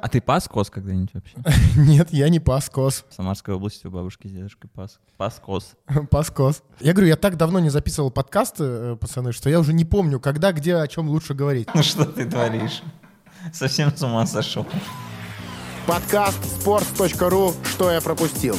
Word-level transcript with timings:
А 0.00 0.08
ты 0.08 0.20
пас 0.20 0.48
коз 0.48 0.70
когда-нибудь 0.70 1.14
вообще? 1.14 1.36
Нет, 1.76 2.08
я 2.12 2.28
не 2.28 2.40
пас 2.40 2.68
коз. 2.68 3.04
В 3.08 3.14
Самарской 3.14 3.54
области 3.54 3.86
у 3.86 3.90
бабушки 3.92 4.26
с 4.26 4.32
дедушкой 4.32 4.68
пас. 4.68 4.98
Пас 5.16 5.40
коз. 5.40 5.74
Пас 6.10 6.30
коз. 6.30 6.62
Я 6.80 6.92
говорю, 6.92 7.08
я 7.08 7.16
так 7.16 7.36
давно 7.36 7.60
не 7.60 7.70
записывал 7.70 8.10
подкасты, 8.10 8.64
э, 8.64 8.96
пацаны, 9.00 9.32
что 9.32 9.48
я 9.48 9.60
уже 9.60 9.72
не 9.72 9.84
помню, 9.84 10.18
когда, 10.18 10.52
где, 10.52 10.76
о 10.76 10.88
чем 10.88 11.08
лучше 11.08 11.34
говорить. 11.34 11.68
Ну 11.72 11.82
что 11.84 12.04
ты 12.06 12.28
творишь? 12.28 12.82
Совсем 13.52 13.96
с 13.96 14.02
ума 14.02 14.26
сошел. 14.26 14.66
Подкаст 15.86 16.40
sports.ru 16.42 17.54
«Что 17.64 17.92
я 17.92 18.00
пропустил». 18.00 18.58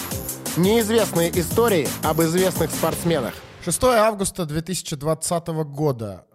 Неизвестные 0.55 1.37
истории 1.37 1.87
об 2.01 2.21
известных 2.21 2.71
спортсменах. 2.71 3.33
6 3.65 3.83
августа 3.83 4.45
2020 4.45 5.47
года. 5.65 6.25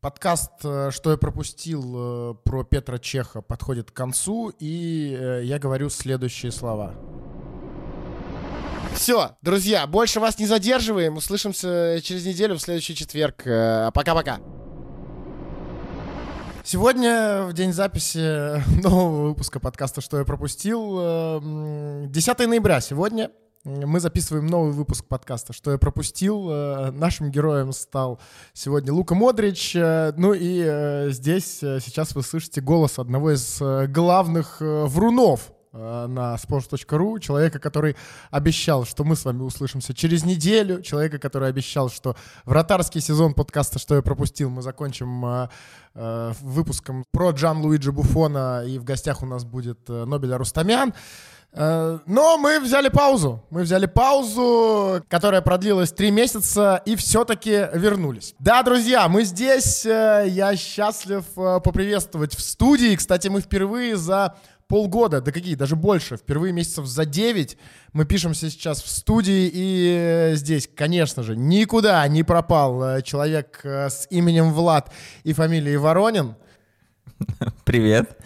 Подкаст 0.00 0.52
э, 0.64 0.90
«Что 0.92 1.10
я 1.10 1.18
пропустил» 1.18 2.32
э, 2.32 2.34
про 2.42 2.64
Петра 2.64 2.98
Чеха 2.98 3.42
подходит 3.42 3.90
к 3.90 3.94
концу, 3.94 4.50
и 4.58 5.14
э, 5.14 5.42
я 5.44 5.58
говорю 5.58 5.90
следующие 5.90 6.52
слова. 6.52 6.94
Все, 8.94 9.32
друзья, 9.42 9.86
больше 9.86 10.18
вас 10.18 10.38
не 10.38 10.46
задерживаем. 10.46 11.18
Услышимся 11.18 12.00
через 12.02 12.24
неделю 12.24 12.56
в 12.56 12.62
следующий 12.62 12.94
четверг. 12.94 13.42
Пока-пока. 13.44 14.40
Сегодня, 16.64 17.42
в 17.42 17.52
день 17.52 17.74
записи 17.74 18.62
нового 18.82 19.28
выпуска 19.28 19.60
подкаста 19.60 20.00
«Что 20.00 20.18
я 20.18 20.24
пропустил», 20.24 20.98
э, 20.98 21.40
м, 21.42 22.10
10 22.10 22.38
ноября 22.48 22.80
сегодня 22.80 23.30
мы 23.64 24.00
записываем 24.00 24.46
новый 24.46 24.72
выпуск 24.72 25.04
подкаста 25.04 25.52
«Что 25.52 25.72
я 25.72 25.76
пропустил». 25.76 26.48
Э, 26.50 26.90
Нашим 26.92 27.30
героем 27.30 27.72
стал 27.72 28.18
сегодня 28.54 28.90
Лука 28.90 29.14
Модрич. 29.14 29.76
Э, 29.76 30.14
Ну 30.16 30.32
и 30.32 30.62
э, 30.64 31.10
здесь 31.10 31.58
сейчас 31.58 32.14
вы 32.14 32.22
слышите 32.22 32.62
голос 32.62 32.98
одного 32.98 33.32
из 33.32 33.60
главных 33.90 34.56
врунов 34.60 35.52
на 35.72 36.34
sports.ru, 36.34 37.20
человека, 37.20 37.60
который 37.60 37.96
обещал, 38.30 38.84
что 38.84 39.04
мы 39.04 39.14
с 39.14 39.24
вами 39.24 39.42
услышимся 39.42 39.94
через 39.94 40.24
неделю, 40.24 40.82
человека, 40.82 41.18
который 41.18 41.48
обещал, 41.48 41.90
что 41.90 42.16
вратарский 42.44 43.00
сезон 43.00 43.34
подкаста 43.34 43.78
«Что 43.78 43.94
я 43.94 44.02
пропустил» 44.02 44.50
мы 44.50 44.62
закончим 44.62 45.48
выпуском 45.94 47.04
про 47.12 47.30
Джан 47.30 47.58
Луиджи 47.58 47.92
Буфона, 47.92 48.64
и 48.66 48.78
в 48.78 48.84
гостях 48.84 49.22
у 49.22 49.26
нас 49.26 49.44
будет 49.44 49.88
Нобеля 49.88 50.38
Рустамян. 50.38 50.92
Э, 51.52 51.98
Но 52.06 52.38
мы 52.38 52.60
взяли 52.60 52.88
паузу. 52.88 53.42
Мы 53.50 53.62
взяли 53.62 53.86
паузу, 53.86 55.02
которая 55.08 55.42
продлилась 55.42 55.92
три 55.92 56.10
месяца, 56.10 56.80
и 56.86 56.94
все-таки 56.96 57.68
вернулись. 57.74 58.34
Да, 58.38 58.62
друзья, 58.62 59.08
мы 59.08 59.24
здесь. 59.24 59.84
э, 59.84 60.26
Я 60.28 60.56
счастлив 60.56 61.24
э, 61.36 61.60
поприветствовать 61.62 62.34
в 62.34 62.40
студии. 62.40 62.94
Кстати, 62.96 63.28
мы 63.28 63.40
впервые 63.40 63.96
за 63.96 64.36
полгода, 64.68 65.20
да 65.20 65.32
какие, 65.32 65.56
даже 65.56 65.74
больше, 65.74 66.16
впервые 66.16 66.52
месяцев 66.52 66.86
за 66.86 67.04
9 67.04 67.58
мы 67.92 68.04
пишемся 68.04 68.48
сейчас 68.48 68.80
в 68.80 68.88
студии, 68.88 69.50
и 69.52 70.30
здесь, 70.36 70.70
конечно 70.72 71.24
же, 71.24 71.34
никуда 71.36 72.06
не 72.06 72.22
пропал 72.22 73.02
человек 73.02 73.62
с 73.64 74.06
именем 74.10 74.52
Влад 74.52 74.92
и 75.24 75.32
фамилией 75.32 75.76
Воронин. 75.76 76.36
Привет. 77.64 78.16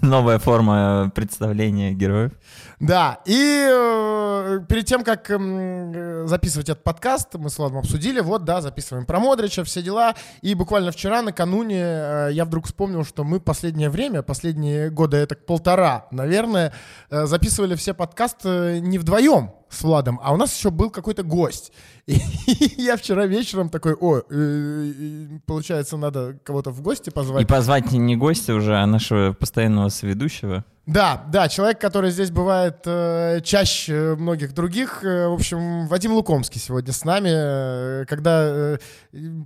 Новая 0.00 0.38
форма 0.38 1.12
представления 1.14 1.92
героев. 1.92 2.32
Да, 2.80 3.20
и 3.26 3.68
э, 3.70 4.60
перед 4.66 4.86
тем, 4.86 5.04
как 5.04 5.30
эм, 5.30 5.92
э, 5.94 6.26
записывать 6.26 6.70
этот 6.70 6.82
подкаст, 6.82 7.34
мы 7.34 7.50
с 7.50 7.58
Владом 7.58 7.76
обсудили, 7.76 8.20
вот, 8.20 8.44
да, 8.44 8.62
записываем 8.62 9.04
про 9.04 9.20
Модрича, 9.20 9.64
все 9.64 9.82
дела, 9.82 10.14
и 10.40 10.54
буквально 10.54 10.90
вчера, 10.90 11.20
накануне, 11.20 11.82
э, 11.82 12.28
я 12.32 12.46
вдруг 12.46 12.64
вспомнил, 12.64 13.04
что 13.04 13.22
мы 13.22 13.38
последнее 13.38 13.90
время, 13.90 14.22
последние 14.22 14.88
годы, 14.88 15.18
это 15.18 15.34
полтора, 15.34 16.06
наверное, 16.10 16.72
э, 17.10 17.26
записывали 17.26 17.74
все 17.74 17.92
подкасты 17.92 18.80
не 18.80 18.96
вдвоем 18.96 19.52
с 19.68 19.82
Владом, 19.82 20.18
а 20.22 20.32
у 20.32 20.36
нас 20.36 20.56
еще 20.56 20.70
был 20.70 20.88
какой-то 20.90 21.22
гость. 21.22 21.72
И 22.06 22.18
я 22.78 22.96
вчера 22.96 23.26
вечером 23.26 23.68
такой, 23.68 23.94
о, 23.94 24.18
э, 24.18 24.22
э, 24.30 25.38
получается, 25.44 25.98
надо 25.98 26.38
кого-то 26.44 26.70
в 26.70 26.80
гости 26.80 27.10
позвать. 27.10 27.42
И 27.42 27.46
позвать 27.46 27.92
не 27.92 28.16
гостя 28.16 28.54
уже, 28.54 28.76
а 28.76 28.86
нашего 28.86 29.32
постоянного 29.32 29.90
соведущего. 29.90 30.64
Да, 30.86 31.24
да, 31.28 31.48
человек, 31.48 31.80
который 31.80 32.10
здесь 32.10 32.30
бывает 32.30 32.78
э, 32.84 33.40
чаще 33.44 34.16
многих 34.16 34.54
других. 34.54 35.04
Э, 35.04 35.28
в 35.28 35.34
общем, 35.34 35.86
Вадим 35.86 36.12
Лукомский 36.12 36.60
сегодня 36.60 36.92
с 36.92 37.04
нами. 37.04 37.28
Э, 37.32 38.04
когда 38.08 38.42
э, 38.44 38.78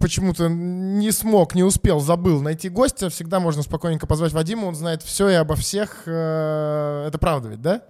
почему-то 0.00 0.49
не 0.49 1.11
смог, 1.11 1.55
не 1.55 1.62
успел, 1.62 2.00
забыл 2.00 2.41
найти 2.41 2.69
гостя, 2.69 3.11
всегда 3.11 3.41
можно 3.41 3.62
спокойненько 3.62 4.06
позвать 4.06 4.33
Вадима, 4.33 4.67
он 4.67 4.75
знает 4.75 5.03
все 5.03 5.28
и 5.28 5.34
обо 5.34 5.55
всех. 5.56 6.05
Э, 6.06 7.06
это 7.09 7.19
правда 7.19 7.49
ведь, 7.49 7.61
да? 7.61 7.83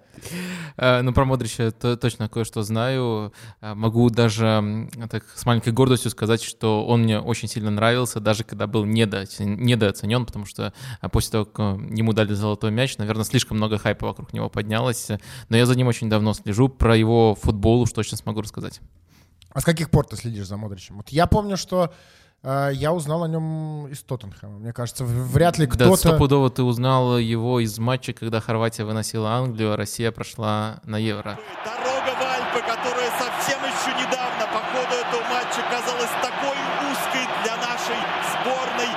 Э, 0.77 1.03
Ну, 1.03 1.13
про 1.13 1.25
Модрича 1.25 1.71
то- 1.71 1.97
точно 1.97 2.29
кое-что 2.29 2.63
знаю. 2.63 3.33
Э, 3.61 3.75
Могу 3.75 4.09
даже 4.11 4.89
так 5.11 5.25
с 5.35 5.45
маленькой 5.47 5.73
гордостью 5.73 6.11
сказать, 6.11 6.43
что 6.43 6.87
он 6.87 7.03
мне 7.03 7.19
очень 7.21 7.49
сильно 7.49 7.71
нравился, 7.71 8.21
даже 8.21 8.45
когда 8.45 8.67
был 8.67 8.85
недооцен- 8.85 9.57
недооценен, 9.57 10.27
потому 10.27 10.47
что 10.47 10.73
э, 11.03 11.09
после 11.09 11.33
того, 11.33 11.45
как 11.45 11.79
ему 11.91 12.13
дали 12.13 12.33
золотой 12.35 12.71
мяч, 12.71 12.97
наверное, 12.99 13.25
слишком 13.25 13.57
много 13.57 13.79
хайпа 13.79 14.07
вокруг 14.07 14.33
него 14.33 14.49
поднялось. 14.49 15.09
Но 15.49 15.57
я 15.57 15.67
за 15.67 15.75
ним 15.77 15.87
очень 15.89 16.09
давно 16.09 16.35
слежу. 16.35 16.69
Про 16.69 16.97
его 16.97 17.35
футбол 17.35 17.81
уж 17.83 17.93
точно 17.93 18.17
смогу 18.17 18.41
рассказать. 18.43 18.81
А 19.51 19.61
с 19.61 19.65
каких 19.65 19.91
пор 19.91 20.07
ты 20.07 20.17
следишь 20.17 20.47
за 20.49 20.57
Модричем? 20.57 20.97
Вот 20.97 21.11
я 21.11 21.27
помню, 21.27 21.57
что 21.57 21.93
я 22.45 22.93
узнал 22.93 23.25
о 23.25 23.29
нем 23.29 23.87
из 23.89 24.03
Тоттенхэма. 24.03 24.59
Мне 24.59 24.73
кажется, 24.73 25.05
вряд 25.05 25.59
ли 25.59 25.67
Да, 25.67 25.75
кто-то... 25.75 25.97
стопудово 25.97 26.51
ты 26.51 26.63
узнал 26.63 27.19
его 27.19 27.61
из 27.61 27.79
матча, 27.79 28.13
когда 28.13 28.41
Хорватия 28.41 28.85
выносила 28.85 29.31
Англию, 29.33 29.73
а 29.73 29.77
Россия 29.77 30.13
прошла 30.13 30.81
на 30.85 30.99
Евро. 30.99 31.39
Дорога 31.65 32.15
в 32.19 32.23
Альпы, 32.23 32.61
которая 32.61 33.11
совсем 33.19 33.59
еще 33.61 33.97
недавно 33.99 34.45
по 34.53 34.61
ходу 34.61 34.95
этого 34.95 35.23
матча 35.33 35.63
казалась 35.71 36.13
такой 36.21 36.57
узкой 36.91 37.25
для 37.43 37.57
нашей 37.57 38.01
сборной, 38.33 38.93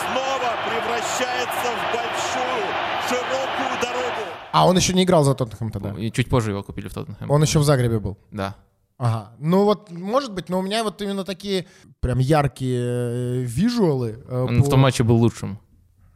снова 0.00 0.50
превращается 0.66 1.68
в 1.70 1.82
большую, 1.94 2.66
широкую 3.08 3.80
дорогу. 3.80 4.22
А, 4.52 4.66
он 4.66 4.76
еще 4.76 4.92
не 4.92 5.04
играл 5.04 5.22
за 5.24 5.34
Тоттенхэм 5.34 5.70
тогда. 5.70 5.90
И 5.92 6.10
чуть 6.10 6.28
позже 6.28 6.50
его 6.50 6.62
купили 6.62 6.88
в 6.88 6.94
Тоттенхэм. 6.94 7.30
Он 7.30 7.42
еще 7.42 7.58
в 7.58 7.64
Загребе 7.64 8.00
был. 8.00 8.18
Да. 8.32 8.54
Ага. 8.98 9.32
Ну 9.38 9.64
вот, 9.64 9.90
может 9.92 10.32
быть, 10.34 10.48
но 10.48 10.58
у 10.58 10.62
меня 10.62 10.82
вот 10.82 11.00
именно 11.02 11.24
такие 11.24 11.66
прям 12.00 12.18
яркие 12.18 12.80
э, 12.82 13.40
визуалы. 13.42 14.22
э, 14.26 14.44
Он 14.48 14.60
в 14.60 14.64
по- 14.64 14.70
том 14.70 14.80
матче 14.80 15.04
был 15.04 15.16
лучшим. 15.16 15.58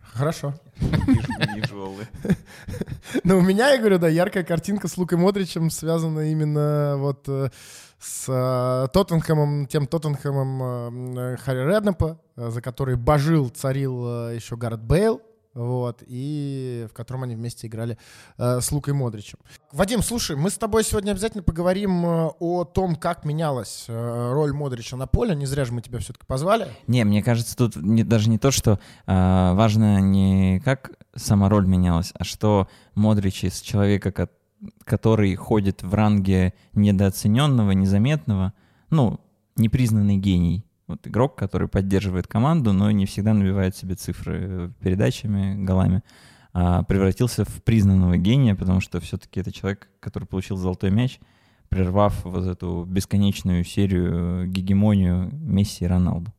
Хорошо. 0.01 0.55
Визуалы. 1.57 2.07
Но 3.25 3.39
у 3.39 3.41
меня, 3.41 3.71
я 3.71 3.79
говорю, 3.79 3.99
да, 3.99 4.09
яркая 4.09 4.43
картинка 4.45 4.89
с 4.89 4.97
Лукой 4.99 5.17
Модричем 5.17 5.71
связана 5.71 6.31
именно 6.31 6.97
вот 6.99 7.25
э, 7.29 7.49
с 7.99 8.89
Тоттенхэмом, 8.93 9.67
тем 9.67 9.87
Тоттенхэмом 9.87 11.37
Харри 11.39 11.65
Реднепа, 11.67 12.19
за 12.37 12.61
который 12.61 12.97
божил, 12.97 13.49
царил 13.49 14.31
еще 14.31 14.57
Гаррет 14.57 14.83
Бейл, 14.83 15.23
вот, 15.55 16.03
и 16.07 16.87
в 16.91 16.95
котором 16.95 17.25
они 17.25 17.35
вместе 17.35 17.67
играли 17.67 17.99
э, 18.39 18.61
с 18.61 18.73
Лукой 18.73 18.95
Модричем. 18.95 19.39
Вадим, 19.73 20.03
слушай, 20.03 20.35
мы 20.37 20.51
с 20.51 20.57
тобой 20.59 20.83
сегодня 20.85 21.11
обязательно 21.13 21.43
поговорим 21.43 22.05
э, 22.07 22.31
о 22.39 22.65
том, 22.65 22.97
как 22.97 23.25
менялась 23.25 23.85
э, 23.89 24.31
роль 24.33 24.53
Модрича 24.53 24.97
на 24.97 25.07
поле. 25.07 25.35
Не 25.35 25.47
зря 25.47 25.65
же 25.65 25.73
мы 25.73 25.83
тебя 25.83 25.99
все-таки 25.99 26.25
позвали. 26.27 26.69
Не, 26.87 27.05
мне 27.05 27.23
кажется, 27.23 27.57
тут 27.57 27.77
не- 27.77 28.05
даже 28.05 28.31
не 28.31 28.39
то, 28.39 28.51
что 28.51 28.79
а, 29.07 29.55
важно 29.55 30.01
не 30.01 30.61
как 30.65 30.93
сама 31.15 31.49
роль 31.49 31.67
менялась, 31.67 32.13
а 32.19 32.25
что 32.25 32.69
Модрич 32.95 33.45
из 33.45 33.61
человека, 33.61 34.11
ко- 34.13 34.29
который 34.85 35.35
ходит 35.35 35.83
в 35.83 35.93
ранге 35.95 36.55
недооцененного, 36.73 37.73
незаметного, 37.73 38.53
ну, 38.91 39.21
непризнанный 39.57 40.17
гений. 40.17 40.65
Вот 40.93 41.07
игрок, 41.07 41.37
который 41.37 41.69
поддерживает 41.69 42.27
команду, 42.27 42.75
но 42.75 42.91
не 42.91 43.07
всегда 43.07 43.33
набивает 43.33 43.75
себе 43.75 43.95
цифры 43.95 44.75
передачами, 44.81 45.65
голами, 45.65 46.03
а 46.53 46.83
превратился 46.83 47.47
в 47.47 47.63
признанного 47.63 48.19
гения, 48.19 48.55
потому 48.55 48.81
что 48.83 49.01
все-таки 49.01 49.41
это 49.41 49.51
человек, 49.53 49.89
который 50.01 50.25
получил 50.25 50.59
золотой 50.59 50.91
мяч, 50.91 51.19
прервав 51.71 52.23
вот 52.25 52.47
эту 52.47 52.85
бесконечную 52.85 53.65
серию 53.65 54.47
гегемонию 54.47 55.31
Месси 55.33 55.87
и 55.87 55.89
Роналду. 55.89 56.31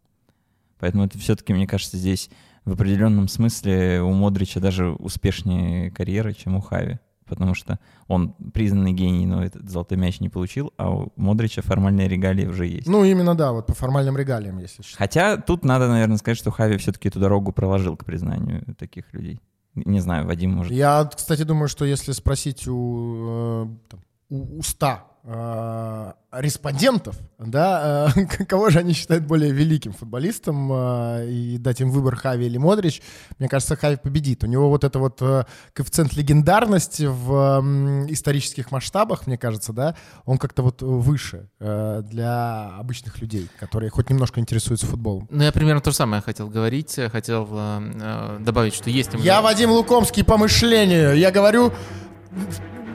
Поэтому 0.77 1.03
это 1.03 1.17
все-таки, 1.17 1.51
мне 1.51 1.65
кажется, 1.65 1.97
здесь 1.97 2.29
в 2.63 2.73
определенном 2.73 3.27
смысле 3.27 4.03
у 4.03 4.13
Модрича 4.13 4.59
даже 4.59 4.91
успешнее 4.91 5.89
карьера, 5.89 6.31
чем 6.33 6.57
у 6.57 6.61
Хави. 6.61 6.99
Потому 7.25 7.55
что 7.55 7.79
он 8.07 8.33
признанный 8.53 8.93
гений, 8.93 9.25
но 9.25 9.43
этот 9.43 9.69
золотой 9.69 9.97
мяч 9.97 10.19
не 10.19 10.29
получил, 10.29 10.73
а 10.77 10.91
у 10.91 11.13
Модрича 11.15 11.61
формальные 11.61 12.07
регалии 12.07 12.45
уже 12.45 12.67
есть. 12.67 12.87
Ну, 12.87 13.03
именно, 13.03 13.35
да, 13.35 13.51
вот 13.51 13.67
по 13.67 13.73
формальным 13.73 14.17
регалиям, 14.17 14.57
если 14.59 14.83
считать. 14.83 14.97
Хотя 14.97 15.37
тут 15.37 15.65
надо, 15.65 15.87
наверное, 15.87 16.17
сказать, 16.17 16.37
что 16.37 16.51
Хави 16.51 16.77
все-таки 16.77 17.07
эту 17.07 17.19
дорогу 17.19 17.51
проложил 17.51 17.95
к 17.97 18.05
признанию 18.05 18.63
таких 18.77 19.13
людей. 19.13 19.39
Не 19.75 19.99
знаю, 19.99 20.27
Вадим 20.27 20.51
может... 20.51 20.71
Я, 20.71 21.09
кстати, 21.15 21.43
думаю, 21.43 21.67
что 21.67 21.85
если 21.85 22.11
спросить 22.11 22.67
у, 22.67 23.65
э, 23.65 23.67
там, 23.89 23.99
у, 24.29 24.59
у 24.59 24.63
100 24.63 24.99
э, 25.23 26.13
респондентов, 26.33 27.15
да, 27.39 28.11
э, 28.15 28.25
кого 28.45 28.69
же 28.69 28.79
они 28.79 28.93
считают 28.93 29.25
более 29.25 29.51
великим 29.51 29.93
футболистом, 29.93 30.69
э, 30.71 31.27
и 31.29 31.57
дать 31.57 31.81
им 31.81 31.91
выбор 31.91 32.15
Хави 32.15 32.45
или 32.45 32.57
Модрич, 32.57 33.01
мне 33.39 33.49
кажется, 33.49 33.75
Хави 33.75 33.97
победит. 33.97 34.43
У 34.43 34.47
него 34.47 34.69
вот 34.69 34.83
это 34.83 34.99
вот 34.99 35.21
э, 35.21 35.43
коэффициент 35.73 36.13
легендарности 36.13 37.03
в 37.03 37.63
исторических 38.09 38.71
масштабах, 38.71 39.27
мне 39.27 39.37
кажется, 39.37 39.73
да, 39.73 39.95
он 40.25 40.37
как-то 40.37 40.63
вот 40.63 40.81
выше 40.81 41.49
э, 41.59 42.01
для 42.03 42.75
обычных 42.77 43.19
людей, 43.19 43.47
которые 43.59 43.89
хоть 43.89 44.09
немножко 44.09 44.39
интересуются 44.39 44.85
футболом. 44.85 45.27
Ну, 45.29 45.43
я 45.43 45.51
примерно 45.51 45.81
то 45.81 45.91
же 45.91 45.97
самое 45.97 46.21
хотел 46.21 46.49
говорить. 46.49 46.99
Хотел 47.11 47.47
э, 47.51 47.91
э, 48.01 48.37
добавить, 48.39 48.73
что 48.73 48.89
есть... 48.89 49.11
Я 49.19 49.41
Вадим 49.41 49.71
Лукомский 49.71 50.23
по 50.23 50.37
мышлению. 50.37 51.15
Я 51.15 51.31
говорю 51.31 51.73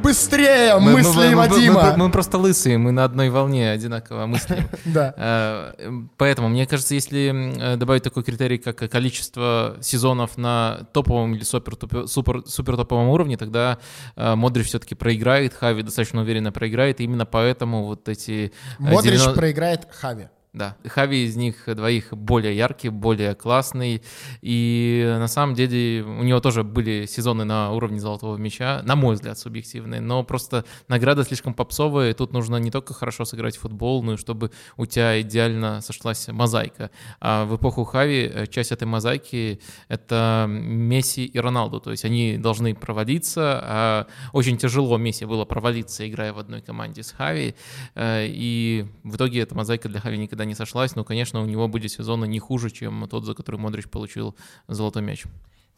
быстрее 0.03 0.79
мысли 0.79 1.35
Вадима. 1.35 1.93
Мы, 1.93 2.05
мы 2.05 2.11
просто 2.11 2.39
лысые, 2.39 2.79
мы 2.79 2.93
на 2.93 3.05
одной 3.05 3.31
волне 3.31 3.71
одинаково 3.71 4.27
мыслим. 4.27 4.69
Да. 4.85 5.15
Э, 5.17 5.93
Поэтому, 6.17 6.49
мне 6.49 6.67
кажется, 6.67 6.95
если 6.95 7.77
добавить 7.77 8.03
такой 8.03 8.23
критерий, 8.23 8.59
как 8.59 8.79
количество 8.91 9.77
сезонов 9.81 10.39
на 10.39 10.89
топовом 10.93 11.35
или 11.35 11.45
супер, 11.45 11.77
топовом 11.77 13.09
уровне, 13.09 13.37
тогда 13.37 13.79
э, 14.17 14.35
Модрич 14.35 14.69
все-таки 14.69 14.95
проиграет, 14.95 15.55
Хави 15.55 15.83
достаточно 15.83 16.21
уверенно 16.23 16.53
проиграет, 16.53 17.01
и 17.01 17.05
именно 17.05 17.27
поэтому 17.27 17.85
вот 17.85 18.09
эти... 18.09 18.53
э, 18.79 18.83
Модрич 18.83 19.15
90 19.15 19.33
проиграет 19.33 19.89
Хави. 19.91 20.29
Да, 20.59 20.77
Хави 20.85 21.23
из 21.25 21.37
них 21.37 21.55
двоих 21.67 22.13
более 22.13 22.57
яркий, 22.57 22.89
более 22.89 23.37
классный. 23.37 24.03
И 24.43 25.05
на 25.07 25.29
самом 25.29 25.55
деле 25.55 26.03
у 26.03 26.25
него 26.25 26.41
тоже 26.41 26.65
были 26.65 27.07
сезоны 27.07 27.45
на 27.45 27.71
уровне 27.71 28.01
золотого 28.01 28.37
мяча, 28.37 28.83
на 28.83 28.97
мой 28.97 29.15
взгляд, 29.15 29.39
субъективные. 29.39 30.01
Но 30.01 30.25
просто 30.25 30.65
награда 30.89 31.23
слишком 31.23 31.55
попсовая, 31.55 32.13
тут 32.13 32.33
нужно 32.33 32.57
не 32.57 32.73
только 32.73 32.93
хорошо 32.93 33.25
сыграть 33.25 33.57
в 33.57 33.61
футбол, 33.61 34.03
но 34.03 34.15
и 34.15 34.17
чтобы 34.17 34.51
у 34.77 34.85
тебя 34.85 35.21
идеально 35.21 35.81
сошлась 35.81 36.27
мозаика. 36.27 36.91
А 37.21 37.45
в 37.45 37.55
эпоху 37.55 37.85
Хави 37.85 38.29
э, 38.35 38.47
часть 38.49 38.73
этой 38.73 38.89
мозаики— 38.89 39.61
это 39.89 40.47
Месси 40.49 41.25
и 41.25 41.39
Роналду. 41.39 41.79
То 41.79 41.93
есть 41.93 42.05
они 42.05 42.37
должны 42.37 42.75
провалиться. 42.75 43.61
А 43.63 44.07
очень 44.33 44.59
тяжело 44.59 44.99
Месси 44.99 45.25
было 45.25 45.45
провалиться, 45.45 46.09
играя 46.09 46.33
в 46.33 46.39
одной 46.41 46.63
команде 46.63 47.05
с 47.05 47.13
Хави. 47.13 47.55
Э, 47.95 48.27
И 48.29 48.87
в 49.05 49.15
итоге 49.15 49.43
эта 49.43 49.55
мозаика 49.55 49.89
для 49.89 50.01
Хави 50.01 50.19
никогда 50.19 50.48
не 50.49 50.55
сошлась, 50.55 50.97
но, 50.97 51.05
конечно, 51.05 51.41
у 51.41 51.47
него 51.47 51.69
будет 51.69 51.93
сезоны 51.93 52.27
не 52.27 52.39
хуже, 52.39 52.71
чем 52.71 53.07
тот, 53.09 53.25
за 53.25 53.35
который 53.35 53.61
Модрич 53.61 53.89
получил 53.89 54.35
золотой 54.67 55.03
мяч. 55.03 55.25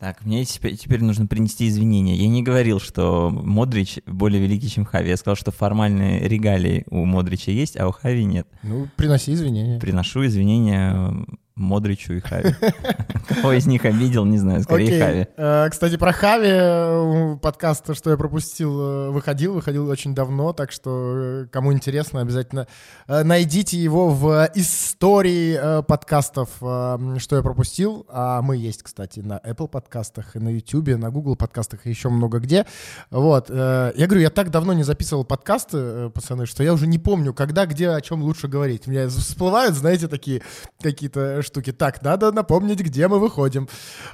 Так, 0.00 0.24
мне 0.24 0.46
теперь, 0.46 0.78
теперь 0.78 1.02
нужно 1.04 1.26
принести 1.26 1.68
извинения. 1.68 2.16
Я 2.16 2.26
не 2.28 2.42
говорил, 2.42 2.80
что 2.80 3.28
Модрич 3.28 3.98
более 4.06 4.40
великий, 4.40 4.70
чем 4.70 4.86
Хави. 4.86 5.10
Я 5.10 5.18
сказал, 5.18 5.36
что 5.36 5.50
формальные 5.50 6.26
регалии 6.26 6.86
у 6.88 7.04
Модрича 7.04 7.52
есть, 7.52 7.78
а 7.78 7.86
у 7.86 7.92
Хави 7.92 8.24
нет. 8.24 8.48
Ну, 8.62 8.88
приноси 8.96 9.34
извинения. 9.34 9.78
Приношу 9.78 10.24
извинения 10.24 11.14
Модричу 11.60 12.14
и 12.14 12.20
Хави. 12.20 12.54
Кого 13.28 13.52
из 13.52 13.66
них 13.66 13.84
обидел, 13.84 14.24
не 14.24 14.38
знаю, 14.38 14.62
скорее. 14.62 15.00
Хави. 15.00 15.26
Э, 15.36 15.68
Кстати, 15.70 15.96
про 15.96 16.12
Хави 16.12 16.48
э, 16.50 17.36
подкаст, 17.40 17.94
что 17.94 18.10
я 18.10 18.16
пропустил, 18.16 18.80
э, 18.80 19.10
выходил, 19.10 19.54
выходил 19.54 19.88
очень 19.88 20.14
давно, 20.14 20.52
так 20.52 20.72
что 20.72 21.46
кому 21.52 21.72
интересно, 21.72 22.22
обязательно 22.22 22.66
найдите 23.06 23.78
его 23.78 24.08
в 24.08 24.50
истории 24.54 25.82
подкастов, 25.82 26.48
что 26.56 27.36
я 27.36 27.42
пропустил. 27.42 28.06
А 28.08 28.40
мы 28.42 28.56
есть, 28.56 28.82
кстати, 28.82 29.20
на 29.20 29.38
Apple 29.38 29.68
подкастах, 29.68 30.36
и 30.36 30.38
на 30.38 30.48
YouTube, 30.48 30.96
на 30.96 31.10
Google 31.10 31.36
подкастах 31.36 31.86
и 31.86 31.90
еще 31.90 32.08
много 32.08 32.38
где. 32.38 32.66
Вот. 33.10 33.50
Я 33.50 33.92
говорю, 33.96 34.20
я 34.20 34.30
так 34.30 34.50
давно 34.50 34.72
не 34.72 34.82
записывал 34.82 35.24
подкасты, 35.24 36.08
пацаны, 36.10 36.46
что 36.46 36.62
я 36.62 36.72
уже 36.72 36.86
не 36.86 36.98
помню, 36.98 37.34
когда, 37.34 37.66
где, 37.66 37.90
о 37.90 38.00
чем 38.00 38.22
лучше 38.22 38.48
говорить. 38.48 38.86
У 38.86 38.90
меня 38.90 39.08
всплывают, 39.08 39.74
знаете, 39.74 40.08
такие 40.08 40.42
какие-то 40.80 41.42
штуки. 41.50 41.72
Так, 41.72 42.02
надо 42.02 42.32
напомнить, 42.32 42.80
где 42.80 43.08
мы 43.08 43.18
выходим. 43.18 43.68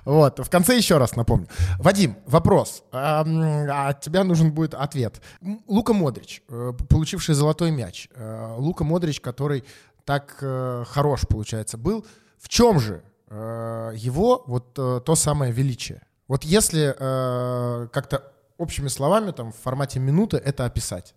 Вот. 0.05 0.39
В 0.39 0.51
конце 0.51 0.77
еще 0.77 0.99
раз 0.99 1.17
напомню. 1.17 1.47
Вадим, 1.79 2.17
вопрос. 2.27 2.83
А, 2.93 3.21
от 3.89 4.01
тебя 4.01 4.25
нужен 4.25 4.53
будет 4.53 4.75
ответ. 4.75 5.21
Лука 5.69 5.93
Модрич, 5.93 6.43
э, 6.49 6.73
получивший 6.89 7.35
золотой 7.35 7.71
мяч. 7.71 8.09
Э, 8.15 8.55
Лука 8.59 8.85
Модрич, 8.85 9.21
который 9.21 9.65
так 10.05 10.39
э, 10.41 10.85
хорош, 10.89 11.27
получается, 11.29 11.79
был. 11.79 12.05
В 12.39 12.49
чем 12.49 12.81
же 12.81 13.03
его 13.29 14.45
вот 14.47 14.75
то 14.75 15.15
самое 15.17 15.51
величие? 15.51 16.01
Вот 16.29 16.45
если 16.45 16.95
как-то 17.93 18.33
общими 18.57 18.87
словами, 18.87 19.33
там, 19.33 19.51
в 19.51 19.57
формате 19.57 19.99
минуты 19.99 20.37
это 20.37 20.65
описать. 20.65 21.15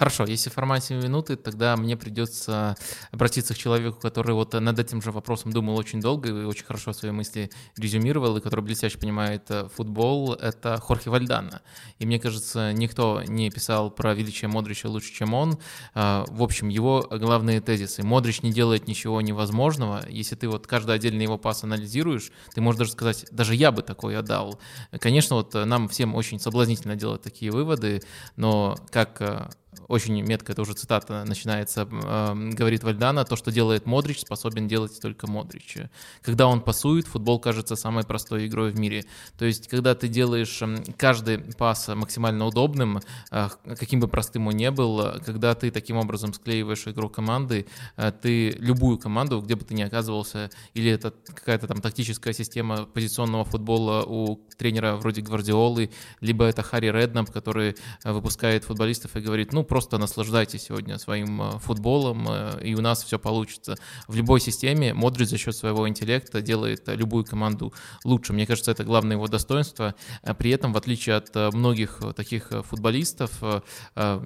Хорошо, 0.00 0.24
если 0.24 0.48
в 0.48 0.54
формате 0.54 0.94
минуты, 0.94 1.36
тогда 1.36 1.76
мне 1.76 1.94
придется 1.94 2.74
обратиться 3.10 3.52
к 3.52 3.58
человеку, 3.58 4.00
который 4.00 4.34
вот 4.34 4.54
над 4.54 4.78
этим 4.78 5.02
же 5.02 5.12
вопросом 5.12 5.52
думал 5.52 5.76
очень 5.76 6.00
долго 6.00 6.30
и 6.30 6.44
очень 6.44 6.64
хорошо 6.64 6.94
свои 6.94 7.12
мысли 7.12 7.50
резюмировал, 7.76 8.34
и 8.38 8.40
который 8.40 8.62
блестяще 8.62 8.96
понимает 8.96 9.50
э, 9.50 9.68
футбол, 9.68 10.32
это 10.32 10.80
Хорхе 10.80 11.10
Вальдана. 11.10 11.60
И 11.98 12.06
мне 12.06 12.18
кажется, 12.18 12.72
никто 12.72 13.22
не 13.26 13.50
писал 13.50 13.90
про 13.90 14.14
величие 14.14 14.48
Модрича 14.48 14.88
лучше, 14.88 15.12
чем 15.12 15.34
он. 15.34 15.58
А, 15.92 16.24
В 16.30 16.42
общем, 16.42 16.68
его 16.68 17.06
главные 17.10 17.60
тезисы. 17.60 18.02
Модрич 18.02 18.40
не 18.40 18.52
делает 18.52 18.88
ничего 18.88 19.20
невозможного. 19.20 20.02
Если 20.08 20.34
ты 20.34 20.48
вот 20.48 20.66
каждый 20.66 20.94
отдельный 20.94 21.24
его 21.24 21.36
пас 21.36 21.62
анализируешь, 21.62 22.32
ты 22.54 22.62
можешь 22.62 22.78
даже 22.78 22.92
сказать, 22.92 23.26
даже 23.32 23.54
я 23.54 23.70
бы 23.70 23.82
такой 23.82 24.16
отдал. 24.16 24.58
Конечно, 24.98 25.36
вот 25.36 25.54
э, 25.54 25.66
нам 25.66 25.90
всем 25.90 26.14
очень 26.14 26.40
соблазнительно 26.40 26.96
делать 26.96 27.20
такие 27.20 27.52
выводы, 27.52 28.00
но 28.36 28.78
как 28.90 29.20
э, 29.20 29.50
очень 29.88 30.20
метко, 30.22 30.52
это 30.52 30.62
уже 30.62 30.74
цитата 30.74 31.24
начинается, 31.26 31.88
э, 31.90 32.50
говорит 32.52 32.82
Вальдана, 32.82 33.24
то, 33.24 33.36
что 33.36 33.52
делает 33.52 33.86
Модрич, 33.86 34.20
способен 34.20 34.68
делать 34.68 35.00
только 35.00 35.30
Модрич. 35.30 35.78
Когда 36.22 36.46
он 36.46 36.60
пасует, 36.60 37.06
футбол 37.06 37.38
кажется 37.38 37.76
самой 37.76 38.04
простой 38.04 38.46
игрой 38.46 38.70
в 38.70 38.78
мире. 38.78 39.04
То 39.38 39.44
есть, 39.44 39.68
когда 39.68 39.94
ты 39.94 40.08
делаешь 40.08 40.60
м, 40.62 40.82
каждый 40.96 41.38
пас 41.38 41.88
максимально 41.88 42.46
удобным, 42.46 43.00
э, 43.30 43.48
каким 43.78 44.00
бы 44.00 44.08
простым 44.08 44.48
он 44.48 44.56
ни 44.56 44.68
был, 44.68 45.20
когда 45.24 45.54
ты 45.54 45.70
таким 45.70 45.96
образом 45.96 46.34
склеиваешь 46.34 46.86
игру 46.88 47.08
команды, 47.08 47.66
э, 47.96 48.12
ты 48.12 48.50
любую 48.58 48.98
команду, 48.98 49.40
где 49.40 49.54
бы 49.54 49.64
ты 49.64 49.74
ни 49.74 49.82
оказывался, 49.82 50.50
или 50.74 50.90
это 50.90 51.12
какая-то 51.26 51.66
там 51.66 51.80
тактическая 51.80 52.32
система 52.32 52.86
позиционного 52.86 53.44
футбола 53.44 54.04
у 54.04 54.40
тренера 54.58 54.96
вроде 54.96 55.22
Гвардиолы, 55.22 55.90
либо 56.20 56.44
это 56.44 56.62
Харри 56.62 56.90
Реднап, 56.90 57.30
который 57.30 57.76
э, 58.04 58.12
выпускает 58.12 58.64
футболистов 58.64 59.16
и 59.16 59.20
говорит, 59.20 59.52
ну, 59.52 59.59
просто 59.64 59.98
наслаждайтесь 59.98 60.62
сегодня 60.62 60.98
своим 60.98 61.40
э, 61.42 61.58
футболом, 61.58 62.26
э, 62.28 62.60
и 62.64 62.74
у 62.74 62.80
нас 62.80 63.04
все 63.04 63.18
получится. 63.18 63.76
В 64.08 64.14
любой 64.14 64.40
системе 64.40 64.94
Модрич 64.94 65.28
за 65.28 65.38
счет 65.38 65.56
своего 65.56 65.88
интеллекта 65.88 66.40
делает 66.40 66.88
э, 66.88 66.94
любую 66.94 67.24
команду 67.24 67.72
лучше. 68.04 68.32
Мне 68.32 68.46
кажется, 68.46 68.70
это 68.70 68.84
главное 68.84 69.16
его 69.16 69.26
достоинство. 69.26 69.94
При 70.38 70.50
этом, 70.50 70.72
в 70.72 70.76
отличие 70.76 71.16
от 71.16 71.34
многих 71.54 72.00
таких 72.16 72.50
футболистов, 72.64 73.42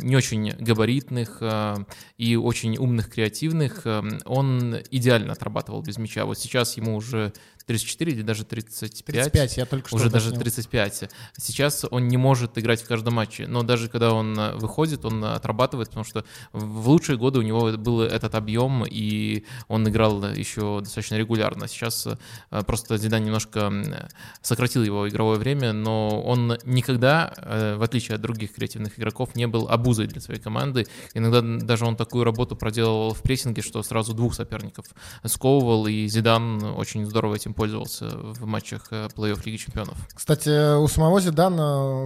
не 0.02 0.16
очень 0.16 0.50
габаритных 0.50 1.42
и 2.18 2.36
очень 2.36 2.76
умных, 2.76 3.10
креативных, 3.10 3.86
он 4.24 4.76
идеально 4.90 5.32
отрабатывал 5.32 5.82
без 5.82 5.98
мяча. 5.98 6.24
Вот 6.24 6.38
сейчас 6.38 6.76
ему 6.76 6.96
уже 6.96 7.32
34 7.66 8.12
или 8.12 8.22
даже 8.22 8.44
35. 8.44 9.04
35, 9.04 9.56
я 9.56 9.66
только 9.66 9.88
что 9.88 9.96
Уже 9.96 10.10
даже 10.10 10.28
уточнил. 10.28 10.42
35. 10.42 11.10
Сейчас 11.38 11.86
он 11.90 12.08
не 12.08 12.16
может 12.16 12.58
играть 12.58 12.82
в 12.82 12.86
каждом 12.86 13.14
матче, 13.14 13.46
но 13.46 13.62
даже 13.62 13.88
когда 13.88 14.12
он 14.12 14.38
э, 14.38 14.54
выходит, 14.56 15.04
он 15.04 15.24
отрабатывает, 15.24 15.88
потому 15.88 16.04
что 16.04 16.24
в 16.52 16.88
лучшие 16.88 17.16
годы 17.16 17.38
у 17.38 17.42
него 17.42 17.72
был 17.72 18.02
этот 18.02 18.34
объем, 18.34 18.84
и 18.86 19.44
он 19.68 19.88
играл 19.88 20.24
еще 20.32 20.80
достаточно 20.80 21.16
регулярно. 21.16 21.66
Сейчас 21.68 22.06
э, 22.06 22.62
просто 22.66 22.98
Зидан 22.98 23.24
немножко 23.24 23.72
сократил 24.42 24.82
его 24.82 25.08
игровое 25.08 25.38
время, 25.38 25.72
но 25.72 26.22
он 26.22 26.58
никогда, 26.64 27.32
э, 27.36 27.76
в 27.76 27.82
отличие 27.82 28.16
от 28.16 28.20
других 28.20 28.54
креативных 28.54 28.98
игроков, 28.98 29.34
не 29.34 29.46
был 29.46 29.68
обузой 29.68 30.06
для 30.06 30.20
своей 30.20 30.40
команды. 30.40 30.86
Иногда 31.14 31.40
даже 31.40 31.86
он 31.86 31.96
такую 31.96 32.24
работу 32.24 32.56
проделал 32.56 33.14
в 33.14 33.22
прессинге, 33.22 33.62
что 33.62 33.82
сразу 33.82 34.12
двух 34.12 34.34
соперников 34.34 34.86
сковывал, 35.24 35.86
и 35.86 36.06
Зидан 36.08 36.62
очень 36.62 37.06
здорово 37.06 37.36
этим 37.36 37.53
пользовался 37.54 38.08
в 38.08 38.44
матчах 38.46 38.88
э, 38.90 39.08
плей-офф 39.16 39.40
Лиги 39.44 39.56
Чемпионов. 39.56 39.96
Кстати, 40.14 40.76
у 40.76 40.86
самого 40.88 41.20
Зидана 41.20 42.04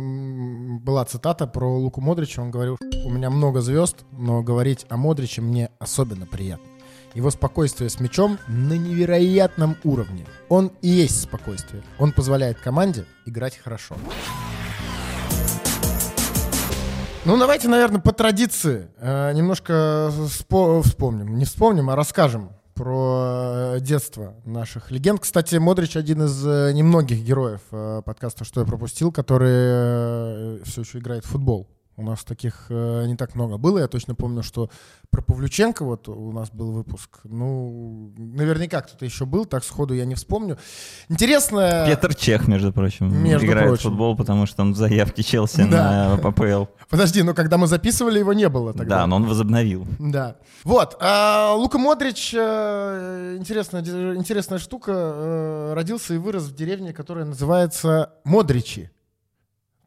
была 0.80 1.04
цитата 1.04 1.46
про 1.46 1.78
Луку 1.78 2.00
Модрича. 2.00 2.42
Он 2.42 2.50
говорил, 2.50 2.76
у 3.04 3.10
меня 3.10 3.30
много 3.30 3.60
звезд, 3.60 4.04
но 4.12 4.42
говорить 4.42 4.86
о 4.88 4.96
Модриче 4.96 5.40
мне 5.40 5.70
особенно 5.78 6.26
приятно. 6.26 6.66
Его 7.14 7.30
спокойствие 7.30 7.88
с 7.90 8.00
мячом 8.00 8.38
на 8.46 8.74
невероятном 8.74 9.76
уровне. 9.82 10.26
Он 10.48 10.70
и 10.82 10.88
есть 10.88 11.22
спокойствие. 11.22 11.82
Он 11.98 12.12
позволяет 12.12 12.58
команде 12.58 13.06
играть 13.26 13.56
хорошо. 13.56 13.96
Ну, 17.24 17.36
давайте, 17.36 17.68
наверное, 17.68 18.00
по 18.00 18.12
традиции 18.12 18.88
э, 18.98 19.32
немножко 19.34 20.10
спо- 20.28 20.82
вспомним. 20.82 21.36
Не 21.36 21.44
вспомним, 21.44 21.90
а 21.90 21.96
расскажем 21.96 22.52
про 22.78 23.74
э, 23.74 23.80
детство 23.80 24.34
наших 24.44 24.92
легенд. 24.92 25.20
Кстати, 25.20 25.56
Модрич 25.56 25.96
один 25.96 26.22
из 26.22 26.46
э, 26.46 26.70
немногих 26.72 27.18
героев 27.24 27.60
э, 27.72 28.02
подкаста 28.04 28.44
«Что 28.44 28.60
я 28.60 28.66
пропустил», 28.66 29.10
который 29.10 30.62
все 30.62 30.82
еще 30.82 30.98
играет 30.98 31.24
в 31.24 31.28
футбол. 31.28 31.66
У 31.98 32.02
нас 32.04 32.22
таких 32.22 32.66
э, 32.68 33.06
не 33.08 33.16
так 33.16 33.34
много 33.34 33.56
было. 33.58 33.80
Я 33.80 33.88
точно 33.88 34.14
помню, 34.14 34.44
что 34.44 34.70
про 35.10 35.20
Павлюченко 35.20 35.84
вот 35.84 36.08
у 36.08 36.30
нас 36.30 36.48
был 36.52 36.70
выпуск. 36.70 37.18
Ну, 37.24 38.14
наверняка 38.16 38.82
кто-то 38.82 39.04
еще 39.04 39.26
был, 39.26 39.46
так 39.46 39.64
сходу 39.64 39.94
я 39.94 40.04
не 40.04 40.14
вспомню. 40.14 40.58
Интересно... 41.08 41.84
Петр 41.88 42.14
Чех, 42.14 42.46
между 42.46 42.72
прочим, 42.72 43.12
Между 43.24 43.46
играет 43.48 43.66
прочим. 43.66 43.80
в 43.80 43.90
футбол, 43.90 44.16
потому 44.16 44.46
что 44.46 44.62
он 44.62 44.74
в 44.74 44.76
заявке 44.76 45.24
Челси 45.24 45.68
Да. 45.68 46.16
на 46.22 46.30
ППЛ. 46.30 46.66
Подожди, 46.88 47.24
но 47.24 47.34
когда 47.34 47.58
мы 47.58 47.66
записывали, 47.66 48.20
его 48.20 48.32
не 48.32 48.48
было 48.48 48.72
тогда. 48.72 48.98
Да, 49.00 49.06
но 49.08 49.16
он 49.16 49.26
возобновил. 49.26 49.84
Да. 49.98 50.36
Вот. 50.62 50.96
а, 51.00 51.54
Лука 51.54 51.78
Модрич, 51.78 52.32
э, 52.32 53.34
интересная, 53.40 53.82
интересная 54.14 54.60
штука, 54.60 54.92
э, 54.94 55.72
родился 55.74 56.14
и 56.14 56.18
вырос 56.18 56.44
в 56.44 56.54
деревне, 56.54 56.92
которая 56.92 57.24
называется 57.24 58.12
Модричи. 58.22 58.90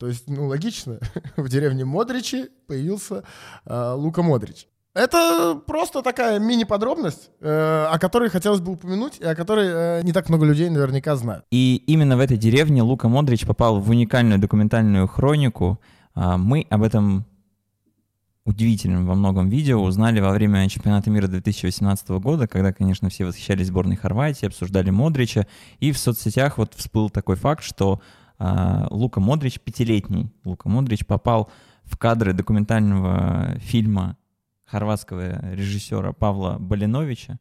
То 0.02 0.08
есть, 0.08 0.28
ну, 0.28 0.48
логично, 0.48 0.98
в 1.38 1.48
деревне 1.48 1.86
Модричи 1.86 2.50
появился 2.66 3.24
э, 3.68 3.94
Лука 3.96 4.24
Модрич. 4.24 4.66
Это 4.96 5.62
просто 5.68 6.02
такая 6.02 6.40
мини-подробность, 6.40 7.30
э, 7.40 7.86
о 7.88 8.00
которой 8.00 8.32
хотелось 8.32 8.62
бы 8.62 8.72
упомянуть, 8.72 9.20
и 9.20 9.26
о 9.26 9.36
которой 9.36 9.68
э, 9.70 10.02
не 10.02 10.12
так 10.12 10.28
много 10.30 10.44
людей 10.48 10.72
наверняка 10.72 11.16
знают. 11.16 11.46
И 11.52 11.84
именно 11.86 12.18
в 12.18 12.20
этой 12.20 12.36
деревне 12.36 12.82
Лука 12.82 13.10
Модрич 13.10 13.46
попал 13.46 13.80
в 13.80 13.92
уникальную 13.92 14.40
документальную 14.40 15.08
хронику. 15.08 15.80
А, 16.16 16.40
Мы 16.40 16.66
об 16.72 16.82
этом 16.82 17.28
удивительном 18.44 19.06
во 19.06 19.14
многом 19.14 19.50
видео 19.50 19.84
узнали 19.84 20.20
во 20.20 20.32
время 20.32 20.68
чемпионата 20.68 21.12
мира 21.12 21.28
2018 21.28 22.10
года, 22.10 22.48
когда, 22.48 22.74
конечно, 22.74 23.10
все 23.10 23.26
восхищались 23.26 23.68
сборной 23.68 23.98
Хорватии, 23.98 24.48
обсуждали 24.48 24.90
Модрича, 24.90 25.46
и 25.80 25.92
в 25.92 26.00
соцсетях 26.00 26.58
вот 26.58 26.74
всплыл 26.74 27.12
такой 27.12 27.36
факт, 27.36 27.64
что 27.64 28.02
Лука 28.90 29.20
Модрич, 29.20 29.60
пятилетний 29.60 30.32
Лука 30.44 30.68
Модрич, 30.68 31.06
попал 31.06 31.52
в 31.84 31.98
кадры 31.98 32.34
документального 32.34 33.58
фильма 33.60 34.18
хорватского 34.66 35.54
режиссера 35.54 36.14
Павла 36.14 36.58
Балиновича, 36.58 37.40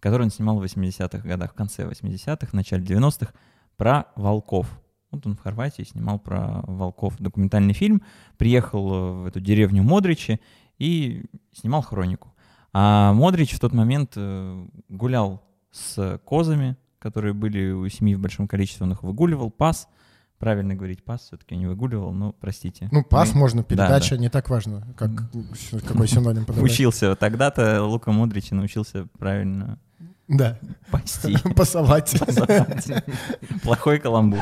который 0.00 0.22
он 0.22 0.30
снимал 0.30 0.58
в 0.58 0.64
80-х 0.64 1.26
годах, 1.26 1.52
в 1.52 1.54
конце 1.54 1.84
80-х, 1.84 2.46
в 2.46 2.52
начале 2.54 2.82
90-х, 2.84 3.32
про 3.76 4.06
волков. 4.16 4.68
Вот 5.10 5.26
он 5.26 5.36
в 5.36 5.40
Хорватии 5.40 5.82
снимал 5.82 6.18
про 6.18 6.62
волков 6.66 7.16
документальный 7.18 7.74
фильм, 7.74 8.02
приехал 8.38 9.22
в 9.22 9.26
эту 9.26 9.40
деревню 9.40 9.82
Модричи 9.82 10.40
и 10.78 11.26
снимал 11.52 11.82
хронику. 11.82 12.34
А 12.72 13.12
Модрич 13.12 13.52
в 13.52 13.60
тот 13.60 13.74
момент 13.74 14.14
э, 14.16 14.66
гулял 14.88 15.42
с 15.70 16.18
козами, 16.24 16.76
которые 16.98 17.34
были 17.34 17.70
у 17.70 17.88
семьи 17.88 18.14
в 18.14 18.20
большом 18.20 18.48
количестве, 18.48 18.84
он 18.84 18.92
их 18.92 19.02
выгуливал, 19.02 19.50
пас. 19.50 19.88
Правильно 20.42 20.74
говорить 20.74 21.04
пас, 21.04 21.20
все-таки 21.20 21.54
не 21.54 21.68
выгуливал, 21.68 22.10
но 22.12 22.32
простите. 22.32 22.88
Ну, 22.90 23.04
пас 23.04 23.32
Мы- 23.32 23.38
можно, 23.38 23.60
Да, 23.62 23.64
передача 23.68 24.16
да. 24.16 24.22
не 24.22 24.28
так 24.28 24.50
важно, 24.50 24.82
как 24.96 25.10
какой 25.86 26.08
синоним 26.08 26.44
подобрать. 26.46 26.72
Учился 26.72 27.14
тогда-то 27.14 27.84
Лука 27.84 28.10
Модрич 28.10 28.50
научился 28.50 29.06
правильно 29.20 29.78
Да, 30.26 30.58
пасти. 30.90 31.38
пасовать. 31.54 32.16
Плохой 33.62 34.00
каламбур. 34.00 34.40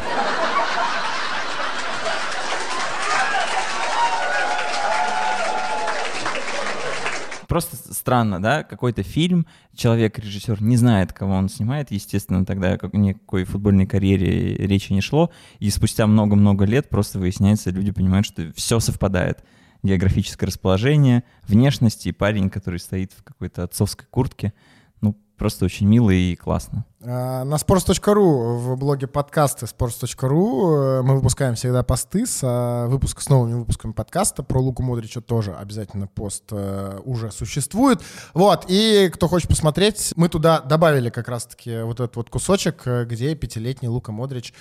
Просто 7.51 7.93
странно, 7.93 8.41
да, 8.41 8.63
какой-то 8.63 9.03
фильм, 9.03 9.45
человек-режиссер 9.75 10.63
не 10.63 10.77
знает, 10.77 11.13
кого 11.13 11.33
он 11.35 11.49
снимает, 11.49 11.91
естественно, 11.91 12.47
тогда 12.47 12.79
как 12.79 12.95
никакой 12.95 13.43
футбольной 13.43 13.89
карьере 13.89 14.55
речи 14.55 14.93
не 14.93 15.01
шло, 15.01 15.33
и 15.59 15.69
спустя 15.71 16.07
много-много 16.07 16.65
лет 16.65 16.89
просто 16.89 17.19
выясняется, 17.19 17.73
люди 17.73 17.91
понимают, 17.91 18.25
что 18.25 18.53
все 18.55 18.79
совпадает. 18.79 19.43
Географическое 19.83 20.47
расположение, 20.47 21.25
внешность 21.43 22.07
и 22.07 22.13
парень, 22.13 22.51
который 22.51 22.79
стоит 22.79 23.13
в 23.15 23.25
какой-то 23.25 23.65
отцовской 23.65 24.07
куртке, 24.09 24.53
просто 25.41 25.65
очень 25.65 25.89
мило 25.89 26.11
и 26.11 26.37
классно. 26.37 26.85
А, 27.03 27.45
На 27.45 27.55
sports.ru 27.55 28.59
в 28.59 28.77
блоге 28.77 29.07
подкасты 29.07 29.65
sports.ru 29.65 30.99
э, 30.99 31.03
мы 31.03 31.17
выпускаем 31.17 31.55
всегда 31.55 31.83
посты 31.83 32.27
с 32.27 32.41
а, 32.43 32.89
выпуска, 32.89 33.23
с 33.23 33.29
новыми 33.31 33.55
выпусками 33.55 33.93
подкаста. 33.93 34.43
Про 34.43 34.61
Луку 34.61 34.83
Модрича 34.83 35.23
тоже 35.23 35.55
обязательно 35.55 36.07
пост 36.07 36.45
э, 36.51 37.01
уже 37.07 37.33
существует. 37.33 38.03
Вот, 38.35 38.67
и 38.69 39.11
кто 39.15 39.29
хочет 39.29 39.49
посмотреть, 39.49 40.13
мы 40.15 40.29
туда 40.29 40.61
добавили 40.61 41.09
как 41.09 41.27
раз-таки 41.27 41.81
вот 41.85 42.01
этот 42.01 42.17
вот 42.17 42.29
кусочек, 42.29 42.83
э, 42.85 43.07
где 43.07 43.35
пятилетний 43.35 43.89
Лука 43.89 44.13
Модрич 44.13 44.53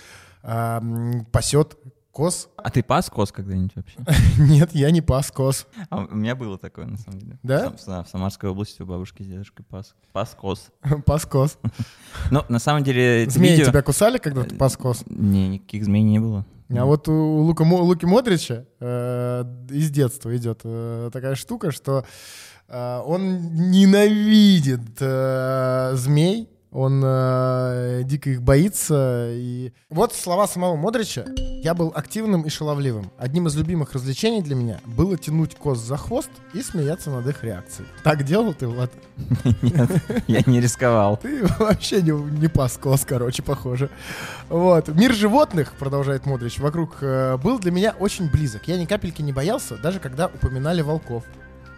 пасет 0.42 1.76
коз. 2.20 2.50
А 2.58 2.70
ты 2.70 2.84
пас 2.84 3.10
кос 3.10 3.32
когда-нибудь 3.32 3.72
вообще? 3.76 3.98
Нет, 4.38 4.72
я 4.74 4.92
не 4.92 5.00
пас 5.00 5.32
коз. 5.32 5.68
А 5.90 6.00
у 6.00 6.16
меня 6.16 6.36
было 6.36 6.58
такое, 6.58 6.86
на 6.86 6.98
самом 6.98 7.20
деле. 7.20 7.40
Да? 7.44 7.70
В, 7.70 7.80
Сам- 7.80 8.04
в 8.04 8.10
Самарской 8.10 8.50
области 8.50 8.82
у 8.82 8.86
бабушки 8.86 9.24
с 9.24 9.26
дедушкой 9.26 9.66
пас, 9.66 9.96
пас 10.12 10.36
кос. 10.36 10.68
Пас 11.06 11.26
коз. 11.26 11.58
Ну, 12.32 12.44
на 12.50 12.60
самом 12.60 12.84
деле, 12.84 13.30
Змеи 13.30 13.52
видео... 13.52 13.68
тебя 13.68 13.82
кусали, 13.82 14.18
когда 14.18 14.44
ты 14.44 14.56
пас 14.56 14.76
коз? 14.76 15.04
Не, 15.06 15.48
никаких 15.48 15.86
змей 15.86 16.04
не 16.04 16.20
было. 16.20 16.46
А 16.70 16.84
вот 16.84 17.08
у 17.08 17.38
Лука, 17.38 17.64
Луки 17.64 18.06
Модрича 18.06 18.66
э, 18.82 19.44
из 19.70 19.90
детства 19.90 20.36
идет 20.36 20.60
э, 20.66 21.10
такая 21.14 21.36
штука, 21.36 21.72
что 21.72 22.04
э, 22.68 23.02
он 23.06 23.72
ненавидит 23.72 24.98
э, 25.00 25.92
змей, 25.96 26.50
он 26.72 27.02
э, 27.04 28.02
дико 28.04 28.30
их 28.30 28.44
боится. 28.44 29.30
И... 29.32 29.72
Вот 29.90 30.14
слова 30.14 30.48
самого 30.48 30.76
Модрича. 30.76 31.26
«Я 31.64 31.74
был 31.74 31.92
активным 31.96 32.44
и 32.44 32.50
шаловливым. 32.50 33.12
Одним 33.18 33.48
из 33.48 33.56
любимых 33.56 33.94
развлечений 33.94 34.42
для 34.42 34.56
меня 34.56 34.80
было 34.86 35.18
тянуть 35.18 35.56
коз 35.56 35.80
за 35.80 35.98
хвост 35.98 36.30
и 36.54 36.62
смеяться 36.62 37.10
над 37.10 37.28
их 37.28 37.44
реакцией». 37.44 37.88
Так 38.04 38.24
делал 38.24 38.54
ты, 38.54 38.68
Влад? 38.68 38.92
Нет, 39.62 39.90
я 40.28 40.42
не 40.46 40.62
рисковал. 40.62 41.18
Ты 41.18 41.46
вообще 41.60 42.02
не, 42.02 42.12
не 42.12 42.48
пас 42.48 42.78
коз, 42.78 43.04
короче, 43.04 43.42
похоже. 43.42 43.90
Вот. 44.48 44.90
Мир 44.90 45.14
животных, 45.14 45.74
продолжает 45.74 46.26
Модрич, 46.28 46.60
вокруг 46.60 46.98
э, 47.02 47.38
был 47.38 47.58
для 47.58 47.72
меня 47.72 47.96
очень 48.00 48.30
близок. 48.30 48.68
Я 48.68 48.78
ни 48.78 48.86
капельки 48.86 49.24
не 49.24 49.34
боялся, 49.34 49.76
даже 49.78 50.00
когда 50.00 50.28
упоминали 50.28 50.82
волков, 50.82 51.24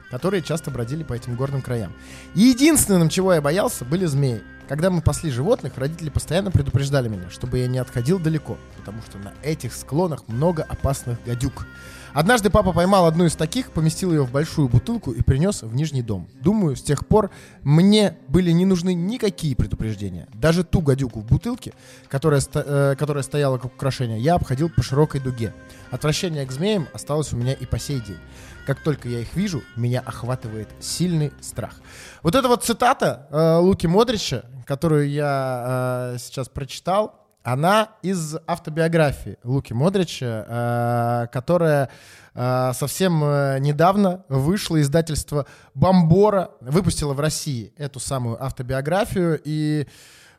которые 0.10 0.41
часто 0.43 0.69
бродили 0.69 1.03
по 1.03 1.13
этим 1.13 1.36
горным 1.36 1.62
краям. 1.62 1.93
И 2.36 2.41
единственным, 2.41 3.07
чего 3.07 3.33
я 3.33 3.41
боялся, 3.41 3.86
были 3.86 4.05
змеи. 4.05 4.41
Когда 4.71 4.89
мы 4.89 5.01
пасли 5.01 5.29
животных, 5.29 5.77
родители 5.77 6.09
постоянно 6.09 6.49
предупреждали 6.49 7.09
меня, 7.09 7.29
чтобы 7.29 7.57
я 7.57 7.67
не 7.67 7.77
отходил 7.77 8.19
далеко, 8.19 8.57
потому 8.77 9.01
что 9.01 9.17
на 9.17 9.33
этих 9.43 9.73
склонах 9.73 10.25
много 10.29 10.63
опасных 10.63 11.21
гадюк. 11.25 11.67
Однажды 12.13 12.50
папа 12.50 12.74
поймал 12.74 13.06
одну 13.06 13.25
из 13.25 13.36
таких, 13.36 13.72
поместил 13.72 14.12
ее 14.12 14.24
в 14.24 14.32
большую 14.32 14.68
бутылку 14.68 15.12
и 15.12 15.22
принес 15.22 15.62
в 15.62 15.74
нижний 15.74 16.01
дом. 16.01 16.27
Думаю, 16.41 16.75
с 16.75 16.82
тех 16.82 17.08
пор 17.08 17.32
мне 17.63 18.18
были 18.27 18.51
не 18.51 18.65
нужны 18.65 18.94
никакие 18.94 19.56
предупреждения. 19.56 20.27
Даже 20.34 20.63
ту 20.63 20.82
гадюку 20.82 21.22
в 21.22 21.25
бутылке, 21.25 21.74
которая, 22.10 22.41
э, 22.53 22.96
которая 22.98 23.24
стояла 23.24 23.58
как 23.58 23.74
украшение, 23.74 24.20
я 24.20 24.36
обходил 24.36 24.70
по 24.70 24.84
широкой 24.84 25.22
дуге. 25.22 25.53
Отвращение 25.89 26.46
к 26.46 26.51
змеям 26.51 26.88
осталось 26.94 27.32
у 27.32 27.38
меня 27.38 27.53
и 27.53 27.65
по 27.65 27.80
сей 27.80 28.01
день. 28.01 28.20
Как 28.65 28.82
только 28.82 29.08
я 29.08 29.20
их 29.20 29.34
вижу, 29.34 29.63
меня 29.75 30.01
охватывает 30.01 30.70
сильный 30.80 31.32
страх. 31.41 31.82
Вот 32.24 32.36
эта 32.36 32.48
вот 32.48 32.63
цитата 32.63 33.27
э, 33.32 33.56
Луки 33.58 33.88
Модрича, 33.88 34.44
которую 34.65 35.10
я 35.10 36.13
э, 36.15 36.18
сейчас 36.20 36.50
прочитал, 36.50 37.20
она 37.43 37.89
из 38.01 38.36
автобиографии 38.45 39.38
Луки 39.43 39.74
Модрича, 39.74 40.45
э, 40.48 41.27
которая 41.31 41.89
э, 42.33 42.71
совсем 42.74 43.24
э, 43.24 43.57
недавно 43.60 44.24
вышла 44.29 44.79
издательство 44.81 45.48
Бомбора, 45.74 46.51
выпустила 46.62 47.13
в 47.13 47.19
России 47.19 47.74
эту 47.77 48.00
самую 48.00 48.43
автобиографию 48.43 49.41
и 49.43 49.88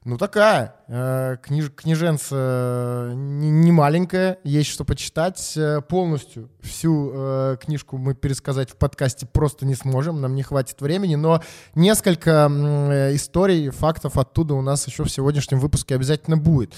ну 0.04 0.18
такая, 0.18 0.75
э, 0.88 1.37
книж, 1.42 1.71
книженца 1.71 3.12
не, 3.14 3.50
не 3.50 3.71
маленькая, 3.71 4.38
есть 4.42 4.71
что 4.71 4.85
почитать. 4.85 5.52
Э, 5.56 5.80
полностью 5.80 6.50
всю 6.61 7.12
э, 7.14 7.56
книжку 7.62 7.99
мы 7.99 8.14
пересказать 8.14 8.71
в 8.71 8.76
подкасте 8.76 9.26
просто 9.26 9.64
не 9.64 9.76
сможем, 9.76 10.21
нам 10.21 10.35
не 10.35 10.42
хватит 10.42 10.80
времени, 10.80 11.14
но 11.14 11.40
несколько 11.76 12.50
э, 12.50 13.14
историй, 13.14 13.71
фактов 13.71 14.18
оттуда 14.18 14.54
у 14.54 14.62
нас 14.62 14.88
еще 14.88 15.04
в 15.04 15.09
сегодняшнем 15.09 15.61
выпуске 15.61 15.94
обязательно 15.94 16.37
будет. 16.37 16.75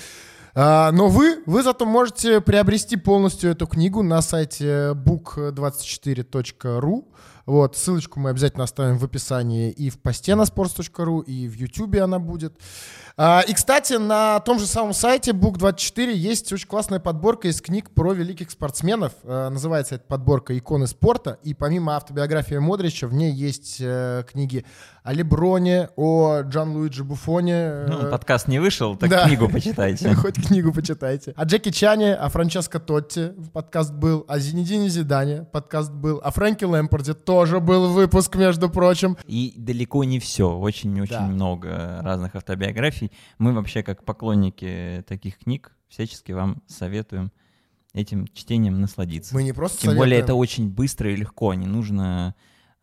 А, 0.54 0.92
Но 0.92 1.08
вы, 1.08 1.42
вы 1.46 1.62
зато 1.62 1.84
можете 1.84 2.40
приобрести 2.40 2.96
полностью 2.96 3.50
эту 3.50 3.66
книгу 3.66 4.02
на 4.02 4.22
сайте 4.22 4.92
book24.ru. 4.92 7.04
Вот, 7.46 7.76
ссылочку 7.76 8.20
мы 8.20 8.30
обязательно 8.30 8.64
оставим 8.64 8.98
в 8.98 9.04
описании 9.04 9.70
и 9.70 9.90
в 9.90 9.98
посте 9.98 10.34
на 10.34 10.42
sports.ru, 10.42 11.24
и 11.24 11.46
в 11.46 11.54
YouTube 11.54 11.96
она 11.96 12.18
будет. 12.18 12.54
А, 13.16 13.42
и, 13.46 13.52
кстати, 13.52 13.94
на 13.94 14.40
том 14.40 14.58
же 14.58 14.66
самом 14.66 14.92
сайте 14.92 15.32
Book24 15.32 16.12
есть 16.12 16.52
очень 16.52 16.66
классная 16.66 17.00
подборка 17.00 17.48
из 17.48 17.60
книг 17.60 17.90
про 17.90 18.12
великих 18.12 18.50
спортсменов. 18.50 19.12
А, 19.22 19.50
называется 19.50 19.96
эта 19.96 20.04
подборка 20.04 20.56
«Иконы 20.56 20.86
спорта». 20.86 21.38
И 21.42 21.54
помимо 21.54 21.96
автобиографии 21.96 22.56
Модрича, 22.56 23.06
в 23.06 23.14
ней 23.14 23.32
есть 23.32 23.76
э, 23.80 24.24
книги 24.28 24.64
о 25.04 25.12
Леброне, 25.12 25.90
о 25.96 26.40
Джан 26.40 26.70
Луиджи 26.70 27.04
Буфоне. 27.04 27.84
Ну, 27.88 28.06
э, 28.06 28.10
подкаст 28.10 28.48
не 28.48 28.58
вышел, 28.58 28.96
так 28.96 29.10
да. 29.10 29.26
книгу 29.26 29.50
почитайте. 29.50 30.14
Хоть 30.14 30.36
книгу 30.36 30.72
почитайте. 30.72 31.34
О 31.36 31.44
Джеки 31.44 31.70
Чане, 31.70 32.14
о 32.14 32.30
Франческо 32.30 32.80
Тотти 32.80 33.34
подкаст 33.52 33.92
был, 33.92 34.24
о 34.28 34.38
Зинедине 34.38 34.88
Зидане 34.88 35.42
подкаст 35.52 35.92
был, 35.92 36.22
о 36.24 36.30
Фрэнке 36.30 36.64
Лэмпорде 36.64 37.12
тоже 37.12 37.60
был 37.60 37.92
выпуск, 37.92 38.34
между 38.36 38.70
прочим. 38.70 39.18
И 39.26 39.52
далеко 39.58 40.04
не 40.04 40.18
все, 40.20 40.56
очень-очень 40.56 41.12
Да. 41.12 41.26
много 41.26 42.00
разных 42.00 42.34
автобиографий. 42.34 43.12
Мы 43.36 43.52
вообще, 43.52 43.82
как 43.82 44.04
поклонники 44.06 45.04
таких 45.06 45.38
книг, 45.40 45.72
всячески 45.88 46.32
вам 46.32 46.62
советуем 46.66 47.30
этим 47.92 48.26
чтением 48.28 48.80
насладиться. 48.80 49.34
Мы 49.34 49.42
не 49.42 49.52
просто 49.52 49.82
Тем 49.82 49.96
более 49.96 50.16
советуем. 50.16 50.24
это 50.24 50.34
очень 50.34 50.70
быстро 50.70 51.12
и 51.12 51.16
легко, 51.16 51.52
не 51.52 51.66
нужно 51.66 52.34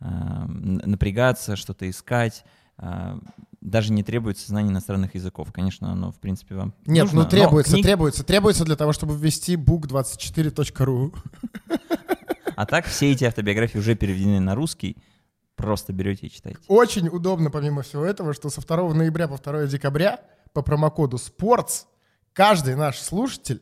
напрягаться, 0.07 1.55
что-то 1.55 1.89
искать. 1.89 2.43
э, 2.77 3.17
даже 3.61 3.93
не 3.93 4.03
требуется 4.03 4.47
знание 4.47 4.71
иностранных 4.71 5.13
языков. 5.13 5.51
Конечно, 5.53 5.91
оно, 5.91 6.11
в 6.11 6.19
принципе, 6.19 6.55
вам 6.55 6.73
Нет, 6.87 7.03
нужно, 7.05 7.23
ну 7.23 7.29
требуется, 7.29 7.73
книг- 7.73 7.85
требуется, 7.85 8.23
требуется 8.23 8.65
для 8.65 8.75
того, 8.75 8.91
чтобы 8.91 9.15
ввести 9.15 9.55
book24.ru. 9.55 11.13
А 12.55 12.65
так 12.65 12.85
все 12.85 13.11
эти 13.11 13.23
автобиографии 13.23 13.77
уже 13.79 13.95
переведены 13.95 14.39
на 14.39 14.53
русский. 14.55 14.97
Просто 15.55 15.93
берете 15.93 16.27
и 16.27 16.29
читаете. 16.31 16.59
Очень 16.67 17.07
удобно, 17.07 17.49
помимо 17.49 17.81
всего 17.81 18.03
этого, 18.05 18.33
что 18.33 18.49
со 18.49 18.61
2 18.61 18.93
ноября 18.93 19.27
по 19.27 19.37
2 19.37 19.65
декабря 19.67 20.19
по 20.53 20.61
промокоду 20.61 21.17
SPORTS 21.17 21.85
каждый 22.33 22.75
наш 22.75 22.99
слушатель 22.99 23.61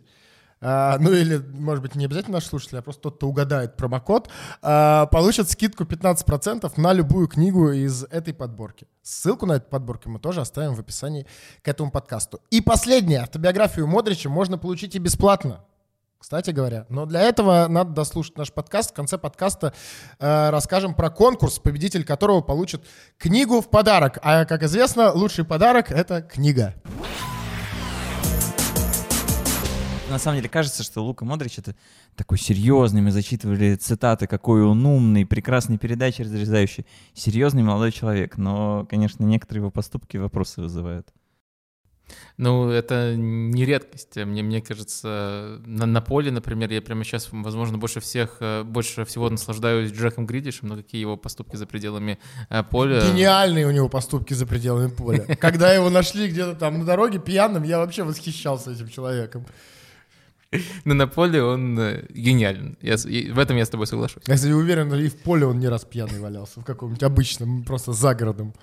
а, 0.62 0.98
ну 1.00 1.12
или, 1.12 1.38
может 1.38 1.82
быть, 1.82 1.96
не 1.96 2.06
обязательно 2.06 2.36
наш 2.36 2.46
слушатель, 2.46 2.78
а 2.78 2.82
просто 2.82 3.04
тот, 3.04 3.18
кто 3.18 3.28
угадает 3.28 3.78
промокод, 3.78 4.30
а, 4.62 5.06
получит 5.08 5.50
скидку 5.50 5.86
15% 5.86 6.72
на 6.78 6.94
любую 6.94 7.28
книгу 7.28 7.72
из 7.72 8.04
этой 8.06 8.34
подборки. 8.34 8.88
Ссылку 9.02 9.46
на 9.46 9.54
эту 9.54 9.70
подборку 9.70 10.10
мы 10.10 10.20
тоже 10.20 10.42
оставим 10.42 10.76
в 10.76 10.80
описании 10.80 11.26
к 11.62 11.68
этому 11.68 11.92
подкасту. 11.92 12.42
И 12.52 12.62
последнее, 12.62 13.22
автобиографию 13.22 13.88
Модрича 13.88 14.30
можно 14.30 14.58
получить 14.58 14.96
и 14.96 15.00
бесплатно. 15.00 15.64
Кстати 16.20 16.52
говоря, 16.52 16.86
но 16.90 17.06
для 17.06 17.22
этого 17.22 17.68
надо 17.70 17.92
дослушать 17.92 18.38
наш 18.38 18.52
подкаст. 18.52 18.92
В 18.92 18.94
конце 18.94 19.18
подкаста 19.18 19.74
э, 20.20 20.50
расскажем 20.50 20.94
про 20.94 21.10
конкурс, 21.10 21.60
победитель 21.60 22.04
которого 22.04 22.42
получит 22.42 22.86
книгу 23.18 23.62
в 23.62 23.70
подарок. 23.70 24.20
А, 24.22 24.44
как 24.44 24.64
известно, 24.64 25.14
лучший 25.14 25.46
подарок— 25.46 25.92
это 25.94 26.22
книга. 26.22 26.76
На 30.10 30.18
самом 30.18 30.38
деле 30.38 30.50
кажется, 30.50 30.84
что 30.84 31.04
Лука 31.04 31.24
Модрич 31.24 31.60
это 31.60 31.76
такой 32.16 32.40
серьезный. 32.40 33.02
Мы 33.02 33.12
зачитывали 33.12 33.76
цитаты, 33.76 34.28
какой 34.28 34.64
он 34.64 34.86
умный, 34.86 35.26
прекрасный 35.26 35.78
передачи 35.78 36.24
разрезающий. 36.24 36.86
Серьезный 37.14 37.64
молодой 37.64 37.92
человек. 37.92 38.38
Но, 38.38 38.88
конечно, 38.90 39.24
некоторые 39.24 39.62
его 39.62 39.72
поступки 39.72 40.18
вопросы 40.18 40.62
вызывают. 40.62 41.08
Ну, 42.38 42.70
это 42.70 43.16
не 43.16 43.66
редкость. 43.66 44.16
Мне, 44.16 44.42
мне 44.42 44.62
кажется, 44.62 45.62
на, 45.66 45.86
на 45.86 46.02
поле, 46.02 46.32
например, 46.32 46.72
я 46.72 46.82
прямо 46.82 47.04
сейчас, 47.04 47.30
возможно, 47.32 47.78
больше 47.78 48.00
всех, 48.00 48.38
э, 48.40 48.64
больше 48.64 49.06
всего 49.06 49.30
наслаждаюсь 49.30 49.92
Джеком 49.92 50.26
Гридишем, 50.26 50.70
но 50.70 50.76
какие 50.76 51.02
его 51.02 51.18
поступки 51.18 51.56
за 51.56 51.68
пределами 51.68 52.18
э, 52.50 52.64
поля. 52.64 53.02
Гениальные 53.02 53.68
у 53.68 53.72
него 53.72 53.90
поступки 53.90 54.34
за 54.34 54.48
пределами 54.48 54.90
поля. 54.90 55.36
Когда 55.40 55.72
его 55.72 55.92
нашли 55.92 56.30
где-то 56.30 56.56
там 56.56 56.80
на 56.80 56.86
дороге 56.86 57.20
пьяным, 57.20 57.62
я 57.62 57.78
вообще 57.78 58.04
восхищался 58.04 58.72
этим 58.72 58.90
человеком. 58.90 59.46
Но 60.86 60.94
на 60.94 61.08
поле 61.08 61.44
он 61.44 61.80
э, 61.80 62.06
гениален. 62.10 62.78
Я 62.82 62.98
в 62.98 63.40
этом 63.40 63.58
я 63.58 63.66
с 63.66 63.70
тобой 63.70 63.88
соглашусь. 63.88 64.24
Я, 64.28 64.36
кстати, 64.36 64.52
уверен, 64.52 64.94
и 64.94 65.08
в 65.10 65.22
поле 65.22 65.46
он 65.46 65.60
не 65.60 65.68
раз 65.68 65.86
пьяный 65.86 66.20
валялся, 66.20 66.62
в 66.62 66.66
каком-нибудь 66.66 67.04
обычном, 67.04 67.64
просто 67.64 67.94
за 67.94 68.16
городом. 68.16 68.54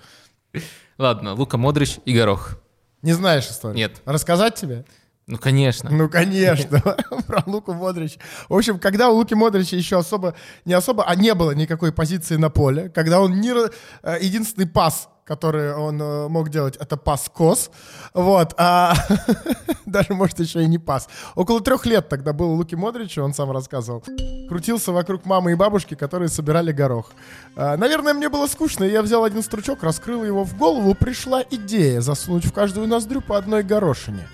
Ладно, 0.97 1.33
Лука 1.33 1.57
Модрич 1.57 1.99
и 2.05 2.13
Горох. 2.13 2.59
Не 3.01 3.13
знаешь 3.13 3.47
историю? 3.47 3.77
Нет. 3.77 4.01
Рассказать 4.05 4.55
тебе? 4.55 4.85
Ну, 5.27 5.37
конечно. 5.37 5.89
Ну, 5.89 6.07
конечно, 6.07 6.79
про 7.27 7.43
Луку 7.45 7.73
Модрича. 7.73 8.17
В 8.47 8.55
общем, 8.55 8.79
когда 8.79 9.09
у 9.09 9.15
Луки 9.15 9.35
Модрича 9.35 9.75
еще 9.75 9.99
особо, 9.99 10.35
не 10.63 10.73
особо, 10.73 11.03
а 11.03 11.15
не 11.15 11.33
было 11.33 11.51
никакой 11.51 11.91
позиции 11.91 12.37
на 12.37 12.49
поле, 12.49 12.89
когда 12.89 13.19
он 13.19 13.41
не, 13.41 13.51
э, 13.51 14.17
единственный 14.21 14.67
пас, 14.67 15.09
который 15.25 15.75
он 15.75 16.01
э, 16.01 16.29
мог 16.29 16.49
делать, 16.49 16.77
это 16.77 16.95
пас-кос, 16.95 17.71
вот, 18.13 18.53
а 18.57 18.93
даже, 19.85 20.13
может, 20.13 20.39
еще 20.39 20.63
и 20.63 20.67
не 20.67 20.77
пас. 20.77 21.09
Около 21.35 21.59
трех 21.59 21.85
лет 21.85 22.07
тогда 22.07 22.31
был 22.31 22.51
Луки 22.53 22.75
Модрича, 22.75 23.21
он 23.21 23.33
сам 23.33 23.51
рассказывал, 23.51 24.05
крутился 24.47 24.93
вокруг 24.93 25.25
мамы 25.25 25.51
и 25.51 25.55
бабушки, 25.55 25.95
которые 25.95 26.29
собирали 26.29 26.71
горох. 26.71 27.11
А, 27.57 27.75
Наверное, 27.75 28.13
мне 28.13 28.29
было 28.29 28.47
скучно, 28.47 28.85
и 28.85 28.91
я 28.91 29.01
взял 29.01 29.25
один 29.25 29.43
стручок, 29.43 29.83
раскрыл 29.83 30.23
его 30.23 30.45
в 30.45 30.57
голову, 30.57 30.95
пришла 30.95 31.43
идея 31.51 31.99
засунуть 31.99 32.45
в 32.45 32.53
каждую 32.53 32.87
ноздрю 32.87 33.19
по 33.19 33.37
одной 33.37 33.63
горошине. 33.63 34.25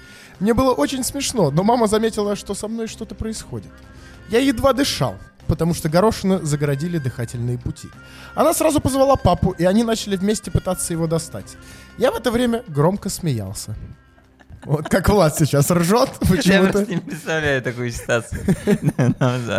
Мне 0.44 0.54
было 0.54 0.74
очень 0.74 1.06
смешно, 1.06 1.52
но 1.52 1.64
мама 1.64 1.88
заметила, 1.88 2.36
что 2.36 2.54
со 2.54 2.68
мной 2.68 2.88
что-то 2.88 3.16
происходит. 3.16 3.72
Я 4.28 4.40
едва 4.40 4.74
дышал, 4.74 5.16
потому 5.48 5.74
что 5.74 5.88
горошины 5.88 6.42
загородили 6.42 6.98
дыхательные 6.98 7.58
пути. 7.58 7.88
Она 8.36 8.54
сразу 8.54 8.82
позвала 8.82 9.16
папу, 9.16 9.52
и 9.52 9.64
они 9.64 9.86
начали 9.86 10.18
вместе 10.18 10.52
пытаться 10.52 10.92
его 10.92 11.08
достать. 11.08 11.56
Я 11.98 12.12
в 12.12 12.16
это 12.16 12.30
время 12.30 12.62
громко 12.68 13.08
смеялся. 13.08 13.74
Вот 14.66 14.90
как 14.90 15.10
Влад 15.10 15.36
сейчас 15.38 15.70
ржет 15.72 16.10
Я 16.22 16.28
почему-то. 16.28 16.72
просто 16.72 16.92
не 16.94 16.98
представляю 17.00 17.62
такую 17.62 17.92
ситуацию. 17.92 18.42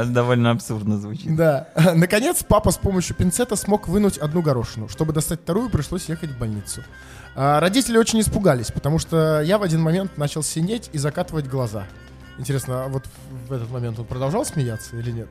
Довольно 0.06 0.50
абсурдно 0.50 0.98
звучит. 0.98 1.34
Да. 1.36 1.68
Наконец, 1.94 2.42
папа 2.46 2.70
с 2.70 2.76
помощью 2.78 3.14
пинцета 3.16 3.56
смог 3.56 3.88
вынуть 3.88 4.18
одну 4.18 4.42
горошину. 4.42 4.88
Чтобы 4.88 5.12
достать 5.12 5.40
вторую, 5.42 5.70
пришлось 5.70 6.08
ехать 6.08 6.30
в 6.30 6.38
больницу. 6.38 6.82
А, 7.36 7.60
Родители 7.60 7.98
очень 7.98 8.20
испугались, 8.20 8.70
потому 8.70 8.98
что 8.98 9.40
я 9.42 9.58
в 9.58 9.62
один 9.62 9.80
момент 9.80 10.16
начал 10.18 10.42
синеть 10.42 10.90
и 10.92 10.98
закатывать 10.98 11.46
глаза. 11.46 11.84
Интересно, 12.38 12.84
а 12.84 12.88
вот 12.88 13.04
в 13.48 13.52
этот 13.52 13.70
момент 13.70 13.98
он 13.98 14.06
продолжал 14.06 14.44
смеяться 14.44 14.96
или 14.96 15.10
нет? 15.12 15.28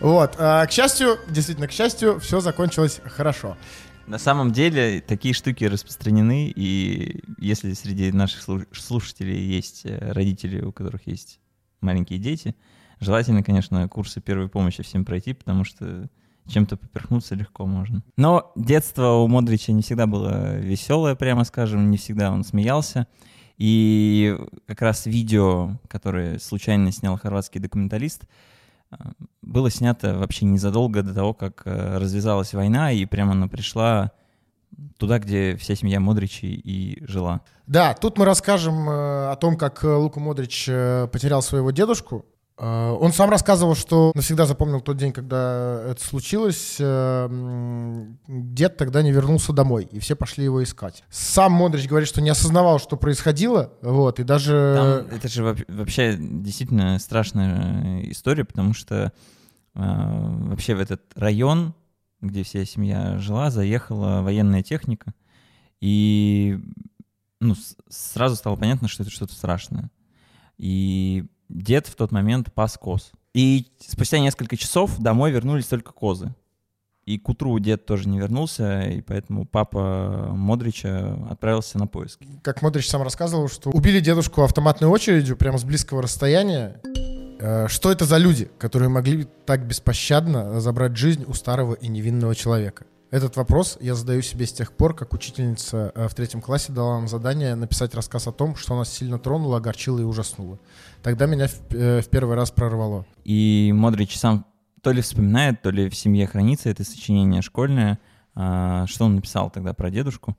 Вот. 0.00 0.34
а, 0.38 0.66
К 0.66 0.72
счастью, 0.72 1.18
действительно, 1.28 1.68
к 1.68 1.72
счастью, 1.72 2.18
все 2.20 2.40
закончилось 2.40 3.00
хорошо. 3.04 3.56
На 4.10 4.18
самом 4.18 4.50
деле 4.50 5.00
такие 5.00 5.32
штуки 5.32 5.62
распространены, 5.62 6.52
и 6.56 7.22
если 7.38 7.74
среди 7.74 8.10
наших 8.10 8.42
слу- 8.42 8.66
слушателей 8.72 9.40
есть 9.40 9.82
э, 9.86 10.10
родители, 10.10 10.60
у 10.62 10.72
которых 10.72 11.06
есть 11.06 11.38
маленькие 11.80 12.18
дети, 12.18 12.56
желательно, 12.98 13.44
конечно, 13.44 13.88
курсы 13.88 14.20
первой 14.20 14.48
помощи 14.48 14.82
всем 14.82 15.04
пройти, 15.04 15.32
потому 15.32 15.62
что 15.62 16.10
чем-то 16.48 16.76
поперхнуться 16.76 17.36
легко 17.36 17.66
можно. 17.66 18.02
Но 18.16 18.50
детство 18.56 19.12
у 19.12 19.28
Модрича 19.28 19.70
не 19.70 19.82
всегда 19.82 20.08
было 20.08 20.58
веселое, 20.58 21.14
прямо 21.14 21.44
скажем, 21.44 21.88
не 21.92 21.96
всегда 21.96 22.32
он 22.32 22.42
смеялся. 22.42 23.06
И 23.58 24.36
как 24.66 24.82
раз 24.82 25.06
видео, 25.06 25.78
которое 25.86 26.40
случайно 26.40 26.90
снял 26.90 27.16
хорватский 27.16 27.60
документалист, 27.60 28.24
было 29.42 29.70
снято 29.70 30.18
вообще 30.18 30.44
незадолго 30.44 31.02
до 31.02 31.14
того, 31.14 31.34
как 31.34 31.62
э, 31.64 31.98
развязалась 31.98 32.54
война, 32.54 32.92
и 32.92 33.04
прямо 33.06 33.32
она 33.32 33.48
пришла 33.48 34.12
туда, 34.98 35.18
где 35.18 35.56
вся 35.56 35.74
семья 35.74 36.00
Модричи 36.00 36.46
и 36.46 37.04
жила. 37.04 37.40
Да, 37.66 37.94
тут 37.94 38.18
мы 38.18 38.24
расскажем 38.24 38.88
э, 38.88 39.30
о 39.30 39.36
том, 39.36 39.56
как 39.56 39.82
э, 39.84 39.88
Лука 39.88 40.20
Модрич 40.20 40.66
потерял 40.66 41.42
своего 41.42 41.70
дедушку. 41.70 42.24
Э, 42.60 42.90
Он 43.00 43.12
сам 43.12 43.30
рассказывал, 43.30 43.74
что 43.74 44.12
навсегда 44.14 44.44
запомнил 44.44 44.80
тот 44.80 44.98
день, 44.98 45.12
когда 45.12 45.82
это 45.86 46.04
случилось. 46.04 46.76
Э, 46.78 47.26
Дед 48.28 48.76
тогда 48.76 49.02
не 49.02 49.10
вернулся 49.10 49.52
домой, 49.52 49.88
и 49.90 49.98
все 49.98 50.14
пошли 50.14 50.44
его 50.44 50.62
искать. 50.62 51.02
Сам 51.08 51.52
Модрич 51.52 51.88
говорит, 51.88 52.08
что 52.08 52.20
не 52.20 52.28
осознавал, 52.28 52.78
что 52.78 52.96
происходило, 52.96 53.72
вот, 53.80 54.20
и 54.20 54.24
даже... 54.24 55.06
Там 55.08 55.16
это 55.16 55.28
же 55.28 55.56
вообще 55.68 56.16
действительно 56.18 56.98
страшная 56.98 58.02
э, 58.02 58.10
история, 58.10 58.44
потому 58.44 58.74
что 58.74 59.12
вообще 59.72 60.74
в 60.74 60.80
этот 60.80 61.00
район, 61.14 61.74
где 62.20 62.42
вся 62.42 62.64
семья 62.64 63.18
жила, 63.18 63.48
заехала 63.50 64.20
военная 64.20 64.64
техника, 64.64 65.14
и 65.80 66.58
ну, 67.38 67.54
сразу 67.88 68.34
стало 68.34 68.56
понятно, 68.56 68.88
что 68.88 69.04
это 69.04 69.12
что-то 69.12 69.32
страшное. 69.32 69.90
И 70.58 71.24
дед 71.50 71.86
в 71.86 71.96
тот 71.96 72.12
момент 72.12 72.52
пас 72.52 72.78
коз. 72.78 73.10
И 73.34 73.66
спустя 73.78 74.18
несколько 74.18 74.56
часов 74.56 74.98
домой 74.98 75.30
вернулись 75.30 75.66
только 75.66 75.92
козы. 75.92 76.34
И 77.06 77.18
к 77.18 77.28
утру 77.28 77.58
дед 77.58 77.86
тоже 77.86 78.08
не 78.08 78.18
вернулся, 78.18 78.82
и 78.82 79.00
поэтому 79.00 79.44
папа 79.44 80.28
Модрича 80.32 81.18
отправился 81.28 81.78
на 81.78 81.86
поиски. 81.86 82.26
как 82.42 82.62
Модрич 82.62 82.88
сам 82.88 83.02
рассказывал, 83.02 83.48
что 83.48 83.70
убили 83.70 84.00
дедушку 84.00 84.42
автоматной 84.42 84.88
очередью 84.88 85.36
прямо 85.36 85.58
с 85.58 85.64
близкого 85.64 86.02
расстояния. 86.02 86.80
э, 87.40 87.68
что 87.68 87.90
это 87.90 88.04
за 88.04 88.18
люди, 88.18 88.50
которые 88.58 88.90
могли 88.90 89.26
так 89.46 89.66
беспощадно 89.66 90.60
забрать 90.60 90.96
жизнь 90.96 91.24
у 91.26 91.34
старого 91.34 91.74
и 91.74 91.88
невинного 91.88 92.34
человека? 92.34 92.84
Этот 93.10 93.36
вопрос 93.36 93.76
я 93.80 93.96
задаю 93.96 94.22
себе 94.22 94.46
с 94.46 94.52
тех 94.52 94.72
пор, 94.72 94.94
как 94.94 95.12
учительница 95.12 95.90
э, 95.96 96.06
в 96.06 96.14
третьем 96.14 96.40
классе 96.40 96.72
дала 96.72 96.98
нам 96.98 97.08
задание 97.08 97.56
написать 97.56 97.92
рассказ 97.94 98.28
о 98.28 98.32
том, 98.32 98.54
что 98.54 98.76
нас 98.76 98.92
сильно 98.92 99.18
тронуло, 99.18 99.56
огорчило 99.56 99.98
и 99.98 100.04
ужаснуло. 100.04 100.60
Тогда 101.02 101.26
меня 101.26 101.48
в, 101.48 101.74
э, 101.74 102.02
в 102.02 102.08
первый 102.08 102.36
раз 102.36 102.52
прорвало. 102.52 103.04
И 103.24 103.72
Модрич 103.74 104.16
сам 104.16 104.46
то 104.80 104.92
ли 104.92 105.02
вспоминает, 105.02 105.60
то 105.60 105.70
ли 105.70 105.88
в 105.88 105.94
семье 105.96 106.28
хранится 106.28 106.70
это 106.70 106.84
сочинение 106.84 107.42
школьное. 107.42 107.98
А, 108.36 108.86
что 108.86 109.06
он 109.06 109.16
написал 109.16 109.50
тогда 109.50 109.74
про 109.74 109.90
дедушку? 109.90 110.38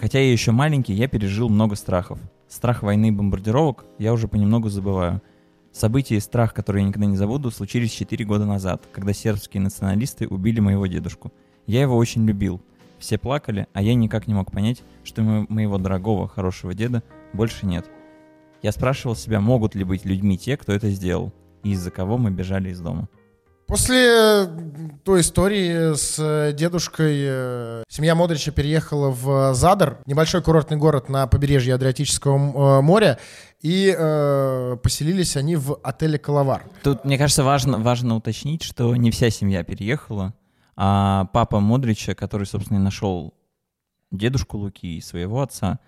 Хотя 0.00 0.20
я 0.20 0.30
еще 0.30 0.52
маленький, 0.52 0.94
я 0.94 1.08
пережил 1.08 1.48
много 1.48 1.74
страхов. 1.74 2.20
Страх 2.48 2.84
войны 2.84 3.08
и 3.08 3.10
бомбардировок 3.10 3.84
я 3.98 4.12
уже 4.12 4.28
понемногу 4.28 4.68
забываю. 4.68 5.20
События 5.72 6.16
и 6.16 6.20
страх, 6.20 6.54
которые 6.54 6.84
я 6.84 6.88
никогда 6.88 7.06
не 7.06 7.16
забуду, 7.16 7.50
случились 7.50 7.90
4 7.92 8.24
года 8.24 8.46
назад, 8.46 8.84
когда 8.92 9.12
сербские 9.12 9.60
националисты 9.60 10.26
убили 10.28 10.60
моего 10.60 10.86
дедушку. 10.86 11.32
Я 11.66 11.80
его 11.82 11.96
очень 11.96 12.26
любил. 12.26 12.60
Все 12.98 13.18
плакали, 13.18 13.66
а 13.72 13.82
я 13.82 13.94
никак 13.94 14.26
не 14.26 14.34
мог 14.34 14.50
понять, 14.50 14.82
что 15.04 15.22
мо- 15.22 15.46
моего 15.48 15.78
дорогого, 15.78 16.28
хорошего 16.28 16.74
деда 16.74 17.02
больше 17.32 17.66
нет. 17.66 17.86
Я 18.62 18.72
спрашивал 18.72 19.14
себя, 19.14 19.40
могут 19.40 19.74
ли 19.74 19.84
быть 19.84 20.04
людьми 20.04 20.38
те, 20.38 20.56
кто 20.56 20.72
это 20.72 20.88
сделал, 20.90 21.32
и 21.62 21.72
из-за 21.72 21.90
кого 21.90 22.16
мы 22.16 22.30
бежали 22.30 22.70
из 22.70 22.80
дома. 22.80 23.08
После 23.66 23.96
э, 23.98 24.46
той 25.04 25.20
истории 25.22 25.94
с 25.96 26.16
э, 26.20 26.52
дедушкой 26.52 27.16
э, 27.18 27.82
семья 27.88 28.14
Модрича 28.14 28.52
переехала 28.52 29.10
в 29.10 29.54
Задар, 29.54 29.98
небольшой 30.06 30.40
курортный 30.40 30.76
город 30.76 31.08
на 31.08 31.26
побережье 31.26 31.74
Адриатического 31.74 32.80
моря, 32.80 33.18
и 33.60 33.92
э, 33.96 34.76
поселились 34.80 35.36
они 35.36 35.56
в 35.56 35.80
отеле 35.82 36.16
«Коловар». 36.16 36.62
Тут, 36.84 37.04
мне 37.04 37.18
кажется, 37.18 37.42
важно, 37.42 37.78
важно 37.78 38.14
уточнить, 38.14 38.62
что 38.62 38.94
не 38.94 39.10
вся 39.10 39.30
семья 39.30 39.64
переехала, 39.64 40.32
а 40.76 41.24
папа 41.32 41.60
Модрича, 41.60 42.14
который, 42.14 42.46
собственно, 42.46 42.78
и 42.78 42.82
нашел 42.82 43.34
дедушку 44.10 44.58
Луки 44.58 44.96
и 44.98 45.00
своего 45.00 45.40
отца, 45.42 45.78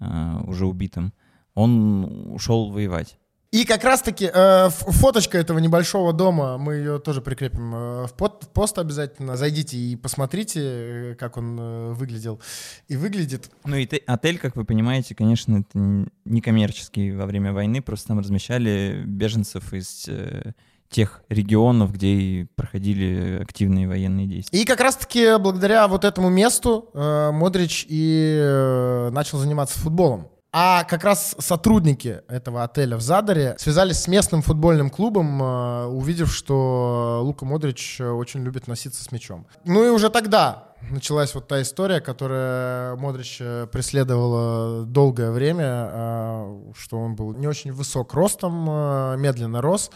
э, 0.00 0.36
уже 0.46 0.66
убитым, 0.66 1.12
он 1.54 2.32
ушел 2.32 2.70
воевать. 2.70 3.18
И 3.52 3.64
как 3.64 3.84
раз-таки 3.84 4.28
э, 4.34 4.68
фоточка 4.70 5.38
этого 5.38 5.60
небольшого 5.60 6.12
дома, 6.12 6.58
мы 6.58 6.74
ее 6.74 6.98
тоже 6.98 7.22
прикрепим 7.22 7.72
э, 7.72 8.06
в, 8.08 8.14
под- 8.14 8.42
в 8.42 8.48
пост 8.48 8.76
обязательно. 8.80 9.36
Зайдите 9.36 9.76
и 9.76 9.94
посмотрите, 9.94 10.60
э, 10.60 11.14
как 11.14 11.36
он 11.36 11.56
э, 11.60 11.92
выглядел. 11.92 12.40
И 12.88 12.96
выглядит 12.96 13.52
Ну 13.64 13.76
и 13.76 13.86
те- 13.86 13.98
отель, 14.06 14.38
как 14.40 14.56
вы 14.56 14.64
понимаете, 14.64 15.14
конечно, 15.14 15.58
это 15.58 16.08
не 16.24 16.40
коммерческий 16.40 17.12
во 17.12 17.26
время 17.26 17.52
войны, 17.52 17.80
просто 17.80 18.08
там 18.08 18.18
размещали 18.18 19.04
беженцев 19.06 19.72
из 19.72 20.08
э, 20.08 20.52
тех 20.90 21.22
регионов, 21.28 21.92
где 21.92 22.08
и 22.08 22.44
проходили 22.56 23.40
активные 23.42 23.88
военные 23.88 24.26
действия. 24.26 24.60
И 24.60 24.64
как 24.64 24.80
раз-таки 24.80 25.38
благодаря 25.38 25.88
вот 25.88 26.04
этому 26.04 26.28
месту 26.28 26.90
э, 26.94 27.30
Модрич 27.32 27.86
и 27.88 28.38
э, 28.40 29.10
начал 29.10 29.38
заниматься 29.38 29.78
футболом. 29.78 30.28
А 30.56 30.84
как 30.84 31.02
раз 31.02 31.34
сотрудники 31.40 32.20
этого 32.28 32.62
отеля 32.62 32.96
в 32.96 33.00
Задаре 33.00 33.56
связались 33.58 33.98
с 33.98 34.06
местным 34.06 34.40
футбольным 34.40 34.88
клубом, 34.88 35.42
э, 35.42 35.86
увидев, 35.86 36.32
что 36.32 37.20
Лука 37.24 37.44
Модрич 37.44 38.00
очень 38.00 38.44
любит 38.44 38.68
носиться 38.68 39.02
с 39.02 39.10
мячом. 39.10 39.46
Ну 39.64 39.84
и 39.84 39.88
уже 39.88 40.10
тогда 40.10 40.74
началась 40.90 41.34
вот 41.34 41.48
та 41.48 41.62
история, 41.62 42.00
которая 42.00 42.96
Модрич 42.96 43.38
э, 43.40 43.66
преследовала 43.70 44.84
долгое 44.84 45.30
время, 45.30 45.90
э, 45.92 46.72
что 46.76 46.98
он 46.98 47.14
был 47.14 47.34
не 47.34 47.46
очень 47.46 47.72
высок 47.72 48.14
ростом, 48.14 48.66
э, 48.68 49.16
медленно 49.18 49.60
рос. 49.60 49.90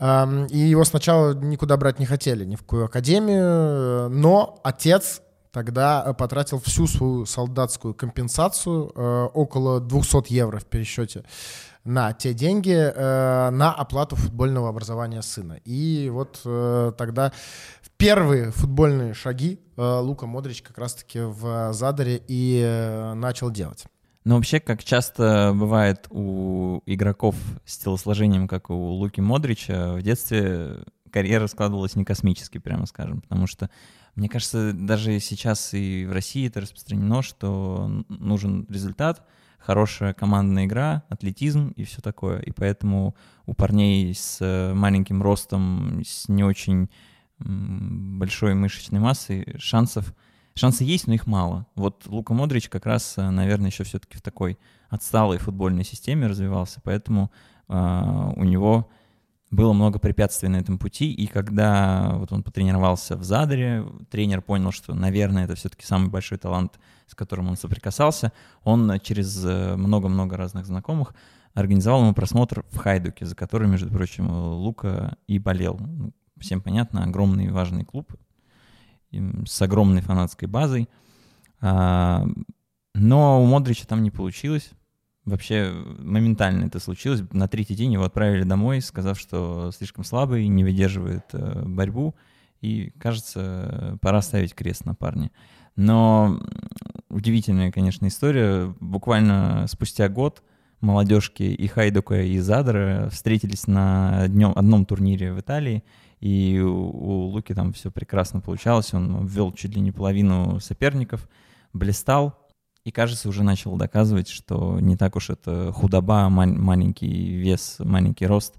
И 0.00 0.58
его 0.58 0.84
сначала 0.84 1.34
никуда 1.34 1.76
брать 1.76 1.98
не 1.98 2.06
хотели, 2.06 2.44
ни 2.44 2.54
в 2.54 2.60
какую 2.60 2.84
академию, 2.84 3.44
э, 3.44 4.08
но 4.08 4.60
отец 4.62 5.22
тогда 5.52 6.04
э, 6.06 6.14
потратил 6.14 6.60
всю 6.60 6.86
свою 6.86 7.26
солдатскую 7.26 7.94
компенсацию, 7.94 8.92
э, 8.94 9.28
около 9.34 9.80
200 9.80 10.32
евро 10.32 10.58
в 10.58 10.66
пересчете, 10.66 11.24
на 11.84 12.12
те 12.12 12.34
деньги, 12.34 12.92
на 13.50 13.72
оплату 13.72 14.14
футбольного 14.14 14.68
образования 14.68 15.22
сына. 15.22 15.58
И 15.64 16.10
вот 16.12 16.40
э, 16.44 16.92
тогда 16.98 17.32
первые 17.96 18.50
футбольные 18.50 19.14
шаги 19.14 19.58
Лука 19.76 20.26
Модрич 20.26 20.60
как 20.62 20.76
раз-таки 20.76 21.20
в 21.20 21.72
Задаре 21.72 22.22
и 22.28 23.12
начал 23.14 23.50
делать. 23.50 23.86
Но 24.28 24.34
вообще, 24.34 24.60
как 24.60 24.84
часто 24.84 25.52
бывает 25.54 26.06
у 26.10 26.82
игроков 26.84 27.34
с 27.64 27.78
телосложением, 27.78 28.46
как 28.46 28.68
у 28.68 28.74
Луки 28.74 29.22
Модрича, 29.22 29.94
в 29.94 30.02
детстве 30.02 30.84
карьера 31.10 31.46
складывалась 31.46 31.96
не 31.96 32.04
космически, 32.04 32.58
прямо 32.58 32.84
скажем, 32.84 33.22
потому 33.22 33.46
что, 33.46 33.70
мне 34.16 34.28
кажется, 34.28 34.74
даже 34.74 35.18
сейчас 35.20 35.72
и 35.72 36.04
в 36.04 36.12
России 36.12 36.46
это 36.46 36.60
распространено, 36.60 37.22
что 37.22 38.04
нужен 38.10 38.66
результат, 38.68 39.26
хорошая 39.58 40.12
командная 40.12 40.66
игра, 40.66 41.04
атлетизм 41.08 41.72
и 41.76 41.84
все 41.84 42.02
такое. 42.02 42.40
И 42.40 42.50
поэтому 42.50 43.16
у 43.46 43.54
парней 43.54 44.14
с 44.14 44.72
маленьким 44.74 45.22
ростом, 45.22 46.02
с 46.04 46.28
не 46.28 46.44
очень 46.44 46.90
большой 47.38 48.52
мышечной 48.52 49.00
массой 49.00 49.54
шансов 49.58 50.14
Шансы 50.58 50.84
есть, 50.84 51.06
но 51.06 51.14
их 51.14 51.26
мало. 51.26 51.66
Вот 51.76 52.06
Лука 52.06 52.34
Модрич 52.34 52.68
как 52.68 52.84
раз, 52.84 53.14
э, 53.16 53.30
наверное, 53.30 53.70
еще 53.70 53.84
все-таки 53.84 54.16
в 54.16 54.22
такой 54.22 54.58
отсталой 54.88 55.38
футбольной 55.38 55.84
системе 55.84 56.26
развивался, 56.26 56.80
поэтому 56.82 57.30
э, 57.68 58.32
у 58.36 58.44
него 58.44 58.88
было 59.50 59.72
много 59.72 59.98
препятствий 59.98 60.48
на 60.48 60.56
этом 60.56 60.78
пути, 60.78 61.12
и 61.12 61.26
когда 61.26 62.14
вот 62.16 62.32
он 62.32 62.42
потренировался 62.42 63.16
в 63.16 63.22
Задаре, 63.22 63.86
тренер 64.10 64.42
понял, 64.42 64.72
что, 64.72 64.94
наверное, 64.94 65.44
это 65.44 65.54
все-таки 65.54 65.86
самый 65.86 66.10
большой 66.10 66.38
талант, 66.38 66.78
с 67.06 67.14
которым 67.14 67.48
он 67.48 67.56
соприкасался, 67.56 68.32
он 68.64 69.00
через 69.00 69.44
э, 69.44 69.76
много-много 69.76 70.36
разных 70.36 70.66
знакомых 70.66 71.14
организовал 71.54 72.02
ему 72.02 72.14
просмотр 72.14 72.64
в 72.70 72.78
Хайдуке, 72.78 73.26
за 73.26 73.34
который, 73.34 73.68
между 73.68 73.90
прочим, 73.90 74.30
Лука 74.30 75.16
и 75.26 75.38
болел. 75.38 75.78
Ну, 75.78 76.12
Всем 76.38 76.60
понятно, 76.60 77.02
огромный 77.02 77.50
важный 77.50 77.84
клуб, 77.84 78.14
с 79.46 79.62
огромной 79.62 80.02
фанатской 80.02 80.48
базой. 80.48 80.88
А, 81.60 82.26
но 82.94 83.42
у 83.42 83.46
Модрича 83.46 83.86
там 83.86 84.02
не 84.02 84.10
получилось. 84.10 84.70
Вообще 85.24 85.72
моментально 85.98 86.66
это 86.66 86.80
случилось. 86.80 87.22
На 87.32 87.48
третий 87.48 87.74
день 87.74 87.92
его 87.92 88.04
отправили 88.04 88.44
домой, 88.44 88.80
сказав, 88.80 89.18
что 89.20 89.70
слишком 89.76 90.04
слабый, 90.04 90.48
не 90.48 90.64
выдерживает 90.64 91.26
э, 91.32 91.62
борьбу. 91.66 92.14
И, 92.60 92.90
кажется, 92.98 93.98
пора 94.00 94.22
ставить 94.22 94.54
крест 94.54 94.84
на 94.84 94.94
парня. 94.94 95.30
Но 95.76 96.40
удивительная, 97.08 97.70
конечно, 97.70 98.06
история. 98.06 98.74
Буквально 98.80 99.66
спустя 99.68 100.08
год 100.08 100.42
молодежки 100.80 101.42
и 101.42 101.66
Хайдука, 101.66 102.22
и 102.22 102.38
Задра 102.38 103.08
встретились 103.10 103.66
на 103.66 104.26
днем, 104.28 104.52
одном 104.56 104.86
турнире 104.86 105.32
в 105.32 105.40
Италии, 105.40 105.84
и 106.20 106.60
у, 106.60 107.26
Луки 107.28 107.54
там 107.54 107.72
все 107.72 107.90
прекрасно 107.90 108.40
получалось, 108.40 108.92
он 108.94 109.24
ввел 109.26 109.52
чуть 109.52 109.74
ли 109.74 109.80
не 109.80 109.92
половину 109.92 110.60
соперников, 110.60 111.28
блистал, 111.72 112.34
и, 112.84 112.90
кажется, 112.90 113.28
уже 113.28 113.42
начал 113.42 113.76
доказывать, 113.76 114.28
что 114.28 114.80
не 114.80 114.96
так 114.96 115.16
уж 115.16 115.30
это 115.30 115.72
худоба, 115.72 116.28
мал- 116.28 116.46
маленький 116.48 117.34
вес, 117.34 117.76
маленький 117.80 118.26
рост 118.26 118.54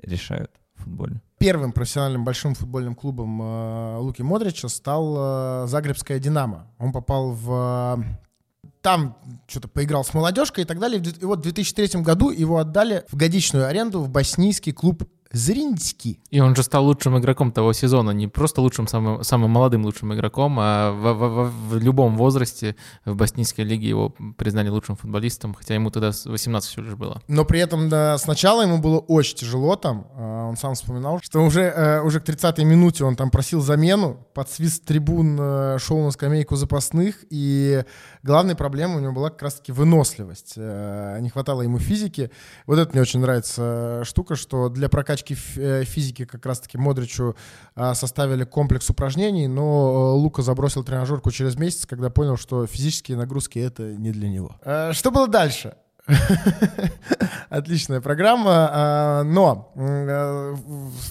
решают 0.00 0.50
в 0.76 0.84
футболе. 0.84 1.20
Первым 1.38 1.72
профессиональным 1.72 2.24
большим 2.24 2.54
футбольным 2.54 2.94
клубом 2.94 3.42
э, 3.42 3.96
Луки 3.98 4.22
Модрича 4.22 4.68
стал 4.68 5.64
э, 5.64 5.66
Загребская 5.66 6.18
«Динамо». 6.20 6.68
Он 6.78 6.92
попал 6.92 7.32
в... 7.32 7.98
э, 7.98 8.68
Там 8.80 9.16
что-то 9.46 9.68
поиграл 9.68 10.04
с 10.04 10.14
молодежкой 10.14 10.64
и 10.64 10.66
так 10.66 10.78
далее. 10.78 11.02
И 11.02 11.24
вот 11.24 11.40
в 11.40 11.42
2003 11.42 12.00
году 12.02 12.30
его 12.30 12.58
отдали 12.58 13.04
в 13.10 13.16
годичную 13.16 13.66
аренду 13.66 14.00
в 14.00 14.08
боснийский 14.08 14.72
клуб 14.72 15.02
Зринский. 15.34 16.20
И 16.30 16.40
он 16.40 16.54
же 16.56 16.62
стал 16.62 16.84
лучшим 16.86 17.18
игроком 17.18 17.52
того 17.52 17.72
сезона, 17.72 18.12
не 18.12 18.28
просто 18.28 18.60
лучшим, 18.60 18.86
самым, 18.86 19.22
самым 19.24 19.50
молодым 19.50 19.84
лучшим 19.84 20.14
игроком, 20.14 20.56
а 20.58 20.92
в, 20.92 21.12
в- 21.12 21.28
в- 21.48 21.68
в 21.70 21.78
любом 21.78 22.16
возрасте 22.16 22.76
в 23.04 23.14
боснийской 23.14 23.64
лиге 23.64 23.88
его 23.88 24.14
признали 24.36 24.68
лучшим 24.68 24.96
футболистом, 24.96 25.54
хотя 25.54 25.74
ему 25.74 25.90
тогда 25.90 26.12
с 26.12 26.26
18 26.26 26.70
всего 26.70 26.84
лишь 26.86 26.94
было. 26.94 27.20
Но 27.28 27.44
при 27.44 27.60
этом 27.60 27.88
да, 27.88 28.16
сначала 28.18 28.62
ему 28.62 28.78
было 28.78 28.98
очень 28.98 29.36
тяжело 29.36 29.76
там. 29.76 30.06
Э, 30.16 30.48
Он 30.48 30.56
сам 30.56 30.74
вспоминал, 30.74 31.20
что 31.22 31.40
уже, 31.44 31.62
э, 31.62 32.00
уже 32.02 32.20
к 32.20 32.24
30-й 32.28 32.64
минуте 32.64 33.04
он 33.04 33.16
там 33.16 33.30
просил 33.30 33.60
замену, 33.60 34.26
под 34.34 34.50
свист 34.50 34.84
трибун 34.84 35.36
э, 35.40 35.78
шел 35.78 35.98
на 36.04 36.10
скамейку 36.10 36.56
запасных, 36.56 37.16
и 37.30 37.84
главной 38.24 38.56
проблемой 38.56 38.96
у 38.96 39.00
него 39.00 39.12
была 39.12 39.30
как 39.30 39.42
раз-таки 39.42 39.70
выносливость. 39.70 40.54
Э, 40.56 41.18
Не 41.20 41.28
хватало 41.28 41.62
ему 41.62 41.78
физики. 41.78 42.30
Вот 42.66 42.78
это 42.78 42.90
мне 42.92 43.02
очень 43.02 43.20
нравится 43.20 44.00
э, 44.00 44.04
штука, 44.04 44.34
что 44.34 44.68
для 44.70 44.88
прокачки 44.88 45.36
э, 45.56 45.84
физики 45.84 46.24
как 46.24 46.44
раз-таки 46.46 46.78
Модричу 46.78 47.36
составили 47.76 48.44
комплекс 48.44 48.88
упражнений, 48.88 49.46
но 49.46 50.16
Лука 50.16 50.42
забросил 50.42 50.84
тренажерку 50.84 51.30
через 51.30 51.56
месяц, 51.56 51.86
когда 51.86 52.08
понял, 52.08 52.36
что 52.36 52.66
физические 52.66 53.18
нагрузки— 53.18 53.58
это 53.60 53.94
не 53.94 54.10
для 54.10 54.28
него. 54.28 54.56
Что 54.92 55.10
было 55.10 55.28
дальше? 55.28 55.74
Отличная 57.48 58.00
программа. 58.00 58.68
а, 58.70 59.22
Но 59.22 59.72
э, 59.74 60.54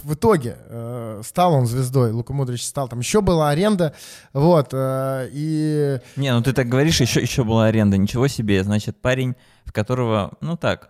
в 0.03 0.13
итоге 0.13 0.57
э, 0.67 1.21
стал 1.25 1.53
он 1.53 1.65
звездой. 1.65 2.11
Лука 2.11 2.33
Модрич 2.33 2.63
стал. 2.65 2.87
Там 2.87 2.99
еще 2.99 3.21
была 3.21 3.49
аренда. 3.49 3.93
Вот. 4.33 4.69
э, 4.71 5.29
И 5.31 5.99
Не, 6.15 6.33
ну 6.33 6.41
ты 6.41 6.53
так 6.53 6.67
говоришь, 6.67 7.01
еще, 7.01 7.21
еще 7.21 7.43
была 7.43 7.65
аренда. 7.65 7.97
Ничего 7.97 8.27
себе. 8.27 8.63
Значит, 8.63 9.01
парень, 9.01 9.35
в 9.65 9.71
которого, 9.73 10.33
ну 10.41 10.57
так, 10.57 10.89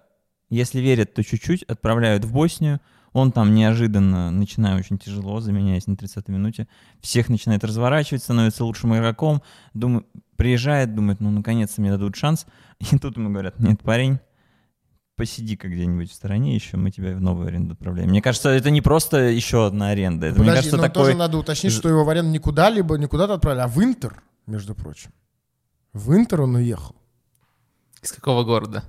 если 0.50 0.80
верят, 0.80 1.14
то 1.14 1.24
чуть-чуть 1.24 1.64
отправляют 1.64 2.26
в 2.26 2.34
Боснию. 2.34 2.80
Он 3.14 3.32
там 3.32 3.54
неожиданно, 3.54 4.32
начиная 4.32 4.78
очень 4.78 4.98
тяжело, 4.98 5.40
заменяясь 5.40 5.88
на 5.88 5.94
30-й 5.94 6.32
минуте, 6.32 6.68
всех 7.00 7.30
начинает 7.30 7.64
разворачивать, 7.64 8.24
становится 8.24 8.66
лучшим 8.66 8.96
игроком, 8.96 9.44
думаю, 9.74 10.06
приезжает, 10.36 10.96
думает, 10.96 11.22
ну, 11.22 11.30
наконец-то 11.30 11.80
мне 11.80 11.92
дадут 11.92 12.16
шанс. 12.16 12.48
И 12.92 12.98
тут 12.98 13.16
ему 13.18 13.30
говорят, 13.30 13.60
нет, 13.60 13.82
парень, 13.82 14.20
посиди-ка 15.16 15.70
где-нибудь 15.70 16.10
в 16.12 16.14
стороне 16.14 16.56
еще, 16.56 16.78
мы 16.78 16.90
тебя 16.90 17.16
в 17.16 17.22
новую 17.22 17.48
аренду 17.48 17.74
отправляем. 17.74 18.10
Мне 18.10 18.22
кажется, 18.22 18.50
это 18.50 18.72
не 18.72 18.82
просто 18.82 19.18
еще 19.30 19.68
одна 19.68 19.90
аренда. 19.90 20.28
Это, 20.28 20.40
мне 20.40 20.50
Подожди, 20.50 20.70
кажется, 20.70 20.78
но 20.78 20.84
такой... 20.84 21.06
тоже 21.06 21.18
надо 21.18 21.38
уточнить, 21.38 21.72
что 21.72 21.90
его 21.90 22.04
в 22.04 22.10
аренду 22.10 22.32
не 22.32 22.40
куда-либо, 22.40 22.98
не 22.98 23.06
куда-то 23.06 23.36
отправили, 23.36 23.62
а 23.62 23.68
в 23.68 23.82
Интер, 23.84 24.24
между 24.48 24.74
прочим. 24.74 25.12
В 25.94 26.16
Интер 26.16 26.42
он 26.42 26.56
уехал. 26.56 26.96
Из 28.02 28.12
какого 28.12 28.44
города? 28.44 28.84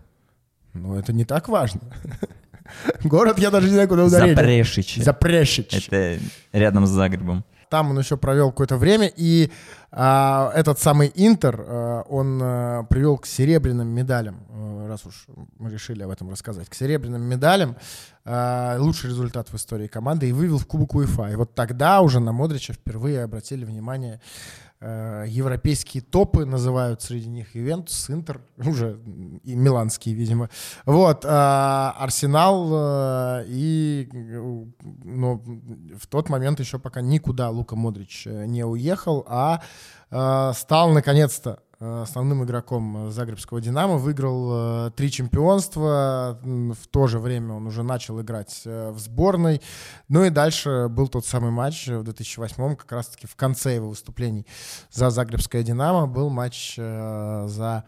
Но 0.73 0.99
это 0.99 1.13
не 1.13 1.25
так 1.27 1.49
важно. 1.49 1.81
Город 3.05 3.39
я 3.39 3.51
даже 3.51 3.67
не 3.69 3.75
знаю, 3.75 3.89
куда 3.89 4.05
ударили. 4.05 4.35
Запрешич. 4.35 4.97
Запрешич. 4.97 5.89
Это 5.89 6.19
рядом 6.53 6.87
с 6.87 6.91
Загребом. 6.91 7.45
Там 7.71 7.91
он 7.91 7.99
еще 7.99 8.17
провел 8.17 8.51
какое-то 8.51 8.77
время, 8.77 9.11
и 9.17 9.51
а, 9.91 10.53
этот 10.55 10.79
самый 10.79 11.11
Интер, 11.15 11.65
а, 11.67 12.03
он 12.03 12.41
а, 12.41 12.85
привел 12.85 13.19
к 13.19 13.27
серебряным 13.27 13.89
медалям, 13.89 14.47
а, 14.49 14.87
раз 14.87 15.05
уж 15.07 15.27
мы 15.59 15.71
решили 15.71 16.03
об 16.03 16.11
этом 16.11 16.31
рассказать, 16.31 16.69
к 16.69 16.75
серебряным 16.75 17.23
медалям 17.23 17.77
а, 18.25 18.77
лучший 18.79 19.11
результат 19.11 19.49
в 19.49 19.57
истории 19.57 19.89
команды 19.89 20.29
и 20.29 20.33
вывел 20.33 20.59
в 20.59 20.67
Кубок 20.67 20.95
УЕФА. 20.95 21.33
И 21.33 21.37
вот 21.37 21.55
тогда 21.55 22.01
уже 22.01 22.21
на 22.21 22.33
Модрича 22.33 22.75
впервые 22.75 23.25
обратили 23.25 23.65
внимание 23.65 24.21
европейские 25.27 26.03
топы, 26.03 26.45
называют 26.45 27.01
среди 27.03 27.29
них 27.29 27.55
Ювентус, 27.55 28.11
Интер, 28.11 28.41
уже 28.59 29.01
и 29.43 29.55
миланские, 29.55 30.15
видимо. 30.15 30.51
Вот, 30.85 31.25
а, 31.25 31.95
Арсенал 31.99 32.71
а, 32.73 33.45
и 33.47 34.09
э, 34.13 34.65
но 35.05 35.41
в 35.97 36.07
тот 36.09 36.29
момент 36.29 36.61
еще 36.61 36.79
пока 36.79 37.01
никуда 37.01 37.51
Лука 37.51 37.77
Модрич 37.77 38.27
э, 38.27 38.47
не 38.47 38.65
уехал, 38.65 39.25
а 39.29 39.63
э, 40.11 40.53
стал 40.55 40.91
наконец-то 40.91 41.61
э, 41.74 41.74
основным 42.03 42.45
игроком 42.45 43.09
э, 43.09 43.11
Загребского 43.11 43.61
«Динамо», 43.61 43.97
выиграл 43.97 44.87
э, 44.87 44.91
три 44.97 45.11
чемпионства, 45.11 46.39
в 46.43 46.87
то 46.91 47.07
же 47.07 47.19
время 47.19 47.55
он 47.55 47.67
уже 47.67 47.83
начал 47.83 48.21
играть 48.21 48.63
э, 48.65 48.91
в 48.91 48.99
сборной, 48.99 49.61
ну 50.09 50.25
и 50.25 50.31
дальше 50.31 50.89
был 50.89 51.09
тот 51.09 51.27
самый 51.27 51.51
матч 51.51 51.89
в 51.89 52.03
2008 52.03 52.77
как 52.77 52.93
раз-таки 52.93 53.27
в 53.27 53.37
конце 53.37 53.75
его 53.77 53.89
выступлений 53.89 54.47
за 54.91 55.11
Загребское 55.11 55.63
«Динамо» 55.63 56.07
был 56.07 56.31
матч 56.31 56.75
э, 56.79 57.47
за 57.49 57.85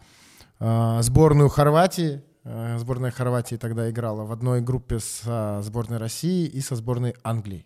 э, 0.59 0.99
сборную 1.01 1.49
Хорватии, 1.49 2.23
Э, 2.49 2.77
Сборная 2.77 3.11
Хорватии 3.11 3.57
тогда 3.57 3.89
играла 3.89 4.23
в 4.23 4.31
одной 4.31 4.61
группе 4.61 4.99
со 4.99 5.59
сборной 5.63 5.97
России 5.97 6.45
и 6.47 6.61
со 6.61 6.77
сборной 6.77 7.13
Англии. 7.23 7.65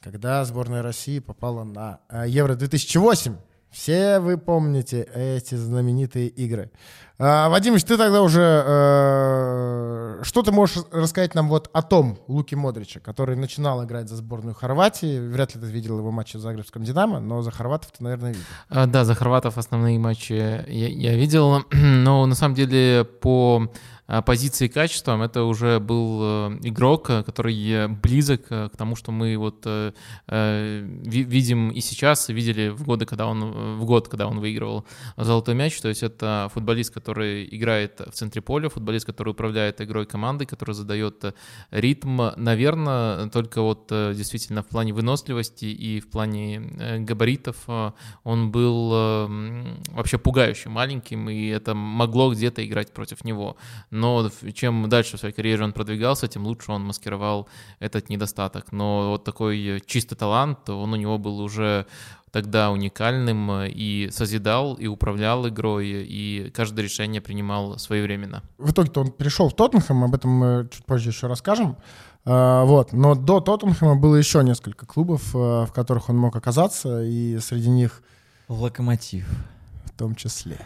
Когда 0.00 0.42
сборная 0.46 0.82
России 0.82 1.18
попала 1.18 1.64
на 1.64 2.00
э, 2.08 2.24
Евро-2008. 2.26 3.36
Все 3.76 4.20
вы 4.20 4.38
помните 4.38 5.06
эти 5.14 5.54
знаменитые 5.54 6.28
игры. 6.28 6.70
А, 7.18 7.50
Вадимыч, 7.50 7.84
ты 7.84 7.98
тогда 7.98 8.22
уже... 8.22 8.64
э, 8.66 10.20
что 10.22 10.42
ты 10.42 10.50
можешь 10.50 10.82
рассказать 10.90 11.34
нам 11.34 11.48
вот 11.50 11.68
о 11.74 11.82
том 11.82 12.18
Луке 12.26 12.56
Модриче, 12.56 13.00
который 13.00 13.36
начинал 13.36 13.84
играть 13.84 14.08
за 14.08 14.16
сборную 14.16 14.54
Хорватии? 14.54 15.18
Вряд 15.18 15.54
ли 15.54 15.60
ты 15.60 15.66
видел 15.66 15.98
его 15.98 16.10
матчи 16.10 16.38
в 16.38 16.40
Загребском 16.40 16.84
«Динамо», 16.84 17.20
но 17.20 17.42
за 17.42 17.50
хорватов 17.50 17.92
ты, 17.92 18.02
наверное, 18.02 18.30
видел. 18.30 18.44
А, 18.70 18.86
Да, 18.86 19.04
за 19.04 19.14
хорватов 19.14 19.58
основные 19.58 19.98
матчи 19.98 20.32
я, 20.32 20.62
я 20.66 21.14
видел, 21.14 21.62
но 21.72 22.24
на 22.24 22.34
самом 22.34 22.54
деле 22.54 23.04
по 23.04 23.70
позиции 24.24 24.66
и 24.66 24.68
качествам 24.68 25.22
это 25.22 25.42
уже 25.42 25.80
был 25.80 26.20
э, 26.22 26.58
игрок, 26.62 27.10
э, 27.10 27.22
который 27.24 27.54
э, 27.70 27.88
близок 27.88 28.46
к 28.46 28.70
тому, 28.76 28.94
что 28.96 29.12
мы 29.12 29.36
вот 29.36 29.66
ви- 29.66 31.22
видим 31.24 31.70
и 31.70 31.80
сейчас, 31.80 32.28
видели 32.28 32.68
в 32.68 32.84
годы, 32.84 33.04
когда 33.06 33.26
он 33.26 33.78
в 33.78 33.84
год, 33.84 34.08
когда 34.08 34.26
он 34.28 34.38
выигрывал 34.38 34.86
золотой 35.16 35.54
мяч. 35.54 35.80
То 35.80 35.88
есть 35.88 36.02
это 36.02 36.48
футболист, 36.54 36.94
который 36.94 37.48
играет 37.50 38.00
в 38.00 38.12
центре 38.12 38.42
поля, 38.42 38.68
футболист, 38.68 39.06
который 39.06 39.30
управляет 39.30 39.80
игрой 39.80 40.06
команды, 40.06 40.46
который 40.46 40.74
задает 40.74 41.34
ритм. 41.70 42.20
Наверное, 42.36 43.28
только 43.30 43.62
вот 43.62 43.86
действительно 43.88 44.62
в 44.62 44.66
плане 44.66 44.92
выносливости 44.92 45.64
и 45.64 46.00
в 46.00 46.08
плане 46.08 46.60
габаритов 47.00 47.56
он 48.24 48.50
был 48.50 48.90
вообще 49.90 50.18
пугающе 50.18 50.68
маленьким, 50.68 51.28
и 51.28 51.46
это 51.46 51.74
могло 51.74 52.32
где-то 52.32 52.64
играть 52.64 52.92
против 52.92 53.24
него. 53.24 53.56
Но 53.96 54.30
чем 54.54 54.88
дальше 54.88 55.16
в 55.16 55.20
своей 55.20 55.34
карьере 55.34 55.64
он 55.64 55.72
продвигался, 55.72 56.28
тем 56.28 56.46
лучше 56.46 56.72
он 56.72 56.84
маскировал 56.84 57.48
этот 57.80 58.08
недостаток. 58.08 58.72
Но 58.72 59.10
вот 59.10 59.24
такой 59.24 59.58
э, 59.66 59.80
чистый 59.86 60.14
талант, 60.14 60.68
он 60.68 60.92
у 60.92 60.96
него 60.96 61.18
был 61.18 61.40
уже 61.40 61.86
тогда 62.30 62.70
уникальным 62.70 63.50
э, 63.50 63.70
и 63.70 64.10
созидал, 64.12 64.74
и 64.74 64.86
управлял 64.86 65.48
игрой, 65.48 65.86
и 65.86 66.50
каждое 66.54 66.82
решение 66.82 67.20
принимал 67.20 67.78
своевременно. 67.78 68.42
В 68.58 68.72
итоге-то 68.72 69.00
он 69.00 69.10
перешел 69.10 69.48
в 69.48 69.54
Тоттенхэм, 69.54 70.04
об 70.04 70.14
этом 70.14 70.30
мы 70.30 70.68
чуть 70.70 70.84
позже 70.84 71.10
еще 71.10 71.26
расскажем. 71.28 71.76
А, 72.26 72.64
Вот. 72.64 72.92
Но 72.92 73.14
до 73.14 73.40
Тоттенхэма 73.40 73.96
было 73.96 74.16
еще 74.16 74.42
несколько 74.44 74.84
клубов, 74.84 75.30
а, 75.34 75.64
в 75.64 75.72
которых 75.72 76.10
он 76.10 76.18
мог 76.18 76.36
оказаться, 76.36 77.02
и 77.02 77.38
среди 77.38 77.70
них 77.70 78.02
Локомотив. 78.48 79.26
в 79.84 79.98
том 79.98 80.14
числе. 80.14 80.58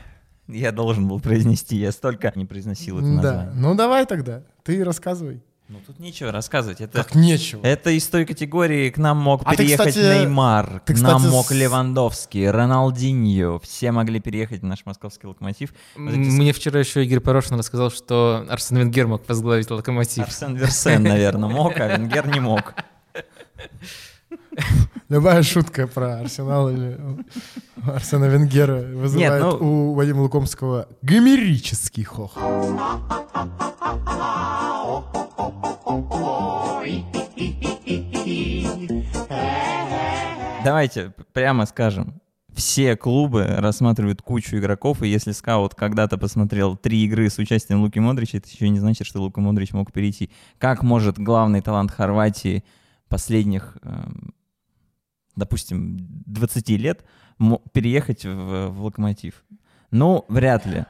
Я 0.52 0.72
должен 0.72 1.08
был 1.08 1.20
произнести, 1.20 1.76
я 1.76 1.92
столько 1.92 2.32
не 2.34 2.44
произносил 2.44 2.98
это 2.98 3.06
Да. 3.06 3.12
название. 3.14 3.52
Ну 3.54 3.74
давай 3.74 4.06
тогда, 4.06 4.42
ты 4.64 4.82
рассказывай. 4.84 5.42
Ну 5.68 5.78
тут 5.86 6.00
нечего 6.00 6.32
рассказывать. 6.32 6.80
Это, 6.80 6.94
Так 7.04 7.14
нечего. 7.14 7.64
это 7.64 7.90
из 7.90 8.04
той 8.08 8.24
категории 8.26 8.90
к 8.90 8.98
нам 8.98 9.18
мог 9.18 9.42
А 9.44 9.50
ты, 9.52 9.58
переехать 9.58 9.90
кстати, 9.90 10.18
Неймар, 10.22 10.82
ты, 10.84 10.94
к 10.94 11.00
нам 11.00 11.18
кстати, 11.18 11.32
мог 11.32 11.46
с- 11.46 11.50
Левандовский, 11.52 12.50
Роналдиньо. 12.50 13.60
Все 13.60 13.92
могли 13.92 14.18
переехать 14.18 14.62
в 14.62 14.64
наш 14.64 14.84
московский 14.84 15.28
локомотив. 15.28 15.72
Мне 15.94 16.52
вчера 16.52 16.80
еще 16.80 17.04
Игорь 17.04 17.20
Порошин 17.20 17.56
рассказал, 17.56 17.92
что 17.92 18.44
Арсен 18.50 18.78
Венгер 18.78 19.06
мог 19.06 19.28
возглавить 19.28 19.70
локомотив. 19.70 20.24
Арсен 20.24 20.56
Версен, 20.56 21.04
наверное, 21.04 21.48
мог, 21.48 21.78
а 21.78 21.86
Венгер 21.96 22.26
не 22.26 22.40
мог. 22.40 22.74
Любая 25.08 25.42
шутка 25.42 25.86
про 25.86 26.20
Арсенал 26.20 26.70
или 26.70 26.98
Арсена 27.84 28.26
Венгера 28.26 28.82
вызывает 28.82 29.42
ну- 29.42 29.90
у 29.90 29.94
Вадима 29.94 30.22
Лукомского 30.22 30.88
гомерический 31.02 32.04
хох. 32.04 32.36
Давайте 40.64 41.14
прямо 41.32 41.66
скажем. 41.66 42.20
Все 42.54 42.96
клубы 42.96 43.46
рассматривают 43.46 44.20
кучу 44.20 44.56
игроков, 44.56 45.02
и 45.02 45.08
если 45.08 45.32
скаут 45.32 45.74
когда-то 45.74 46.18
посмотрел 46.18 46.76
три 46.76 47.04
игры 47.06 47.30
с 47.30 47.38
участием 47.38 47.80
Луки 47.80 47.98
Модрича, 48.00 48.38
это 48.38 48.48
еще 48.48 48.68
не 48.68 48.78
значит, 48.80 49.06
что 49.06 49.20
Лука 49.20 49.40
Модрич 49.40 49.72
мог 49.72 49.92
перейти. 49.92 50.30
Как 50.58 50.82
может 50.82 51.18
главный 51.18 51.62
талант 51.62 51.90
Хорватии 51.90 52.64
последних, 53.08 53.78
эм, 53.82 54.34
допустим, 55.40 55.98
20 56.26 56.68
лет 56.70 57.04
переехать 57.72 58.24
в, 58.24 58.68
в 58.68 58.84
Локомотив? 58.84 59.42
Ну, 59.90 60.24
вряд 60.28 60.66
ли. 60.66 60.84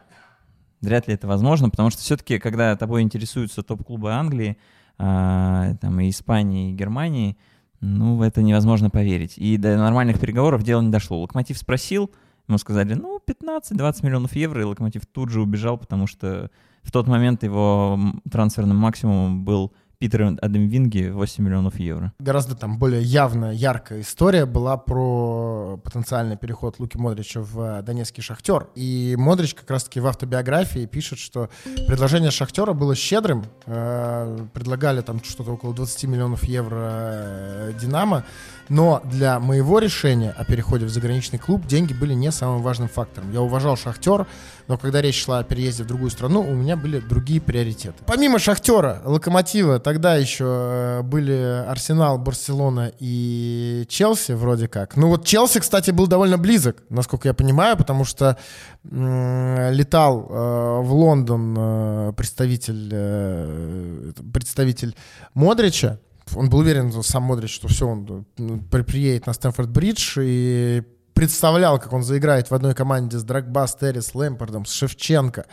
Вряд 0.82 1.08
ли 1.08 1.14
это 1.14 1.26
возможно, 1.26 1.70
потому 1.70 1.90
что 1.90 2.00
все-таки, 2.02 2.38
когда 2.38 2.76
тобой 2.76 3.02
интересуются 3.02 3.62
топ-клубы 3.62 4.12
Англии, 4.12 4.58
а, 4.98 5.74
там, 5.80 6.00
и 6.00 6.10
Испании, 6.10 6.70
и 6.70 6.74
Германии, 6.74 7.36
ну, 7.80 8.16
в 8.16 8.22
это 8.22 8.42
невозможно 8.42 8.90
поверить. 8.90 9.38
И 9.38 9.56
до 9.56 9.76
нормальных 9.76 10.20
переговоров 10.20 10.62
дело 10.62 10.82
не 10.82 10.90
дошло. 10.90 11.20
Локомотив 11.20 11.56
спросил, 11.56 12.10
ему 12.48 12.58
сказали, 12.58 12.94
ну, 12.94 13.20
15-20 13.26 14.04
миллионов 14.04 14.36
евро, 14.36 14.60
и 14.60 14.64
Локомотив 14.64 15.06
тут 15.06 15.30
же 15.30 15.40
убежал, 15.40 15.78
потому 15.78 16.06
что 16.06 16.50
в 16.82 16.92
тот 16.92 17.06
момент 17.06 17.42
его 17.42 17.98
трансферным 18.30 18.76
максимумом 18.76 19.44
был 19.44 19.72
Питер 20.00 20.34
Адемвинги 20.40 21.10
8 21.10 21.44
миллионов 21.44 21.78
евро. 21.78 22.14
Гораздо 22.18 22.54
там 22.54 22.78
более 22.78 23.02
явная, 23.02 23.52
яркая 23.52 24.00
история 24.00 24.46
была 24.46 24.78
про 24.78 25.78
потенциальный 25.84 26.38
переход 26.38 26.78
Луки 26.78 26.96
Модрича 26.96 27.42
в 27.42 27.60
э, 27.60 27.82
Донецкий 27.82 28.22
Шахтер. 28.22 28.68
И 28.74 29.14
Модрич 29.18 29.52
как 29.52 29.70
раз-таки 29.70 30.00
в 30.00 30.06
автобиографии 30.06 30.86
пишет, 30.86 31.18
что 31.18 31.50
предложение 31.86 32.30
Шахтера 32.30 32.72
было 32.72 32.94
щедрым. 32.94 33.44
Э, 33.66 34.46
Предлагали 34.54 35.02
там 35.02 35.22
что-то 35.22 35.52
около 35.52 35.74
20 35.74 36.04
миллионов 36.04 36.44
евро 36.44 36.78
э, 36.80 37.72
Динамо. 37.78 38.24
Но 38.70 39.02
для 39.04 39.38
моего 39.38 39.80
решения 39.80 40.30
о 40.30 40.44
переходе 40.44 40.86
в 40.86 40.90
заграничный 40.90 41.38
клуб 41.38 41.66
деньги 41.66 41.92
были 41.92 42.14
не 42.14 42.32
самым 42.32 42.62
важным 42.62 42.88
фактором. 42.88 43.32
Я 43.32 43.42
уважал 43.42 43.76
Шахтер, 43.76 44.26
но 44.66 44.78
когда 44.78 45.02
речь 45.02 45.22
шла 45.22 45.40
о 45.40 45.44
переезде 45.44 45.82
в 45.82 45.88
другую 45.88 46.10
страну, 46.10 46.40
у 46.40 46.54
меня 46.54 46.76
были 46.76 47.00
другие 47.00 47.40
приоритеты. 47.40 47.96
Помимо 48.06 48.38
Шахтера, 48.38 49.02
Локомотива, 49.04 49.80
тогда 49.90 50.14
еще 50.14 50.44
э, 50.46 51.02
были 51.02 51.64
Арсенал, 51.66 52.16
Барселона 52.16 52.92
и 53.00 53.84
Челси 53.88 54.32
вроде 54.32 54.68
как. 54.68 54.96
Ну 54.96 55.08
вот 55.08 55.24
Челси, 55.24 55.58
кстати, 55.58 55.90
был 55.90 56.06
довольно 56.06 56.38
близок, 56.38 56.84
насколько 56.90 57.26
я 57.26 57.34
понимаю, 57.34 57.76
потому 57.76 58.04
что 58.04 58.38
летал 58.84 60.28
э, 60.30 60.80
в 60.82 60.92
Лондон 60.92 61.56
э, 61.58 62.12
представитель, 62.16 64.14
представитель 64.32 64.94
Модрича, 65.34 65.98
он 66.36 66.48
был 66.48 66.58
уверен, 66.60 66.92
сам 67.02 67.24
Модрич, 67.24 67.52
что 67.52 67.66
все, 67.66 67.88
он 67.88 68.26
ну, 68.38 68.60
приедет 68.60 69.26
на 69.26 69.32
Стэнфорд-Бридж 69.32 70.20
и 70.22 70.84
представлял, 71.14 71.80
как 71.80 71.92
он 71.92 72.04
заиграет 72.04 72.48
в 72.48 72.54
одной 72.54 72.74
команде 72.74 73.18
с 73.18 73.24
Драгба, 73.24 73.66
с 73.66 73.74
Террис, 73.74 74.14
Лэмпордом, 74.14 74.66
с 74.66 74.72
Шевченко. 74.72 75.46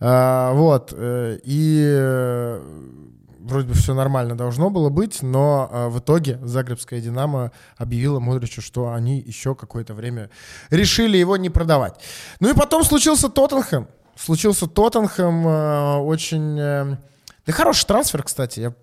А, 0.00 0.52
вот. 0.54 0.92
И 0.96 2.58
вроде 3.46 3.68
бы 3.68 3.74
все 3.74 3.94
нормально 3.94 4.36
должно 4.36 4.70
было 4.70 4.90
быть, 4.90 5.22
но 5.22 5.68
а, 5.70 5.88
в 5.88 5.98
итоге 6.00 6.38
Загребская 6.42 7.00
«Динамо» 7.00 7.52
объявила 7.76 8.20
Модричу, 8.20 8.60
что 8.60 8.92
они 8.92 9.20
еще 9.20 9.54
какое-то 9.54 9.94
время 9.94 10.30
решили 10.70 11.16
его 11.16 11.36
не 11.36 11.48
продавать. 11.48 12.00
Ну 12.40 12.50
и 12.50 12.54
потом 12.54 12.84
случился 12.84 13.28
Тоттенхэм. 13.28 13.88
Случился 14.16 14.66
Тоттенхэм 14.66 15.46
э, 15.46 15.96
очень 15.98 16.98
да 17.46 17.52
хороший 17.52 17.86
трансфер, 17.86 18.24
кстати. 18.24 18.58
Я 18.58 18.74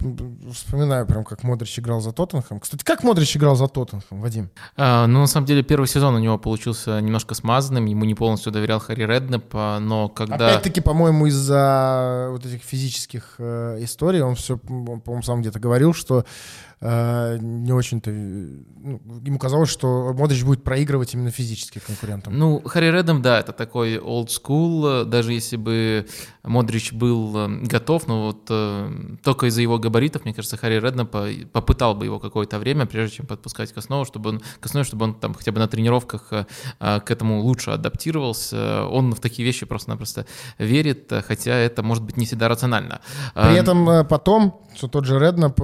вспоминаю 0.54 1.06
прям, 1.06 1.26
как 1.26 1.44
Модрич 1.44 1.78
играл 1.80 2.00
за 2.00 2.14
Тоттенхэм. 2.14 2.62
Кстати, 2.62 2.84
как 2.84 3.04
Модрич 3.04 3.36
играл 3.36 3.58
за 3.58 3.68
Тоттенхэм, 3.68 4.22
Вадим? 4.22 4.50
А, 4.78 5.06
ну, 5.06 5.20
на 5.20 5.28
самом 5.28 5.46
деле, 5.46 5.64
первый 5.64 5.88
сезон 5.88 6.16
у 6.16 6.20
него 6.20 6.38
получился 6.38 7.02
немножко 7.02 7.36
смазанным. 7.36 7.86
Ему 7.86 8.06
не 8.06 8.16
полностью 8.16 8.54
доверял 8.54 8.80
Харри 8.80 9.04
Реднеп, 9.04 9.54
но 9.54 10.08
когда... 10.08 10.48
Опять-таки, 10.48 10.80
по-моему, 10.80 11.26
из-за 11.26 12.30
вот 12.32 12.46
этих 12.46 12.64
физических 12.64 13.36
э, 13.38 13.80
историй 13.82 14.22
он 14.22 14.36
все, 14.36 14.58
по-моему, 14.58 15.22
сам 15.24 15.42
где-то 15.42 15.60
говорил, 15.60 15.94
что 15.94 16.24
не 16.84 17.72
очень-то... 17.72 18.12
Ну, 18.12 19.02
ему 19.24 19.40
казалось, 19.40 19.70
что 19.70 20.14
Модрич 20.14 20.44
будет 20.44 20.64
проигрывать 20.64 21.14
именно 21.14 21.32
физически 21.32 21.80
конкурентам. 21.80 22.38
Ну, 22.38 22.62
Харри 22.66 22.92
Редом, 22.92 23.22
да, 23.22 23.40
это 23.40 23.54
такой 23.54 23.96
old 23.96 24.28
school, 24.28 25.06
даже 25.06 25.32
если 25.32 25.56
бы 25.56 26.06
Модрич 26.44 26.92
был 26.92 27.38
э, 27.38 27.48
готов, 27.64 28.08
но 28.08 28.26
вот 28.26 28.48
э, 28.50 28.92
только 29.24 29.46
из-за 29.46 29.62
его 29.62 29.80
габаритов, 29.80 30.26
мне 30.26 30.34
кажется, 30.34 30.58
Харри 30.58 30.82
Редом 30.82 31.08
попытал 31.08 31.96
бы 31.96 32.04
его 32.04 32.20
какое-то 32.20 32.60
время, 32.60 32.86
прежде 32.86 33.18
чем 33.18 33.28
подпускать 33.28 33.72
к 33.72 33.78
основу, 33.78 34.04
чтобы 34.04 34.32
он, 34.32 34.42
к 34.60 34.66
основе, 34.66 34.84
чтобы 34.84 35.06
он 35.06 35.14
там 35.14 35.34
хотя 35.34 35.54
бы 35.54 35.60
на 35.60 35.70
тренировках 35.70 36.28
к 36.80 37.12
этому 37.12 37.42
лучше 37.42 37.72
адаптировался. 37.72 38.86
Он 38.88 39.14
в 39.14 39.22
такие 39.22 39.46
вещи 39.46 39.66
просто-напросто 39.66 40.26
верит, 40.58 41.12
хотя 41.26 41.56
это 41.56 41.82
может 41.82 42.04
быть 42.04 42.18
не 42.18 42.26
всегда 42.26 42.50
рационально. 42.50 43.00
При 43.34 43.56
этом 43.56 44.06
потом, 44.08 44.62
что 44.76 44.90
тот 44.90 45.06
же 45.06 45.18
Реднап 45.18 45.60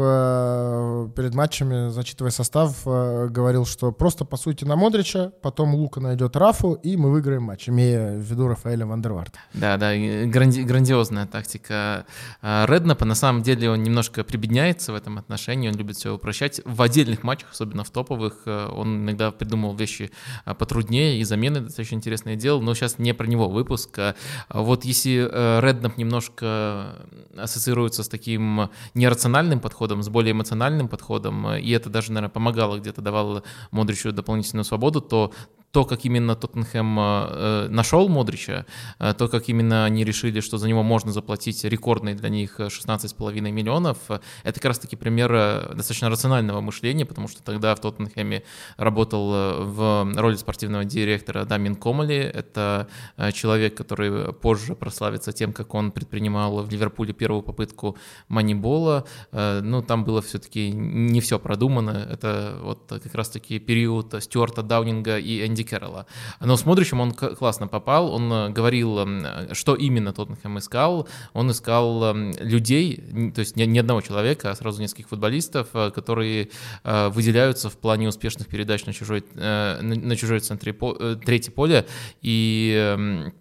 перед 1.09 1.33
матчами, 1.33 1.89
зачитывая 1.89 2.31
состав, 2.31 2.75
э, 2.85 3.27
говорил, 3.29 3.65
что 3.65 3.91
просто 3.91 4.25
пасуйте 4.25 4.65
на 4.65 4.75
Модрича, 4.75 5.31
потом 5.41 5.75
Лука 5.75 5.99
найдет 5.99 6.35
Рафу, 6.35 6.73
и 6.73 6.95
мы 6.97 7.11
выиграем 7.11 7.43
матч, 7.43 7.69
имея 7.69 8.17
в 8.17 8.21
виду 8.21 8.47
Рафаэля 8.47 8.85
Вандерварта. 8.85 9.39
Да, 9.53 9.77
да, 9.77 9.95
гранди- 9.95 10.63
грандиозная 10.63 11.25
тактика 11.25 12.05
э, 12.41 12.65
Реднапа. 12.67 13.05
На 13.05 13.15
самом 13.15 13.41
деле 13.41 13.69
он 13.69 13.83
немножко 13.83 14.23
прибедняется 14.23 14.91
в 14.91 14.95
этом 14.95 15.17
отношении, 15.17 15.69
он 15.69 15.75
любит 15.75 15.97
все 15.97 16.13
упрощать. 16.13 16.61
В 16.65 16.81
отдельных 16.81 17.23
матчах, 17.23 17.51
особенно 17.51 17.83
в 17.83 17.89
топовых, 17.89 18.43
э, 18.45 18.69
он 18.71 19.03
иногда 19.03 19.31
придумал 19.31 19.75
вещи 19.75 20.11
потруднее, 20.45 21.19
и 21.19 21.23
замены 21.23 21.61
достаточно 21.61 21.95
интересные 21.95 22.35
делал, 22.35 22.61
но 22.61 22.73
сейчас 22.73 22.99
не 22.99 23.13
про 23.13 23.25
него 23.27 23.49
выпуск. 23.49 23.97
А 23.97 24.15
вот 24.49 24.85
если 24.85 25.29
Реднап 25.61 25.97
немножко 25.97 26.95
ассоциируется 27.37 28.03
с 28.03 28.07
таким 28.07 28.69
нерациональным 28.93 29.59
подходом, 29.59 30.03
с 30.03 30.09
более 30.09 30.31
эмоциональным 30.33 30.87
подходом, 30.87 30.98
подходом, 30.99 31.47
э, 31.47 31.61
и 31.61 31.71
это 31.71 31.89
даже, 31.89 32.11
наверное, 32.11 32.33
помогало 32.33 32.77
где-то, 32.77 33.01
давало 33.01 33.43
Модричу 33.71 34.11
дополнительную 34.11 34.65
свободу, 34.65 35.01
то 35.01 35.31
то, 35.71 35.85
как 35.85 36.05
именно 36.05 36.35
Тоттенхэм 36.35 36.99
э, 36.99 37.67
нашел 37.69 38.09
Модрича, 38.09 38.65
э, 38.99 39.13
то, 39.13 39.27
как 39.27 39.49
именно 39.49 39.85
они 39.85 40.03
решили, 40.03 40.39
что 40.39 40.57
за 40.57 40.67
него 40.67 40.83
можно 40.83 41.11
заплатить 41.11 41.63
рекордные 41.63 42.15
для 42.15 42.29
них 42.29 42.59
16,5 42.59 43.51
миллионов, 43.51 43.97
э, 44.09 44.19
это 44.43 44.59
как 44.59 44.65
раз-таки 44.65 44.95
пример 44.95 45.31
э, 45.33 45.73
достаточно 45.75 46.09
рационального 46.09 46.61
мышления, 46.61 47.05
потому 47.05 47.27
что 47.27 47.43
тогда 47.43 47.75
в 47.75 47.81
Тоттенхэме 47.81 48.43
работал 48.77 49.31
э, 49.33 49.63
в 49.63 50.11
роли 50.15 50.35
спортивного 50.35 50.85
директора 50.85 51.45
Дамин 51.45 51.75
Комали. 51.75 52.17
Это 52.17 52.87
э, 53.17 53.31
человек, 53.31 53.75
который 53.75 54.33
позже 54.33 54.75
прославится 54.75 55.31
тем, 55.33 55.53
как 55.53 55.75
он 55.75 55.91
предпринимал 55.91 56.63
в 56.63 56.71
Ливерпуле 56.71 57.13
первую 57.13 57.43
попытку 57.43 57.95
манибола. 58.27 59.05
Э, 59.31 59.61
ну, 59.61 59.83
там 59.83 60.03
было 60.03 60.21
все-таки 60.23 60.71
не 60.71 61.21
все 61.21 61.37
продумано. 61.37 62.07
Это 62.11 62.57
вот 62.63 62.85
как 62.87 63.13
раз-таки 63.13 63.59
период 63.59 64.15
Стюарта 64.19 64.63
Даунинга 64.63 65.19
и 65.19 65.45
Энди 65.45 65.58
Энди 65.59 65.63
Кэрролла. 65.63 66.05
Но 66.39 66.55
с 66.55 66.65
Модричем 66.65 67.01
он 67.01 67.11
классно 67.11 67.67
попал, 67.67 68.13
он 68.13 68.31
э, 68.31 68.49
говорил, 68.49 69.53
что 69.53 69.75
именно 69.75 70.13
Тоттенхэм 70.13 70.57
искал. 70.57 71.07
Он 71.33 71.51
искал 71.51 72.13
людей, 72.13 73.31
то 73.33 73.39
есть 73.39 73.55
не 73.55 73.79
одного 73.79 74.01
человека, 74.01 74.51
а 74.51 74.55
сразу 74.55 74.81
нескольких 74.81 75.09
футболистов, 75.09 75.67
э, 75.73 75.91
которые 75.91 76.49
э, 76.83 77.09
выделяются 77.09 77.69
в 77.69 77.77
плане 77.77 78.07
успешных 78.07 78.47
передач 78.47 78.85
на 78.85 78.93
чужой, 78.93 79.23
на 79.35 80.15
чужой 80.15 80.39
центре, 80.39 80.73
третье 80.73 81.51
поле. 81.51 81.85
И 82.21 83.31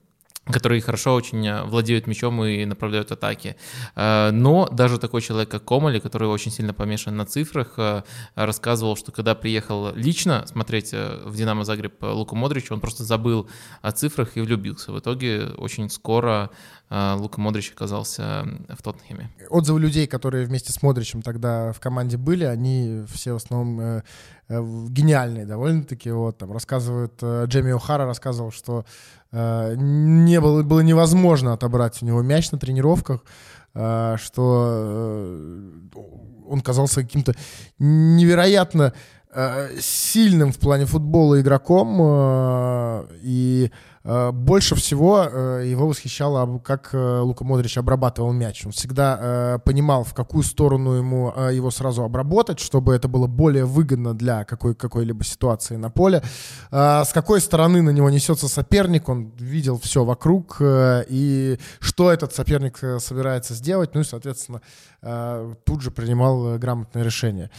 которые 0.53 0.81
хорошо 0.81 1.15
очень 1.15 1.47
э, 1.47 1.65
владеют 1.65 2.07
мячом 2.07 2.43
и 2.45 2.65
направляют 2.65 3.13
атаки. 3.13 3.57
Э, 3.95 4.31
но 4.31 4.69
даже 4.69 4.99
такой 4.99 5.21
человек, 5.21 5.51
как 5.51 5.65
Комали, 5.65 5.99
который 5.99 6.29
очень 6.29 6.51
сильно 6.51 6.75
помешан 6.75 7.17
на 7.17 7.27
цифрах, 7.27 7.75
э, 7.77 8.03
рассказывал, 8.35 8.97
что 8.97 9.13
когда 9.13 9.35
приехал 9.35 9.95
лично 9.95 10.47
смотреть 10.47 10.93
в 10.93 11.35
«Динамо 11.37 11.65
Загреб» 11.65 12.03
Луку 12.03 12.37
Модрича, 12.37 12.75
он 12.75 12.81
просто 12.81 13.05
забыл 13.05 13.49
о 13.83 13.93
цифрах 13.93 14.37
и 14.37 14.41
влюбился. 14.41 14.93
В 14.93 14.99
итоге 14.99 15.49
очень 15.57 15.91
скоро 15.91 16.51
Лука 16.91 17.39
Модрич 17.39 17.73
оказался 17.73 18.47
в 18.69 18.83
Тоттенхеме. 18.83 19.31
Отзывы 19.51 19.79
людей, 19.79 20.07
которые 20.07 20.47
вместе 20.47 20.73
с 20.73 20.83
Модричем 20.83 21.21
тогда 21.21 21.73
в 21.73 21.81
команде 21.81 22.17
были, 22.17 22.45
они 22.45 23.05
все 23.13 23.35
в 23.35 23.37
основном 23.37 24.03
гениальные 24.49 25.45
довольно-таки. 25.45 26.11
Вот, 26.11 26.39
там 26.39 26.51
рассказывают, 26.53 27.23
Джейми 27.23 27.77
О'Хара 27.77 28.07
рассказывал, 28.07 28.51
что 28.53 28.87
не 29.33 30.41
было, 30.41 30.63
было 30.63 30.81
невозможно 30.81 31.53
отобрать 31.53 32.03
у 32.03 32.07
него 32.07 32.23
мяч 32.23 32.51
на 32.51 32.59
тренировках, 32.59 33.25
э, 33.75 34.17
что 34.19 34.67
э, 34.71 35.71
он 36.49 36.61
казался 36.61 37.03
каким-то 37.03 37.35
невероятно 37.79 38.95
сильным 39.79 40.53
в 40.53 40.59
плане 40.59 40.87
футбола 40.87 41.39
игроком, 41.39 42.01
и 43.23 43.71
Э, 43.98 43.98
больше 44.33 44.75
всего 44.75 45.23
э, 45.23 45.65
его 45.67 45.87
восхищало, 45.87 46.59
как 46.61 46.91
э, 46.95 47.19
Лука 47.21 47.45
Модрич 47.45 47.77
обрабатывал 47.77 48.33
мяч. 48.33 48.65
Он 48.65 48.73
всегда 48.73 49.61
понимал, 49.65 50.05
в 50.05 50.15
какую 50.15 50.43
сторону 50.43 50.93
ему 50.93 51.33
его 51.51 51.71
сразу 51.71 52.03
обработать, 52.03 52.59
чтобы 52.59 52.95
это 52.95 53.09
было 53.09 53.27
более 53.27 53.67
выгодно 53.67 54.15
для 54.15 54.45
какой- 54.45 54.75
какой-либо 54.75 55.25
ситуации 55.25 55.77
на 55.77 55.91
поле. 55.91 56.23
С 56.71 57.11
какой 57.13 57.41
стороны 57.41 57.83
на 57.83 57.91
него 57.91 58.09
несется 58.09 58.49
соперник, 58.49 59.09
он 59.09 59.33
видел 59.37 59.79
все 59.79 60.05
вокруг, 60.05 60.57
и 60.61 61.59
что 61.81 62.11
этот 62.11 62.35
соперник 62.35 62.79
собирается 63.01 63.55
сделать, 63.55 63.95
ну 63.95 64.01
и, 64.01 64.05
соответственно, 64.05 64.63
тут 65.65 65.83
же 65.83 65.91
принимал 65.91 66.59
грамотное 66.59 67.03
решение. 67.03 67.51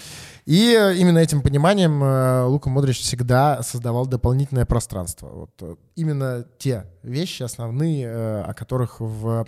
И 0.45 0.71
именно 0.97 1.19
этим 1.19 1.41
пониманием 1.41 2.47
Лука 2.49 2.69
Модрич 2.69 2.99
всегда 3.01 3.61
создавал 3.61 4.07
дополнительное 4.07 4.65
пространство. 4.65 5.27
Вот 5.27 5.79
именно 5.99 6.45
те 6.57 6.85
вещи 7.03 7.43
основные, 7.43 8.05
э, 8.05 8.41
о 8.41 8.53
которых 8.53 8.99
в 8.99 9.45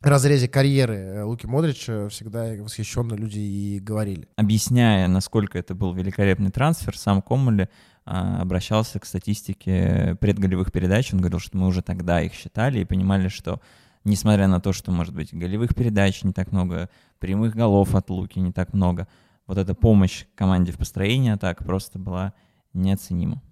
разрезе 0.00 0.48
карьеры 0.48 0.94
э, 0.94 1.22
Луки 1.22 1.46
Модрича 1.46 2.08
всегда 2.08 2.52
восхищенно 2.60 3.14
люди 3.14 3.38
и 3.38 3.80
говорили. 3.80 4.28
Объясняя, 4.36 5.08
насколько 5.08 5.58
это 5.58 5.74
был 5.74 5.92
великолепный 5.94 6.50
трансфер, 6.50 6.96
сам 6.96 7.22
Коммули 7.22 7.68
обращался 8.04 9.00
к 9.00 9.04
статистике 9.04 10.16
предголевых 10.20 10.70
передач. 10.70 11.12
Он 11.12 11.18
говорил, 11.18 11.40
что 11.40 11.56
мы 11.56 11.66
уже 11.66 11.82
тогда 11.82 12.22
их 12.22 12.34
считали 12.34 12.78
и 12.78 12.84
понимали, 12.84 13.26
что 13.26 13.60
несмотря 14.04 14.46
на 14.46 14.60
то, 14.60 14.72
что, 14.72 14.92
может 14.92 15.12
быть, 15.12 15.34
голевых 15.34 15.74
передач 15.74 16.22
не 16.22 16.32
так 16.32 16.52
много, 16.52 16.88
прямых 17.18 17.56
голов 17.56 17.96
от 17.96 18.08
Луки 18.08 18.38
не 18.38 18.52
так 18.52 18.72
много, 18.74 19.08
вот 19.48 19.58
эта 19.58 19.74
помощь 19.74 20.26
команде 20.36 20.70
в 20.70 20.78
построении 20.78 21.32
атак 21.32 21.64
просто 21.64 21.98
была 21.98 22.32
неоценима. 22.72 23.42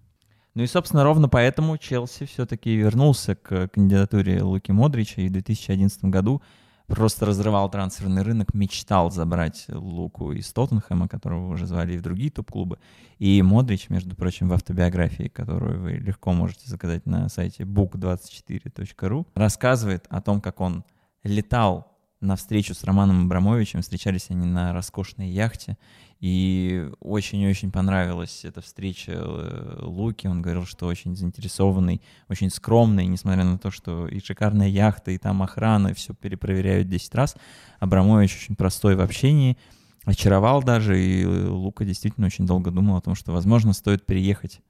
Ну 0.54 0.62
и, 0.62 0.66
собственно, 0.68 1.02
ровно 1.02 1.28
поэтому 1.28 1.76
Челси 1.78 2.26
все-таки 2.26 2.76
вернулся 2.76 3.34
к 3.34 3.68
кандидатуре 3.68 4.40
Луки 4.40 4.70
Модрича 4.70 5.22
и 5.22 5.28
в 5.28 5.32
2011 5.32 6.04
году 6.04 6.42
просто 6.86 7.26
разрывал 7.26 7.68
трансферный 7.70 8.22
рынок, 8.22 8.54
мечтал 8.54 9.10
забрать 9.10 9.66
Луку 9.68 10.30
из 10.32 10.52
Тоттенхэма, 10.52 11.08
которого 11.08 11.48
уже 11.48 11.66
звали 11.66 11.94
и 11.94 11.96
в 11.96 12.02
другие 12.02 12.30
топ-клубы. 12.30 12.78
И 13.18 13.42
Модрич, 13.42 13.88
между 13.90 14.14
прочим, 14.14 14.48
в 14.48 14.52
автобиографии, 14.52 15.28
которую 15.28 15.80
вы 15.80 15.92
легко 15.94 16.32
можете 16.32 16.68
заказать 16.68 17.04
на 17.04 17.28
сайте 17.28 17.64
book24.ru, 17.64 19.26
рассказывает 19.34 20.06
о 20.08 20.20
том, 20.20 20.40
как 20.40 20.60
он 20.60 20.84
летал 21.24 21.90
на 22.20 22.36
встречу 22.36 22.74
с 22.74 22.84
Романом 22.84 23.26
Абрамовичем, 23.26 23.82
встречались 23.82 24.26
они 24.30 24.46
на 24.46 24.72
роскошной 24.72 25.28
яхте, 25.28 25.76
и 26.20 26.88
очень-очень 27.00 27.70
понравилась 27.70 28.44
эта 28.44 28.60
встреча 28.60 29.12
э, 29.14 29.78
Луки. 29.82 30.26
Он 30.26 30.42
говорил, 30.42 30.64
что 30.64 30.86
очень 30.86 31.16
заинтересованный, 31.16 32.00
очень 32.28 32.50
скромный, 32.50 33.06
несмотря 33.06 33.44
на 33.44 33.58
то, 33.58 33.70
что 33.70 34.06
и 34.06 34.20
шикарная 34.20 34.68
яхта, 34.68 35.10
и 35.10 35.18
там 35.18 35.42
охрана, 35.42 35.88
и 35.88 35.94
все 35.94 36.14
перепроверяют 36.14 36.88
10 36.88 37.14
раз. 37.14 37.36
Абрамович 37.80 38.36
очень 38.36 38.56
простой 38.56 38.96
в 38.96 39.00
общении, 39.00 39.56
очаровал 40.04 40.62
даже, 40.62 41.00
и 41.00 41.24
Лука 41.24 41.84
действительно 41.84 42.26
очень 42.26 42.46
долго 42.46 42.70
думал 42.70 42.96
о 42.96 43.00
том, 43.00 43.14
что, 43.14 43.32
возможно, 43.32 43.72
стоит 43.72 44.06
переехать 44.06 44.60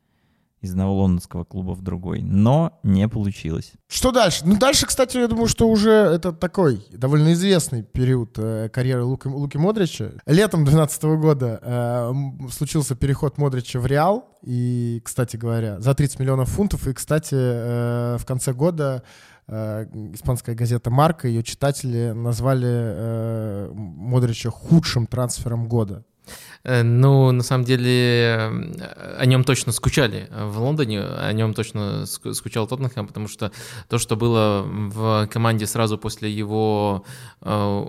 из 0.65 0.71
одного 0.71 0.95
лондонского 0.97 1.45
клуба 1.45 1.73
в 1.73 1.83
другой. 1.83 2.23
Но 2.23 2.79
не 2.83 3.07
получилось. 3.09 3.73
Что 3.87 4.13
дальше? 4.13 4.43
Ну, 4.45 4.57
дальше, 4.57 4.87
кстати, 4.87 5.19
я 5.19 5.29
думаю, 5.29 5.47
что 5.47 5.69
уже 5.69 5.91
это 5.91 6.33
такой 6.33 6.85
довольно 6.91 7.33
известный 7.35 7.83
период 7.83 8.39
э, 8.39 8.71
карьеры 8.73 9.05
Луки, 9.05 9.29
Луки 9.29 9.59
Модрича. 9.59 10.13
Летом 10.27 10.65
2012 10.65 11.05
года 11.21 11.61
э, 11.63 12.13
случился 12.51 12.95
переход 12.97 13.39
Модрича 13.39 13.79
в 13.79 13.87
Реал. 13.87 14.29
И, 14.43 15.01
кстати 15.05 15.37
говоря, 15.37 15.81
за 15.81 15.95
30 15.95 16.19
миллионов 16.19 16.49
фунтов. 16.49 16.87
И, 16.89 16.95
кстати, 16.95 17.35
э, 17.35 18.17
в 18.19 18.25
конце 18.25 18.53
года 18.53 19.03
э, 19.47 19.87
испанская 20.15 20.55
газета 20.55 20.91
«Марка», 20.91 21.29
ее 21.29 21.43
читатели 21.43 22.13
назвали 22.13 22.69
э, 22.69 23.71
Модрича 23.75 24.51
худшим 24.51 25.07
трансфером 25.07 25.69
года. 25.69 26.05
Э, 26.65 26.83
ну, 26.83 27.31
на 27.31 27.43
самом 27.43 27.65
деле, 27.65 27.91
э, 27.91 29.17
о 29.19 29.27
нем 29.27 29.45
точно 29.45 29.73
скучали 29.73 30.29
в 30.31 30.59
Лондоне, 30.59 31.01
о 31.01 31.31
нем 31.33 31.53
точно 31.53 32.07
скучал 32.07 32.67
Тоттенхэм, 32.67 33.07
потому 33.07 33.29
что 33.29 33.53
то, 33.89 33.99
что 33.99 34.17
было 34.17 34.63
в 34.67 35.29
команде 35.31 35.67
сразу 35.67 35.99
после 35.99 36.31
его 36.31 37.05
э, 37.43 37.85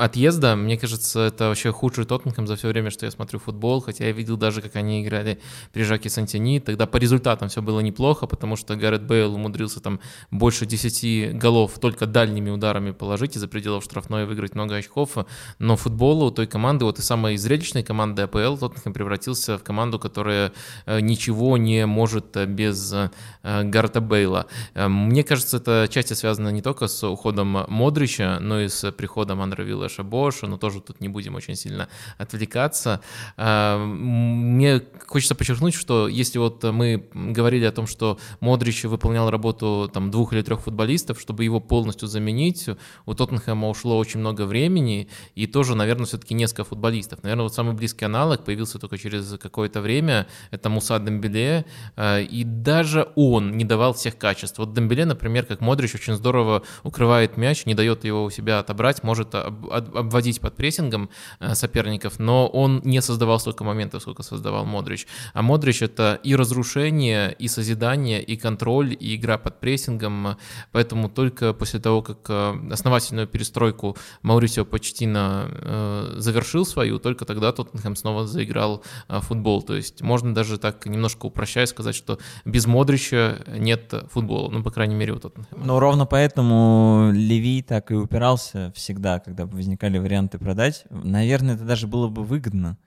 отъезда, 0.00 0.56
мне 0.56 0.76
кажется, 0.76 1.20
это 1.20 1.48
вообще 1.48 1.70
худший 1.70 2.04
Тоттенхэм 2.04 2.48
за 2.48 2.56
все 2.56 2.68
время, 2.68 2.90
что 2.90 3.06
я 3.06 3.12
смотрю 3.12 3.38
футбол, 3.38 3.80
хотя 3.80 4.06
я 4.06 4.12
видел 4.12 4.36
даже, 4.36 4.60
как 4.60 4.74
они 4.74 5.04
играли 5.04 5.38
при 5.72 5.84
Жаке 5.84 6.10
Сантини, 6.10 6.58
тогда 6.58 6.86
по 6.86 6.96
результатам 6.96 7.48
все 7.48 7.62
было 7.62 7.78
неплохо, 7.78 8.26
потому 8.26 8.56
что 8.56 8.74
Гаррет 8.74 9.02
Бейл 9.02 9.34
умудрился 9.34 9.80
там 9.80 10.00
больше 10.32 10.66
10 10.66 11.38
голов 11.38 11.78
только 11.78 12.06
дальними 12.06 12.50
ударами 12.50 12.90
положить 12.90 13.36
из-за 13.36 13.46
пределов 13.46 13.84
штрафной 13.84 14.26
выиграть 14.26 14.56
много 14.56 14.74
очков, 14.74 15.16
но 15.60 15.76
футболу 15.76 16.32
той 16.32 16.48
команды, 16.48 16.84
вот 16.84 16.98
и 16.98 17.02
самой 17.02 17.36
зрелищной 17.36 17.84
команды, 17.84 17.99
команды 18.00 18.22
АПЛ 18.22 18.56
Тоттенхэм 18.56 18.94
превратился 18.94 19.58
в 19.58 19.62
команду, 19.62 19.98
которая 19.98 20.52
э, 20.86 21.00
ничего 21.00 21.58
не 21.58 21.84
может 21.84 22.34
э, 22.34 22.46
без 22.46 22.94
э, 22.94 23.10
Гарта 23.42 24.00
Бейла. 24.00 24.46
Мне 24.74 25.22
кажется, 25.22 25.58
это 25.58 25.86
части 25.90 26.14
связано 26.14 26.48
не 26.48 26.62
только 26.62 26.88
с 26.88 27.06
уходом 27.06 27.66
Модрича, 27.68 28.38
но 28.40 28.60
и 28.60 28.68
с 28.68 28.90
приходом 28.92 29.42
Андре 29.42 29.64
Виллаша 29.64 30.02
Боша, 30.02 30.46
но 30.46 30.56
тоже 30.56 30.80
тут 30.80 31.00
не 31.00 31.08
будем 31.08 31.34
очень 31.34 31.56
сильно 31.56 31.88
отвлекаться. 32.18 33.00
Мне 33.36 34.82
хочется 35.06 35.34
подчеркнуть, 35.34 35.74
что 35.74 36.08
если 36.08 36.38
вот 36.38 36.64
мы 36.64 37.08
говорили 37.12 37.66
о 37.66 37.72
том, 37.72 37.86
что 37.86 38.18
Модрич 38.40 38.84
выполнял 38.84 39.30
работу 39.30 39.90
там 39.92 40.10
двух 40.10 40.32
или 40.32 40.42
трех 40.42 40.60
футболистов, 40.60 41.20
чтобы 41.20 41.44
его 41.44 41.60
полностью 41.60 42.08
заменить, 42.08 42.68
у 43.06 43.14
Тоттенхэма 43.14 43.68
ушло 43.68 43.98
очень 43.98 44.20
много 44.20 44.46
времени, 44.46 45.08
и 45.34 45.46
тоже, 45.46 45.74
наверное, 45.74 46.06
все-таки 46.06 46.34
несколько 46.34 46.64
футболистов. 46.64 47.22
Наверное, 47.22 47.44
вот 47.44 47.54
самый 47.54 47.74
близкий 47.74 47.89
близкий 47.90 48.04
аналог 48.04 48.44
появился 48.44 48.78
только 48.78 48.98
через 48.98 49.38
какое-то 49.38 49.80
время, 49.80 50.26
это 50.52 50.68
Муса 50.68 50.98
Дембеле, 50.98 51.64
э, 51.96 52.22
и 52.22 52.44
даже 52.44 53.08
он 53.16 53.56
не 53.56 53.64
давал 53.64 53.92
всех 53.92 54.16
качеств. 54.16 54.58
Вот 54.58 54.74
Дембеле, 54.74 55.04
например, 55.04 55.46
как 55.46 55.60
Модрич, 55.60 55.94
очень 55.94 56.14
здорово 56.14 56.62
укрывает 56.84 57.36
мяч, 57.36 57.66
не 57.66 57.74
дает 57.74 58.04
его 58.04 58.24
у 58.24 58.30
себя 58.30 58.60
отобрать, 58.60 59.02
может 59.02 59.34
обводить 59.34 60.40
под 60.40 60.56
прессингом 60.56 61.08
э, 61.40 61.54
соперников, 61.54 62.18
но 62.18 62.46
он 62.46 62.80
не 62.84 63.02
создавал 63.02 63.40
столько 63.40 63.64
моментов, 63.64 64.02
сколько 64.02 64.22
создавал 64.22 64.64
Модрич. 64.64 65.06
А 65.34 65.42
Модрич— 65.42 65.82
это 65.84 66.20
и 66.26 66.36
разрушение, 66.36 67.34
и 67.42 67.48
созидание, 67.48 68.22
и 68.22 68.36
контроль, 68.36 68.96
и 69.00 69.16
игра 69.16 69.38
под 69.38 69.60
прессингом, 69.60 70.36
поэтому 70.72 71.08
только 71.08 71.52
после 71.52 71.80
того, 71.80 72.02
как 72.02 72.18
э, 72.28 72.72
основательную 72.72 73.26
перестройку 73.26 73.96
Маурисио 74.22 74.64
Почтина 74.64 76.16
завершил 76.16 76.64
свою, 76.64 76.98
только 76.98 77.24
тогда 77.24 77.52
тот 77.52 77.69
Тоттенхэм 77.70 77.96
снова 77.96 78.26
заиграл 78.26 78.82
а, 79.08 79.20
футбол. 79.20 79.62
То 79.62 79.74
есть 79.76 80.02
можно 80.02 80.34
даже 80.34 80.58
так 80.58 80.86
немножко 80.86 81.26
упрощая 81.26 81.66
сказать, 81.66 81.94
что 81.94 82.18
без 82.44 82.66
Модрича 82.66 83.38
нет 83.46 83.92
футбола, 84.10 84.50
ну, 84.50 84.62
по 84.62 84.70
крайней 84.70 84.94
мере, 84.94 85.12
у 85.12 85.18
Тоттенхэма. 85.18 85.64
Но 85.64 85.80
ровно 85.80 86.06
поэтому 86.06 87.10
Леви 87.12 87.62
так 87.62 87.90
и 87.90 87.94
упирался 87.94 88.72
всегда, 88.74 89.20
когда 89.20 89.46
возникали 89.46 89.98
варианты 89.98 90.38
продать. 90.38 90.84
Наверное, 90.90 91.54
это 91.54 91.64
даже 91.64 91.86
было 91.86 92.08
бы 92.08 92.24
выгодно. 92.24 92.78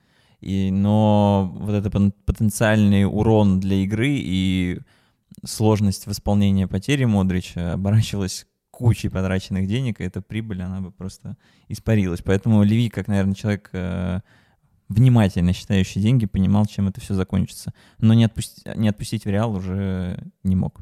И, 0.42 0.72
но 0.72 1.52
вот 1.56 1.74
это 1.74 1.90
потенциальный 2.26 3.06
урон 3.06 3.62
для 3.62 3.78
игры 3.78 4.10
и 4.10 4.80
сложность 5.46 6.06
восполнения 6.06 6.68
потери 6.68 7.06
Модрича 7.06 7.74
оборачивалась 7.74 8.46
кучей 8.74 9.10
потраченных 9.10 9.68
денег, 9.68 10.02
и 10.02 10.04
эта 10.04 10.22
прибыль, 10.22 10.64
она 10.64 10.82
бы 10.82 10.92
просто 10.92 11.38
испарилась. 11.68 12.22
Поэтому 12.24 12.64
Леви, 12.64 12.90
как, 12.90 13.08
наверное, 13.08 13.36
человек 13.36 13.70
э, 13.72 14.22
внимательно 14.90 15.54
считающий 15.54 16.02
деньги, 16.02 16.26
понимал, 16.26 16.66
чем 16.66 16.88
это 16.88 17.02
все 17.02 17.14
закончится. 17.14 17.74
Но 18.00 18.14
не, 18.14 18.26
отпусти, 18.26 18.62
не 18.76 18.90
отпустить 18.90 19.26
в 19.26 19.30
Реал 19.30 19.54
уже 19.54 20.20
не 20.44 20.56
мог. 20.56 20.82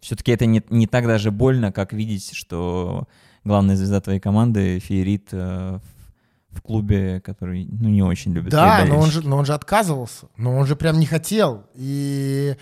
Все-таки 0.00 0.32
это 0.32 0.46
не, 0.46 0.62
не 0.70 0.86
так 0.86 1.06
даже 1.06 1.30
больно, 1.30 1.72
как 1.72 1.92
видеть, 1.92 2.32
что 2.32 3.08
главная 3.44 3.76
звезда 3.76 4.00
твоей 4.00 4.20
команды 4.20 4.78
феерит 4.78 5.28
э, 5.32 5.80
в 6.50 6.62
клубе, 6.62 7.20
который 7.20 7.66
ну, 7.70 7.88
не 7.88 8.02
очень 8.02 8.32
любит. 8.32 8.50
Да, 8.50 8.84
но 8.86 8.98
он, 8.98 9.10
же, 9.10 9.26
но 9.26 9.36
он 9.36 9.44
же 9.44 9.54
отказывался. 9.54 10.26
Но 10.36 10.56
он 10.56 10.66
же 10.66 10.76
прям 10.76 10.98
не 10.98 11.06
хотел. 11.06 11.64
И 11.74 12.56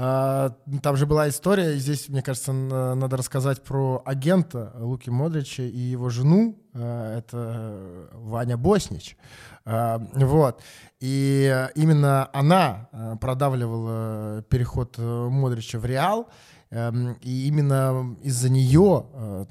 там 0.00 0.96
же 0.96 1.04
была 1.04 1.28
история, 1.28 1.76
здесь, 1.76 2.08
мне 2.08 2.22
кажется, 2.22 2.52
надо 2.52 3.18
рассказать 3.18 3.62
про 3.62 4.00
агента 4.06 4.72
Луки 4.78 5.10
Модрича 5.10 5.62
и 5.64 5.78
его 5.78 6.08
жену. 6.08 6.56
Э, 6.72 7.18
это 7.18 8.08
Ваня 8.12 8.56
Боснич. 8.56 9.16
Э, 9.64 9.98
вот. 10.14 10.62
И 11.00 11.66
именно 11.74 12.30
она 12.32 12.88
э, 12.92 13.16
продавливала 13.20 14.42
переход 14.48 14.96
Модрича 14.98 15.78
в 15.78 15.84
Реал. 15.84 16.28
Эм, 16.72 17.14
и 17.20 17.48
именно 17.48 18.16
из-за 18.22 18.48
нее 18.48 19.04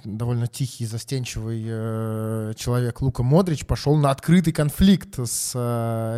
довольно 0.05 0.47
тихий, 0.47 0.85
застенчивый 0.85 2.55
человек 2.55 3.01
Лука 3.01 3.23
Модрич 3.23 3.65
пошел 3.65 3.97
на 3.97 4.09
открытый 4.09 4.53
конфликт 4.53 5.19
с 5.21 5.53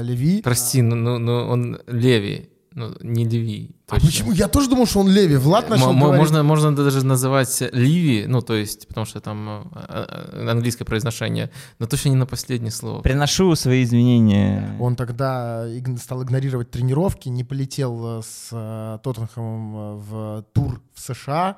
Леви. 0.03 0.43
Прости, 0.43 0.83
но, 0.83 0.95
но, 0.95 1.17
но 1.17 1.47
он 1.47 1.79
Леви 1.87 2.50
ну, 2.73 2.95
не 3.01 3.25
Леви. 3.25 3.75
А 3.89 3.99
почему? 3.99 4.31
Я 4.31 4.47
тоже 4.47 4.69
думал, 4.69 4.85
что 4.85 5.01
он 5.01 5.09
Леви. 5.09 5.35
Влад 5.35 5.69
начал 5.69 5.89
М- 5.89 5.99
говорить... 5.99 6.19
Можно, 6.19 6.43
можно 6.43 6.75
даже 6.75 7.05
называть 7.05 7.63
Ливи, 7.73 8.25
ну, 8.27 8.41
то 8.41 8.53
есть, 8.53 8.87
потому 8.87 9.05
что 9.05 9.19
там 9.19 9.69
э, 9.73 10.49
английское 10.49 10.85
произношение, 10.85 11.51
но 11.79 11.85
точно 11.85 12.09
не 12.09 12.15
на 12.15 12.25
последнее 12.25 12.71
слово. 12.71 13.01
Приношу 13.01 13.55
свои 13.55 13.83
извинения. 13.83 14.77
Он 14.79 14.95
тогда 14.95 15.67
стал 16.01 16.23
игнорировать 16.23 16.71
тренировки, 16.71 17.27
не 17.27 17.43
полетел 17.43 18.19
э, 18.19 18.21
с 18.23 18.49
э, 18.53 18.99
Тоттенхэмом 19.03 19.97
в 19.97 20.45
тур 20.53 20.81
в 20.93 21.01
США, 21.01 21.57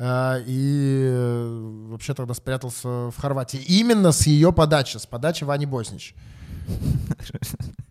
и 0.00 1.50
вообще 1.88 2.14
тогда 2.14 2.32
спрятался 2.32 2.88
в 3.10 3.14
Хорватии. 3.16 3.58
Именно 3.66 4.12
с 4.12 4.28
ее 4.28 4.52
подачи, 4.52 4.96
с 4.96 5.06
подачи 5.06 5.42
Вани 5.42 5.66
Боснич. 5.66 6.14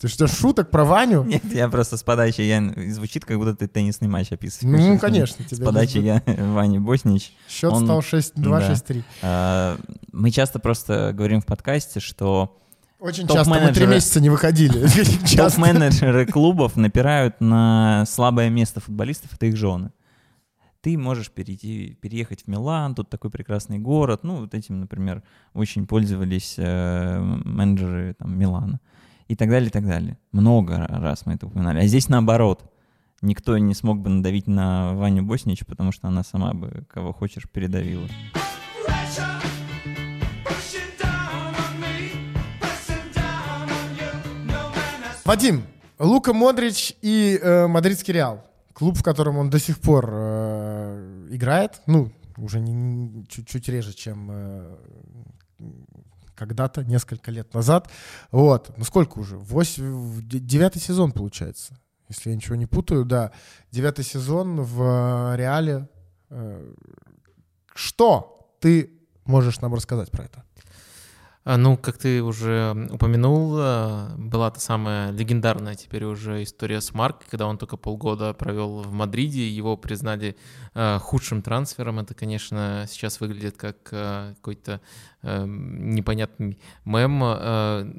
Ты 0.00 0.08
что, 0.08 0.26
шуток 0.26 0.70
про 0.70 0.86
Ваню? 0.86 1.24
Нет, 1.24 1.44
я 1.52 1.68
просто 1.68 1.98
с 1.98 2.02
подачи 2.02 2.40
я 2.40 2.62
звучит, 2.90 3.26
как 3.26 3.36
будто 3.36 3.54
ты 3.54 3.68
теннисный 3.68 4.08
матч 4.08 4.32
описываешь. 4.32 4.80
Ну, 4.80 4.98
конечно. 4.98 5.44
С 5.46 5.62
подачи 5.62 5.98
я 5.98 6.22
Ваня 6.26 6.80
Боснич. 6.80 7.32
Счет 7.46 7.70
он... 7.70 7.84
стал 7.84 8.00
6-2, 8.00 8.32
да. 8.36 8.72
6-3. 8.72 9.04
А, 9.20 9.78
мы 10.10 10.30
часто 10.30 10.58
просто 10.58 11.12
говорим 11.12 11.42
в 11.42 11.46
подкасте, 11.46 12.00
что 12.00 12.56
очень 12.98 13.28
часто 13.28 13.50
мы 13.50 13.72
три 13.72 13.86
месяца 13.86 14.22
не 14.22 14.30
выходили. 14.30 14.86
Топ-менеджеры 15.36 16.24
клубов 16.24 16.76
напирают 16.76 17.38
на 17.42 18.06
слабое 18.08 18.48
место 18.48 18.80
футболистов, 18.80 19.34
это 19.34 19.46
их 19.46 19.56
жены. 19.56 19.92
Ты 20.80 20.96
можешь 20.96 21.30
перейти, 21.30 21.98
переехать 22.00 22.44
в 22.44 22.48
Милан, 22.48 22.94
тут 22.94 23.10
такой 23.10 23.30
прекрасный 23.30 23.78
город. 23.78 24.20
Ну, 24.22 24.36
вот 24.36 24.54
этим, 24.54 24.80
например, 24.80 25.22
очень 25.52 25.86
пользовались 25.86 26.54
э, 26.56 27.18
менеджеры 27.20 28.14
там, 28.18 28.38
Милана 28.38 28.80
и 29.30 29.36
так 29.36 29.48
далее, 29.48 29.68
и 29.68 29.70
так 29.70 29.86
далее. 29.86 30.18
Много 30.32 30.88
раз 30.88 31.24
мы 31.24 31.34
это 31.34 31.46
упоминали. 31.46 31.78
А 31.78 31.86
здесь 31.86 32.08
наоборот. 32.08 32.68
Никто 33.22 33.56
не 33.58 33.74
смог 33.74 34.00
бы 34.00 34.10
надавить 34.10 34.48
на 34.48 34.94
Ваню 34.94 35.22
Боснич, 35.22 35.64
потому 35.64 35.92
что 35.92 36.08
она 36.08 36.24
сама 36.24 36.52
бы 36.52 36.84
кого 36.92 37.12
хочешь 37.12 37.44
передавила. 37.48 38.08
Вадим, 45.24 45.62
Лука 46.00 46.32
Модрич 46.32 46.96
и 47.00 47.38
э, 47.40 47.68
Мадридский 47.68 48.12
Реал. 48.12 48.44
Клуб, 48.72 48.98
в 48.98 49.04
котором 49.04 49.36
он 49.36 49.48
до 49.48 49.60
сих 49.60 49.78
пор 49.78 50.10
э, 50.12 51.28
играет. 51.30 51.82
Ну, 51.86 52.10
уже 52.36 52.58
чуть-чуть 53.28 53.68
реже, 53.68 53.92
чем 53.92 54.28
э, 54.32 54.76
когда-то, 56.40 56.84
несколько 56.84 57.30
лет 57.30 57.52
назад. 57.54 57.90
Вот. 58.30 58.72
Ну 58.78 58.84
сколько 58.84 59.18
уже? 59.18 59.36
Восемь, 59.36 60.20
девятый 60.26 60.80
сезон, 60.80 61.12
получается. 61.12 61.78
Если 62.08 62.30
я 62.30 62.36
ничего 62.36 62.56
не 62.56 62.66
путаю, 62.66 63.04
да. 63.04 63.30
Девятый 63.70 64.04
сезон 64.04 64.62
в 64.62 64.82
э, 64.82 65.36
Реале. 65.36 65.88
Э, 66.30 66.74
что 67.74 68.56
ты 68.58 68.90
можешь 69.26 69.60
нам 69.60 69.74
рассказать 69.74 70.10
про 70.10 70.24
это? 70.24 70.44
А, 71.42 71.56
Ну, 71.56 71.78
как 71.78 71.96
ты 71.96 72.22
уже 72.22 72.88
упомянул, 72.90 73.56
а, 73.58 74.14
была 74.18 74.50
та 74.50 74.60
самая 74.60 75.10
легендарная 75.10 75.74
теперь 75.74 76.04
уже 76.04 76.42
история 76.42 76.82
с 76.82 76.92
Маркой, 76.92 77.26
когда 77.30 77.46
он 77.46 77.56
только 77.56 77.78
полгода 77.78 78.34
провел 78.34 78.82
в 78.82 78.92
Мадриде, 78.92 79.48
его 79.48 79.78
признали 79.78 80.36
а, 80.74 80.98
худшим 80.98 81.40
трансфером. 81.40 81.98
Это, 81.98 82.12
конечно, 82.12 82.84
сейчас 82.88 83.20
выглядит 83.20 83.56
как 83.56 83.82
какой-то 83.82 84.80
непонятный 85.22 86.58
мем. 86.86 87.22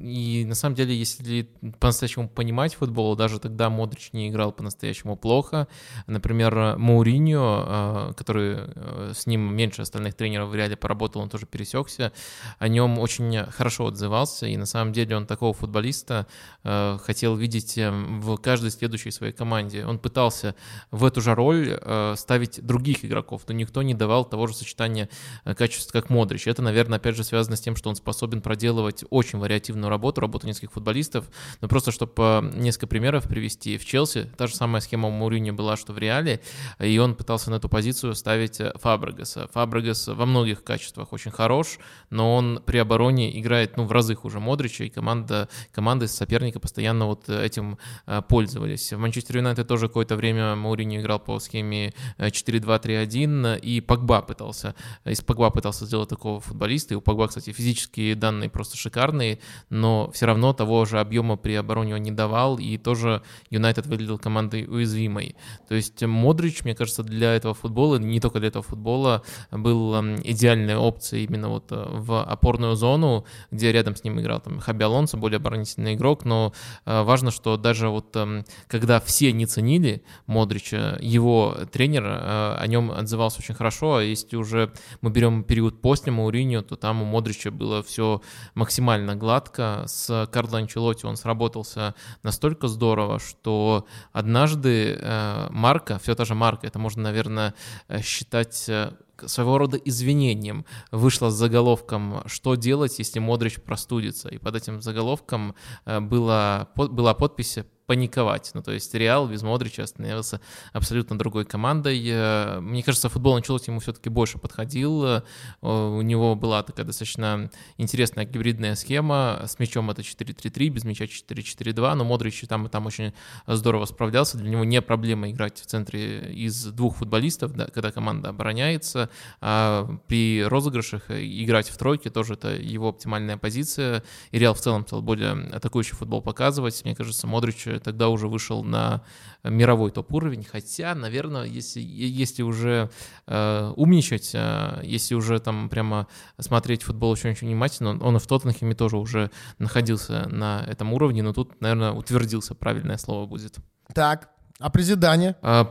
И 0.04 0.44
на 0.44 0.56
самом 0.56 0.74
деле, 0.74 0.98
если 0.98 1.48
по-настоящему 1.80 2.28
понимать 2.28 2.74
футбол, 2.74 3.16
даже 3.16 3.40
тогда 3.40 3.70
Модрич 3.70 4.12
не 4.14 4.30
играл 4.30 4.52
по-настоящему 4.52 5.16
плохо. 5.16 5.68
Например, 6.08 6.78
Мауриньо, 6.80 8.16
который 8.18 9.14
с 9.14 9.28
ним 9.28 9.56
меньше 9.56 9.84
остальных 9.84 10.16
тренеров 10.16 10.50
в 10.50 10.56
Реале 10.56 10.76
поработал, 10.76 11.22
он 11.22 11.30
тоже 11.30 11.46
пересекся, 11.46 12.12
о 12.58 12.68
нем 12.68 12.98
очень 12.98 13.31
хорошо 13.40 13.88
отзывался, 13.88 14.46
и 14.46 14.58
на 14.58 14.66
самом 14.66 14.94
деле 14.94 15.16
он 15.16 15.26
такого 15.26 15.54
футболиста 15.54 16.28
э, 16.64 16.98
хотел 17.04 17.36
видеть 17.36 17.78
э, 17.78 17.92
в 17.92 18.38
каждой 18.38 18.72
следующей 18.72 19.12
своей 19.12 19.34
команде. 19.34 19.86
Он 19.86 20.00
пытался 20.00 20.56
в 20.92 21.06
эту 21.06 21.22
же 21.22 21.36
роль 21.36 21.78
э, 21.80 22.16
ставить 22.18 22.66
других 22.66 23.06
игроков, 23.06 23.44
но 23.48 23.54
никто 23.54 23.82
не 23.82 23.94
давал 23.94 24.26
того 24.26 24.48
же 24.48 24.56
сочетания 24.56 25.10
э, 25.46 25.56
качеств, 25.56 25.92
как 25.92 26.10
Модрич. 26.10 26.48
Это, 26.48 26.62
наверное, 26.62 26.98
опять 26.98 27.16
же 27.16 27.24
связано 27.24 27.56
с 27.56 27.62
тем, 27.62 27.76
что 27.76 27.90
он 27.90 27.96
способен 27.96 28.42
проделывать 28.42 29.04
очень 29.10 29.40
вариативную 29.40 29.90
работу, 29.90 30.22
работу 30.22 30.48
нескольких 30.48 30.74
футболистов, 30.74 31.26
но 31.62 31.68
просто 31.68 31.92
чтобы 31.92 32.52
несколько 32.56 32.88
примеров 32.88 33.28
привести. 33.28 33.78
В 33.78 33.86
Челси 33.86 34.30
та 34.38 34.48
же 34.48 34.56
самая 34.56 34.82
схема 34.82 35.08
у 35.08 35.12
Мауриньо 35.12 35.54
была, 35.54 35.78
что 35.78 35.94
в 35.94 35.98
Реале, 35.98 36.42
и 36.80 36.98
он 36.98 37.16
пытался 37.16 37.52
на 37.52 37.56
эту 37.56 37.70
позицию 37.70 38.16
ставить 38.16 38.60
э, 38.60 38.74
Фабрегаса. 38.76 39.48
Фабрегас 39.54 40.08
во 40.08 40.26
многих 40.26 40.64
качествах 40.64 41.14
очень 41.14 41.32
хорош, 41.32 41.78
но 42.10 42.36
он 42.36 42.62
при 42.66 42.78
обороне 42.78 43.21
играет 43.30 43.78
ну, 43.78 43.86
в 43.86 43.92
разы 43.92 44.16
хуже 44.16 44.40
Модрича, 44.40 44.86
и 44.86 44.90
команда, 44.90 45.50
команды 45.72 46.08
соперника 46.08 46.60
постоянно 46.60 47.06
вот 47.06 47.30
этим 47.30 47.78
э, 48.08 48.22
пользовались. 48.28 48.94
В 48.94 48.98
Манчестер 48.98 49.38
Юнайтед 49.38 49.68
тоже 49.68 49.88
какое-то 49.88 50.16
время 50.16 50.56
Мауриньо 50.56 51.02
играл 51.02 51.20
по 51.20 51.40
схеме 51.40 51.94
э, 52.18 52.28
4-2-3-1, 52.28 53.60
и 53.60 53.82
Погба 53.82 54.22
пытался, 54.22 54.76
из 55.06 55.22
Погба 55.22 55.50
пытался 55.50 55.86
сделать 55.86 56.10
такого 56.10 56.40
футболиста, 56.40 56.94
и 56.94 56.98
у 56.98 57.02
Погба, 57.02 57.28
кстати, 57.28 57.52
физические 57.52 58.16
данные 58.16 58.50
просто 58.50 58.78
шикарные, 58.78 59.40
но 59.70 60.10
все 60.12 60.26
равно 60.26 60.54
того 60.54 60.86
же 60.86 61.00
объема 61.00 61.38
при 61.38 61.54
обороне 61.54 61.96
он 61.96 62.02
не 62.02 62.12
давал, 62.12 62.58
и 62.58 62.78
тоже 62.78 63.22
Юнайтед 63.50 63.86
выглядел 63.88 64.18
командой 64.18 64.66
уязвимой. 64.68 65.36
То 65.68 65.76
есть 65.76 66.02
Модрич, 66.04 66.64
мне 66.64 66.76
кажется, 66.76 67.04
для 67.04 67.34
этого 67.34 67.54
футбола, 67.54 67.98
не 67.98 68.20
только 68.20 68.40
для 68.40 68.48
этого 68.50 68.64
футбола, 68.64 69.24
был 69.52 69.96
эм, 69.96 70.16
идеальной 70.24 70.76
опцией 70.76 71.26
именно 71.26 71.50
вот 71.50 71.72
э, 71.72 71.86
в 71.90 72.24
опорную 72.24 72.76
зону, 72.76 73.11
где 73.52 73.72
рядом 73.72 73.96
с 73.96 74.04
ним 74.04 74.20
играл 74.20 74.40
там 74.40 74.60
Хаби 74.60 74.84
Алонсо, 74.84 75.18
более 75.18 75.38
оборонительный 75.38 75.94
игрок, 75.96 76.26
но 76.26 76.54
э, 76.86 77.04
важно, 77.04 77.32
что 77.32 77.58
даже 77.58 77.90
вот 77.90 78.16
эм, 78.16 78.46
когда 78.68 79.00
все 79.00 79.32
не 79.32 79.46
ценили 79.46 80.04
Модрича, 80.28 80.98
его 81.02 81.58
тренер 81.72 82.06
э, 82.06 82.56
о 82.58 82.68
нем 82.68 82.92
отзывался 82.92 83.40
очень 83.40 83.56
хорошо, 83.56 83.96
а 83.96 84.04
если 84.04 84.36
уже 84.36 84.72
мы 85.02 85.10
берем 85.12 85.44
период 85.44 85.82
после 85.82 86.12
Мауриньо, 86.12 86.62
то 86.62 86.76
там 86.76 87.02
у 87.02 87.06
Модрича 87.06 87.52
было 87.52 87.84
все 87.84 88.22
максимально 88.56 89.16
гладко, 89.16 89.84
с 89.88 90.28
Карло 90.32 90.60
Анчелотти 90.60 91.06
он 91.06 91.16
сработался 91.16 91.96
настолько 92.24 92.68
здорово, 92.68 93.20
что 93.20 93.86
однажды 94.12 94.98
э, 95.00 95.48
Марка, 95.52 96.00
все 96.00 96.16
та 96.16 96.26
же 96.26 96.36
Марка, 96.36 96.68
это 96.68 96.80
можно, 96.80 97.04
наверное, 97.04 97.54
э, 97.88 98.02
считать 98.02 98.66
э, 98.70 98.92
своего 99.28 99.58
рода 99.58 99.78
извинением, 99.78 100.66
вышла 100.92 101.30
с 101.30 101.36
заголовком 101.36 102.24
«Что 102.26 102.56
делать, 102.56 103.00
если 103.00 103.20
Модрич 103.20 103.62
простудится?» 103.62 104.30
И 104.30 104.38
под 104.38 104.56
этим 104.56 104.82
заголовком 104.82 105.56
э, 105.86 106.00
была, 106.00 106.70
была 106.76 107.14
подпись 107.14 107.60
паниковать. 107.92 108.52
Ну, 108.54 108.64
то 108.64 108.72
есть 108.72 108.94
Реал 108.94 109.28
без 109.28 109.44
Модрича 109.44 109.86
становился 109.86 110.40
абсолютно 110.72 111.20
другой 111.20 111.44
командой. 111.44 112.02
Э, 112.08 112.62
Мне 112.62 112.84
кажется, 112.84 113.10
футбол 113.10 113.36
Анчелотти 113.36 113.70
ему 113.70 113.82
все-таки 113.82 114.10
больше 114.10 114.38
подходил. 114.38 115.04
Э, 115.04 115.22
У 115.60 116.02
него 116.02 116.36
была 116.36 116.64
такая 116.64 116.86
достаточно 116.86 117.52
интересная 117.76 118.24
гибридная 118.24 118.76
схема. 118.76 119.42
С 119.46 119.60
мячом 119.60 119.92
это 119.92 120.04
4-3-3, 120.04 120.70
без 120.70 120.86
мяча 120.86 121.04
4-4-2, 121.04 121.96
но 121.96 122.06
Модрич 122.06 122.42
там, 122.48 122.68
и 122.68 122.70
там 122.70 122.86
очень 122.86 123.12
здорово 123.46 123.84
справлялся. 123.84 124.38
Для 124.38 124.50
него 124.50 124.64
не 124.64 124.82
проблема 124.82 125.30
играть 125.30 125.60
в 125.60 125.66
центре 125.66 126.32
из 126.34 126.64
двух 126.68 126.96
футболистов, 126.96 127.52
да, 127.52 127.66
когда 127.66 127.92
команда 127.92 128.30
обороняется. 128.30 129.10
А 129.42 129.98
при 130.08 130.46
розыгрышах 130.46 131.12
играть 131.12 131.68
в 131.68 131.78
тройке 131.78 132.10
тоже 132.10 132.36
это 132.36 132.56
его 132.56 132.88
оптимальная 132.88 133.36
позиция. 133.36 134.02
И 134.32 134.40
Реал 134.40 134.54
в 134.54 134.62
целом 134.62 134.88
стал 134.88 135.02
более 135.02 135.34
атакующий 135.52 135.98
футбол 135.98 136.22
показывать. 136.22 136.82
Мне 136.86 136.96
кажется, 136.96 137.28
Модрич 137.28 137.68
тогда 137.84 138.10
уже 138.10 138.28
вышел 138.28 138.64
на 138.64 139.04
мировой 139.44 139.92
топ-уровень. 139.92 140.44
Хотя, 140.44 140.96
наверное, 140.96 141.46
если, 141.46 141.82
если 141.82 142.44
уже 142.44 142.90
э, 143.28 143.74
умничать, 143.76 144.32
э, 144.34 144.82
если 144.84 145.16
уже 145.16 145.40
там 145.40 145.70
прямо 145.70 146.08
смотреть 146.40 146.84
футбол 146.84 147.12
очень-очень 147.12 147.48
внимательно, 147.48 147.92
он, 147.92 148.02
он 148.02 148.16
и 148.18 148.20
в 148.20 148.28
Тоттенхеме 148.28 148.76
тоже 148.76 148.98
уже 148.98 149.32
находился 149.58 150.28
на 150.30 150.64
этом 150.68 150.94
уровне, 150.94 151.24
но 151.24 151.34
тут, 151.34 151.60
наверное, 151.62 151.92
утвердился, 151.92 152.56
правильное 152.56 152.98
слово 152.98 153.26
будет. 153.26 153.58
Так, 153.94 154.30
а 154.62 154.70
при 154.70 154.84
Зидане? 154.84 155.36
А, 155.42 155.64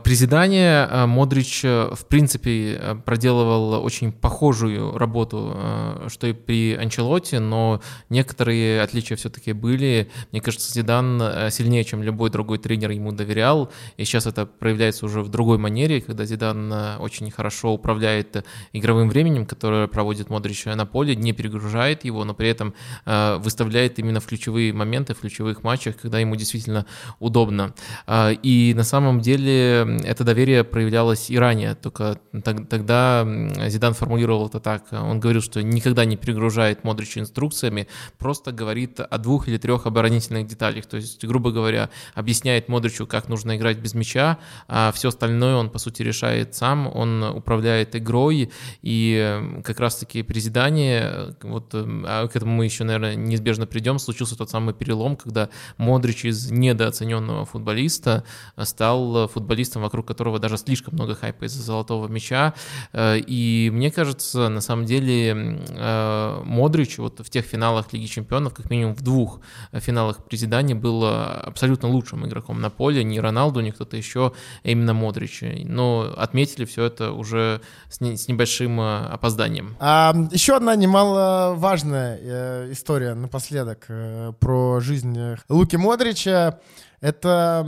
а, 0.89 1.07
Модрич, 1.07 1.61
э, 1.63 1.89
в 1.95 2.05
принципе, 2.05 2.73
э, 2.73 2.95
проделывал 2.95 3.83
очень 3.83 4.11
похожую 4.11 4.97
работу, 4.97 5.53
э, 5.55 6.07
что 6.09 6.27
и 6.27 6.33
при 6.33 6.75
Анчелоте, 6.75 7.39
но 7.39 7.81
некоторые 8.09 8.81
отличия 8.81 9.15
все-таки 9.15 9.53
были. 9.53 10.09
Мне 10.31 10.41
кажется, 10.41 10.71
Зидан 10.73 11.21
сильнее, 11.51 11.83
чем 11.83 12.03
любой 12.03 12.29
другой 12.29 12.57
тренер 12.57 12.91
ему 12.91 13.11
доверял, 13.11 13.71
и 13.97 14.03
сейчас 14.03 14.27
это 14.27 14.45
проявляется 14.45 15.05
уже 15.05 15.21
в 15.21 15.29
другой 15.29 15.57
манере, 15.57 16.01
когда 16.01 16.25
Зидан 16.25 16.71
очень 16.99 17.31
хорошо 17.31 17.73
управляет 17.73 18.45
игровым 18.73 19.09
временем, 19.09 19.45
которое 19.45 19.87
проводит 19.87 20.29
Модрич 20.29 20.65
на 20.65 20.85
поле, 20.85 21.15
не 21.15 21.33
перегружает 21.33 22.03
его, 22.05 22.23
но 22.25 22.33
при 22.33 22.49
этом 22.49 22.73
выставляет 23.05 23.99
именно 23.99 24.19
в 24.19 24.25
ключевые 24.25 24.73
моменты, 24.73 25.13
в 25.13 25.19
ключевых 25.19 25.63
матчах, 25.63 25.95
когда 25.97 26.19
ему 26.19 26.35
действительно 26.35 26.85
удобно. 27.19 27.73
А, 28.05 28.31
И 28.31 28.73
на 28.81 28.85
самом 28.85 29.21
деле 29.21 29.99
это 30.03 30.23
доверие 30.23 30.63
проявлялось 30.63 31.29
и 31.29 31.37
ранее, 31.37 31.75
только 31.75 32.17
тог- 32.31 32.67
тогда 32.67 33.23
Зидан 33.67 33.93
формулировал 33.93 34.47
это 34.47 34.59
так. 34.59 34.85
Он 34.91 35.19
говорил, 35.19 35.43
что 35.43 35.61
никогда 35.61 36.03
не 36.03 36.17
перегружает 36.17 36.83
Модрича 36.83 37.19
инструкциями, 37.19 37.87
просто 38.17 38.51
говорит 38.51 38.99
о 38.99 39.17
двух 39.19 39.47
или 39.47 39.57
трех 39.57 39.85
оборонительных 39.85 40.47
деталях. 40.47 40.87
То 40.87 40.97
есть, 40.97 41.23
грубо 41.23 41.51
говоря, 41.51 41.91
объясняет 42.15 42.69
Модричу, 42.69 43.05
как 43.05 43.29
нужно 43.29 43.55
играть 43.55 43.77
без 43.77 43.93
мяча, 43.93 44.39
а 44.67 44.91
все 44.91 45.09
остальное 45.09 45.57
он, 45.57 45.69
по 45.69 45.77
сути, 45.77 46.01
решает 46.01 46.55
сам, 46.55 46.87
он 46.87 47.21
управляет 47.21 47.95
игрой, 47.95 48.51
и 48.81 49.15
э, 49.15 49.61
как 49.61 49.79
раз-таки 49.79 50.23
при 50.23 50.39
Зидане, 50.39 51.01
э, 51.03 51.33
вот 51.43 51.75
э, 51.75 51.85
а 52.07 52.27
к 52.27 52.35
этому 52.35 52.55
мы 52.55 52.65
еще, 52.65 52.83
наверное, 52.83 53.13
неизбежно 53.13 53.67
придем, 53.67 53.99
случился 53.99 54.35
тот 54.35 54.49
самый 54.49 54.73
перелом, 54.73 55.17
когда 55.17 55.49
Модрич 55.77 56.25
из 56.25 56.49
недооцененного 56.49 57.45
футболиста 57.45 58.23
стал 58.71 59.27
футболистом, 59.27 59.81
вокруг 59.83 60.07
которого 60.07 60.39
даже 60.39 60.57
слишком 60.57 60.95
много 60.95 61.13
хайпа 61.15 61.45
из-за 61.45 61.61
золотого 61.61 62.07
мяча. 62.07 62.53
Э, 62.93 63.17
И 63.19 63.69
мне 63.71 63.91
кажется, 63.91 64.49
на 64.49 64.61
самом 64.61 64.85
деле 64.85 65.59
э, 65.69 66.41
Модрич 66.43 66.97
вот 66.97 67.19
в 67.19 67.29
тех 67.29 67.45
финалах 67.45 67.93
Лиги 67.93 68.05
Чемпионов, 68.07 68.53
как 68.53 68.69
минимум 68.71 68.95
в 68.95 69.01
двух 69.01 69.39
финалах 69.73 70.23
при 70.25 70.37
Зидане, 70.37 70.73
был 70.75 71.03
э, 71.05 71.09
абсолютно 71.47 71.89
лучшим 71.89 72.25
игроком 72.25 72.59
на 72.61 72.69
поле. 72.69 73.03
Не 73.03 73.19
Роналду, 73.19 73.59
не 73.61 73.71
кто-то 73.71 73.97
еще, 73.97 74.31
а 74.63 74.67
именно 74.67 74.93
Модрич. 74.93 75.43
Но 75.65 76.13
отметили 76.17 76.65
все 76.65 76.85
это 76.85 77.11
уже 77.11 77.61
с 77.89 78.01
не- 78.01 78.15
с 78.17 78.27
небольшим 78.27 78.79
э, 78.79 79.05
опозданием. 79.13 79.75
А, 79.79 80.13
еще 80.31 80.55
одна 80.55 80.75
немаловажная 80.75 82.19
э, 82.21 82.71
история 82.71 83.13
напоследок 83.13 83.85
э, 83.89 84.33
про 84.39 84.79
жизнь 84.79 85.17
э, 85.17 85.35
Луки 85.49 85.75
Модрича. 85.77 86.59
Это 87.01 87.65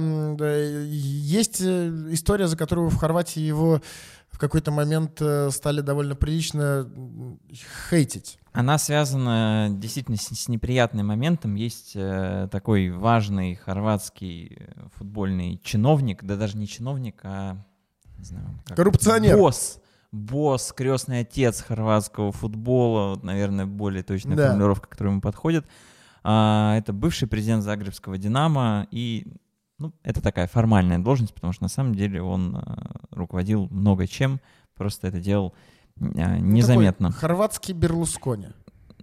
есть 0.88 1.60
э, 1.62 1.90
история, 2.12 2.48
за 2.48 2.56
которую 2.56 2.90
в 2.90 2.96
Хорватии 2.98 3.42
его 3.42 3.82
в 4.30 4.38
какой-то 4.38 4.72
момент 4.72 5.18
э, 5.22 5.50
стали 5.52 5.82
довольно 5.82 6.16
прилично 6.16 6.88
хейтить. 7.90 8.40
Она 8.52 8.78
связана 8.78 9.70
действительно 9.72 10.18
с, 10.18 10.28
с 10.28 10.48
неприятным 10.48 11.08
моментом. 11.08 11.56
Есть 11.56 11.94
э, 11.96 12.48
такой 12.52 12.92
важный 12.92 13.56
хорватский 13.56 14.56
э, 14.60 14.88
футбольный 14.98 15.60
чиновник, 15.64 16.24
да 16.24 16.36
даже 16.36 16.58
не 16.58 16.68
чиновник, 16.68 17.20
а 17.24 17.58
не 18.20 18.26
знаю, 18.26 18.46
как- 18.66 18.78
Коррупционер. 18.78 19.36
босс, 19.38 19.80
босс, 20.12 20.72
крестный 20.74 21.22
отец 21.22 21.62
хорватского 21.62 22.32
футбола, 22.32 23.10
вот, 23.16 23.24
наверное, 23.24 23.66
более 23.66 24.04
точная 24.04 24.38
Да. 24.38 24.48
формулировка, 24.50 24.88
которая 24.88 25.14
ему 25.14 25.22
подходит. 25.22 25.66
А, 26.24 26.76
это 26.78 26.94
бывший 26.94 27.28
президент 27.28 27.64
Загребского 27.64 28.18
Динамо, 28.18 28.88
и 28.92 29.28
ну, 29.80 29.92
это 30.04 30.22
такая 30.22 30.48
формальная 30.48 31.00
должность, 31.00 31.34
потому 31.34 31.52
что 31.54 31.64
на 31.64 31.70
самом 31.70 31.96
деле 31.96 32.22
он 32.22 32.56
э, 32.56 32.62
руководил 33.12 33.68
много 33.70 34.08
чем, 34.08 34.40
просто 34.76 35.08
это 35.08 35.20
делал 35.20 35.54
э, 35.98 36.02
Ну, 36.06 36.46
незаметно. 36.46 37.08
такой 37.10 37.20
хорватский 37.20 37.74
Берлускони. 37.74 38.48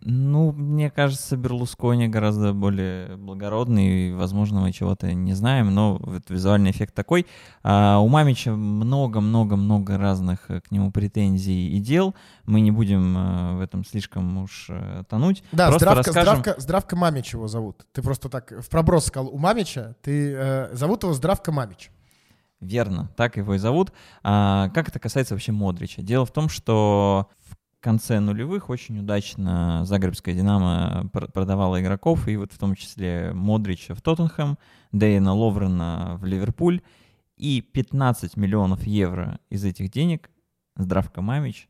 Ну, 0.02 0.52
мне 0.52 0.90
кажется, 0.90 1.36
Берлускони 1.36 2.08
гораздо 2.08 2.52
более 2.54 3.16
благородный, 3.16 4.08
и, 4.08 4.12
возможно, 4.12 4.60
мы 4.60 4.72
чего-то 4.72 5.12
не 5.12 5.34
знаем, 5.34 5.74
но 5.74 5.98
вот 6.00 6.30
визуальный 6.30 6.70
эффект 6.70 6.94
такой. 6.94 7.26
А 7.62 7.98
у 7.98 8.08
Мамича 8.08 8.52
много-много-много 8.52 9.98
разных 9.98 10.50
э, 10.50 10.60
к 10.60 10.70
нему 10.70 10.90
претензий 10.90 11.68
и 11.76 11.80
дел. 11.80 12.14
Мы 12.44 12.60
не 12.60 12.70
будем 12.70 13.16
э, 13.16 13.56
в 13.56 13.60
этом 13.60 13.84
слишком 13.84 14.38
уж 14.38 14.66
э, 14.70 15.04
тонуть. 15.08 15.42
Да, 15.52 15.68
Просто 15.68 15.86
здравка, 15.90 16.08
расскажем- 16.08 16.40
здравка, 16.40 16.60
здравка 16.60 16.96
Мамич 16.96 17.34
его 17.34 17.48
зовут. 17.48 17.86
Ты 17.92 18.02
просто 18.02 18.28
так 18.28 18.50
в 18.52 18.68
проброс 18.70 19.06
сказал 19.06 19.28
у 19.28 19.36
Мамича, 19.38 19.96
ты 20.02 20.32
э, 20.34 20.74
зовут 20.74 21.02
его 21.02 21.12
Здравка 21.12 21.52
Мамич. 21.52 21.90
Верно, 22.60 23.10
так 23.16 23.36
его 23.38 23.54
и 23.54 23.58
зовут. 23.58 23.92
А, 24.22 24.68
как 24.70 24.88
это 24.88 24.98
касается 24.98 25.34
вообще 25.34 25.50
Модрича? 25.52 26.02
Дело 26.02 26.26
в 26.26 26.30
том, 26.32 26.48
что 26.50 27.28
в 27.48 27.56
конце 27.80 28.20
нулевых 28.20 28.70
очень 28.70 28.98
удачно 28.98 29.84
Загребская 29.84 30.34
«Динамо» 30.34 31.08
пр- 31.12 31.30
продавала 31.32 31.80
игроков, 31.80 32.28
и 32.28 32.36
вот 32.36 32.52
в 32.52 32.58
том 32.58 32.74
числе 32.74 33.32
Модрича 33.32 33.94
в 33.94 34.02
Тоттенхэм, 34.02 34.58
Дэйна 34.92 35.34
Ловрена 35.34 36.16
в 36.20 36.24
Ливерпуль, 36.24 36.82
и 37.36 37.62
15 37.62 38.36
миллионов 38.36 38.86
евро 38.86 39.40
из 39.48 39.64
этих 39.64 39.90
денег 39.90 40.30
Здравко 40.76 41.22
Мамич 41.22 41.68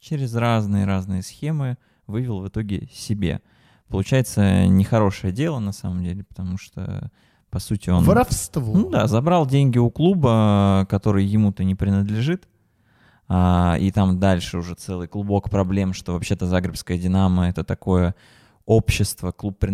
через 0.00 0.34
разные-разные 0.34 1.22
схемы 1.22 1.76
вывел 2.06 2.40
в 2.40 2.48
итоге 2.48 2.88
себе. 2.92 3.40
Получается, 3.88 4.66
нехорошее 4.66 5.32
дело 5.32 5.58
на 5.58 5.72
самом 5.72 6.02
деле, 6.02 6.24
потому 6.24 6.58
что, 6.58 7.10
по 7.50 7.58
сути, 7.58 7.90
он... 7.90 8.04
Воровство. 8.04 8.72
Ну 8.76 8.90
да, 8.90 9.06
забрал 9.06 9.46
деньги 9.46 9.78
у 9.78 9.90
клуба, 9.90 10.86
который 10.88 11.24
ему-то 11.24 11.62
не 11.62 11.74
принадлежит. 11.74 12.48
А, 13.28 13.76
и 13.80 13.90
там 13.90 14.18
дальше 14.18 14.58
уже 14.58 14.74
целый 14.74 15.08
клубок 15.08 15.50
проблем, 15.50 15.92
что 15.92 16.12
вообще-то 16.12 16.46
Загребская 16.46 16.98
Динамо 16.98 17.48
это 17.48 17.64
такое 17.64 18.14
общество, 18.64 19.32
клуб 19.32 19.64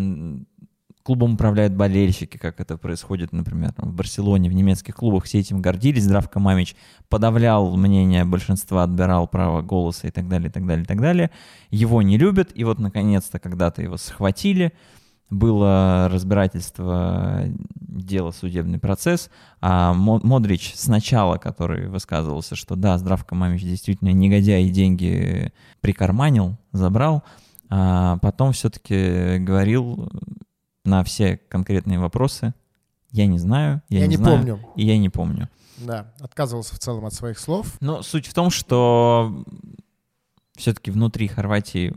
клубом 1.03 1.35
управляют 1.35 1.75
болельщики, 1.75 2.37
как 2.37 2.61
это 2.61 2.77
происходит, 2.77 3.33
например, 3.33 3.73
в 3.77 3.93
Барселоне, 3.93 4.49
в 4.49 4.53
немецких 4.53 4.95
клубах, 4.95 5.25
все 5.25 5.41
этим 5.41 5.61
гордились. 5.61 6.05
Здравко 6.05 6.39
Мамич 6.39 6.77
подавлял 7.09 7.77
мнение 7.77 8.25
большинства, 8.25 8.85
отбирал 8.85 9.27
право 9.27 9.63
голоса 9.63 10.09
и 10.09 10.11
так 10.11 10.29
далее, 10.29 10.49
и 10.49 10.53
так 10.53 10.67
далее, 10.67 10.85
и 10.85 10.87
так 10.87 11.01
далее. 11.01 11.31
Его 11.71 12.03
не 12.03 12.19
любят, 12.19 12.53
и 12.55 12.65
вот 12.65 12.79
наконец-то 12.79 13.39
когда-то 13.39 13.83
его 13.83 13.97
схватили, 13.97 14.73
было 15.33 16.09
разбирательство, 16.13 17.43
дело, 17.75 18.31
судебный 18.33 18.79
процесс, 18.79 19.31
а 19.61 19.95
Мо- 19.95 20.21
Модрич 20.23 20.75
сначала, 20.77 21.39
который 21.39 21.89
высказывался, 21.89 22.55
что 22.55 22.77
да, 22.77 22.99
Здравко 22.99 23.35
Мамич 23.35 23.63
действительно 23.63 24.11
негодяй 24.11 24.65
и 24.65 24.71
деньги 24.71 25.51
прикарманил, 25.81 26.57
забрал, 26.73 27.23
а 27.71 28.19
потом 28.19 28.53
все-таки 28.53 29.39
говорил 29.39 30.11
на 30.85 31.03
все 31.03 31.39
конкретные 31.49 31.99
вопросы, 31.99 32.53
я 33.11 33.27
не 33.27 33.39
знаю, 33.39 33.83
я, 33.89 34.01
Я, 34.01 34.07
не 34.09 34.17
знаю, 34.17 34.37
помню. 34.39 34.61
и 34.77 34.85
я 34.87 34.99
не 34.99 35.09
помню. 35.09 35.49
Да, 35.79 36.13
отказывался 36.21 36.75
в 36.75 36.79
целом 36.79 37.07
от 37.07 37.15
своих 37.15 37.39
слов. 37.39 37.77
Но 37.81 38.03
суть 38.03 38.27
в 38.27 38.35
том, 38.35 38.51
что 38.51 39.45
все-таки 40.57 40.91
внутри 40.91 41.27
Хорватии 41.29 41.95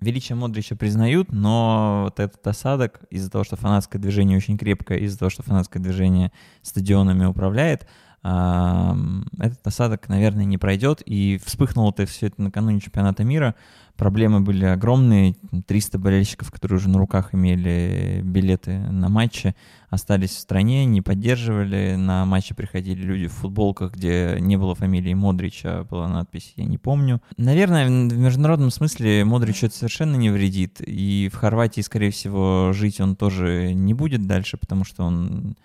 величие 0.00 0.36
Модрича 0.36 0.76
признают, 0.76 1.32
но 1.32 2.02
вот 2.04 2.20
этот 2.20 2.46
осадок 2.46 3.00
из-за 3.10 3.30
того, 3.30 3.44
что 3.44 3.56
фанатское 3.56 4.00
движение 4.00 4.36
очень 4.36 4.56
крепкое, 4.56 4.98
из-за 4.98 5.18
того, 5.18 5.30
что 5.30 5.42
фанатское 5.42 5.82
движение 5.82 6.32
стадионами 6.62 7.24
управляет, 7.24 7.86
этот 8.20 9.64
осадок, 9.64 10.08
наверное, 10.08 10.44
не 10.44 10.58
пройдет. 10.58 11.02
И 11.06 11.40
вспыхнуло 11.44 11.90
это 11.90 12.04
все 12.04 12.26
это 12.26 12.42
накануне 12.42 12.80
чемпионата 12.80 13.22
мира. 13.24 13.54
Проблемы 13.98 14.40
были 14.40 14.64
огромные. 14.64 15.34
300 15.66 15.98
болельщиков, 15.98 16.52
которые 16.52 16.76
уже 16.76 16.88
на 16.88 16.98
руках 16.98 17.34
имели 17.34 18.20
билеты 18.22 18.78
на 18.78 19.08
матчи, 19.08 19.56
остались 19.90 20.30
в 20.30 20.38
стране, 20.38 20.84
не 20.84 21.02
поддерживали. 21.02 21.96
На 21.96 22.24
матчи 22.24 22.54
приходили 22.54 23.02
люди 23.02 23.26
в 23.26 23.32
футболках, 23.32 23.94
где 23.94 24.36
не 24.38 24.56
было 24.56 24.76
фамилии 24.76 25.14
Модрича, 25.14 25.82
была 25.82 26.06
надпись 26.06 26.52
«Я 26.54 26.64
не 26.64 26.78
помню». 26.78 27.20
Наверное, 27.36 27.86
в 27.86 28.16
международном 28.16 28.70
смысле 28.70 29.24
Модричу 29.24 29.66
это 29.66 29.74
совершенно 29.74 30.14
не 30.14 30.30
вредит. 30.30 30.80
И 30.80 31.28
в 31.32 31.36
Хорватии, 31.36 31.80
скорее 31.80 32.12
всего, 32.12 32.70
жить 32.72 33.00
он 33.00 33.16
тоже 33.16 33.72
не 33.74 33.94
будет 33.94 34.28
дальше, 34.28 34.58
потому 34.58 34.84
что 34.84 35.02
он 35.02 35.56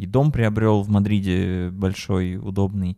и 0.00 0.06
дом 0.06 0.32
приобрел 0.32 0.80
в 0.80 0.88
Мадриде 0.88 1.68
большой, 1.70 2.36
удобный. 2.36 2.96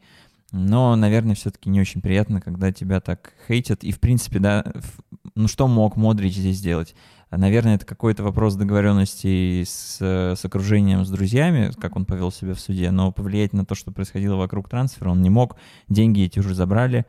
Но, 0.53 0.95
наверное, 0.97 1.35
все-таки 1.35 1.71
не 1.71 1.81
очень 1.81 2.03
приятно, 2.03 2.43
когда 2.43 2.71
тебя 2.73 3.01
так 3.01 3.33
хейтят. 3.49 3.83
И, 3.85 3.91
в 3.91 4.01
принципе, 4.01 4.39
да, 4.39 4.65
ну 5.35 5.49
что 5.49 5.67
мог 5.67 5.97
Модрич 5.97 6.35
здесь 6.35 6.59
сделать? 6.59 6.95
Наверное, 7.31 7.77
это 7.77 7.87
какой-то 7.87 8.23
вопрос 8.23 8.57
договоренности 8.57 9.65
с, 9.65 9.97
э, 10.01 10.35
с 10.37 10.45
окружением, 10.45 11.07
с 11.07 11.11
друзьями, 11.11 11.73
как 11.81 11.97
он 11.97 12.05
повел 12.05 12.31
себя 12.31 12.53
в 12.53 12.61
суде, 12.61 12.91
но 12.91 13.11
повлиять 13.11 13.55
на 13.55 13.65
то, 13.65 13.75
что 13.75 13.91
происходило 13.91 14.37
вокруг 14.37 14.69
трансфера, 14.69 15.09
он 15.09 15.23
не 15.23 15.31
мог. 15.31 15.57
Деньги 15.89 16.23
эти 16.23 16.39
уже 16.39 16.55
забрали. 16.55 17.07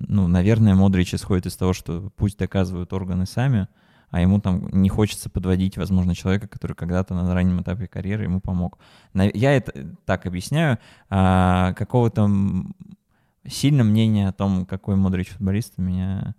Ну, 0.00 0.26
наверное, 0.26 0.74
Модрич 0.74 1.14
исходит 1.14 1.46
из 1.46 1.56
того, 1.56 1.72
что 1.72 2.10
пусть 2.16 2.38
доказывают 2.38 2.92
органы 2.92 3.26
сами, 3.26 3.68
а 4.10 4.20
ему 4.20 4.40
там 4.40 4.68
не 4.72 4.88
хочется 4.88 5.30
подводить, 5.30 5.76
возможно, 5.76 6.14
человека, 6.14 6.48
который 6.48 6.74
когда-то 6.74 7.14
на 7.14 7.32
раннем 7.32 7.62
этапе 7.62 7.86
карьеры 7.86 8.24
ему 8.24 8.40
помог. 8.40 8.78
Я 9.14 9.52
это 9.52 9.96
так 10.04 10.26
объясняю. 10.26 10.78
а, 11.08 11.72
какого-то 11.74 12.28
сильного 13.46 13.86
мнения 13.86 14.28
о 14.28 14.32
том, 14.32 14.66
какой 14.66 14.96
Модрич 14.96 15.28
футболист, 15.28 15.74
у 15.76 15.82
меня 15.82 16.34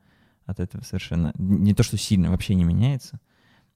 от 0.46 0.60
этого 0.60 0.84
совершенно... 0.84 1.34
Не 1.38 1.74
то, 1.74 1.84
что 1.84 1.98
сильно, 1.98 2.30
вообще 2.30 2.56
не 2.56 2.64
меняется. 2.64 3.20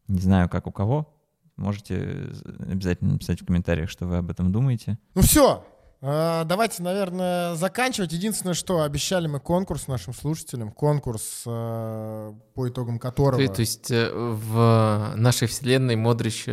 Не 0.08 0.20
знаю, 0.20 0.50
как 0.50 0.68
у 0.68 0.72
кого. 0.72 1.12
Можете 1.56 2.32
обязательно 2.60 3.14
написать 3.14 3.41
в 3.41 3.46
комментариях, 3.46 3.89
что 3.89 4.08
вы 4.08 4.18
об 4.18 4.30
этом 4.30 4.52
думаете. 4.52 5.00
Ну 5.16 5.22
все, 5.22 5.66
давайте, 6.06 6.84
наверное, 6.84 7.56
заканчивать. 7.56 8.12
Единственное, 8.14 8.53
что 8.53 8.82
обещали 8.84 9.28
мы 9.28 9.39
конкурс 9.39 9.88
нашим 9.88 10.14
слушателям. 10.14 10.72
Конкурс, 10.72 11.43
э, 11.45 12.34
по 12.53 12.70
итогам 12.70 12.99
которого... 12.99 13.41
То, 13.47 13.53
то 13.56 13.62
есть 13.62 13.89
э, 13.89 14.12
в 14.14 15.14
нашей 15.16 15.47
вселенной 15.47 15.95
Модрич 15.95 16.45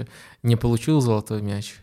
не 0.42 0.57
получил 0.57 1.00
золотой 1.00 1.42
мяч? 1.42 1.74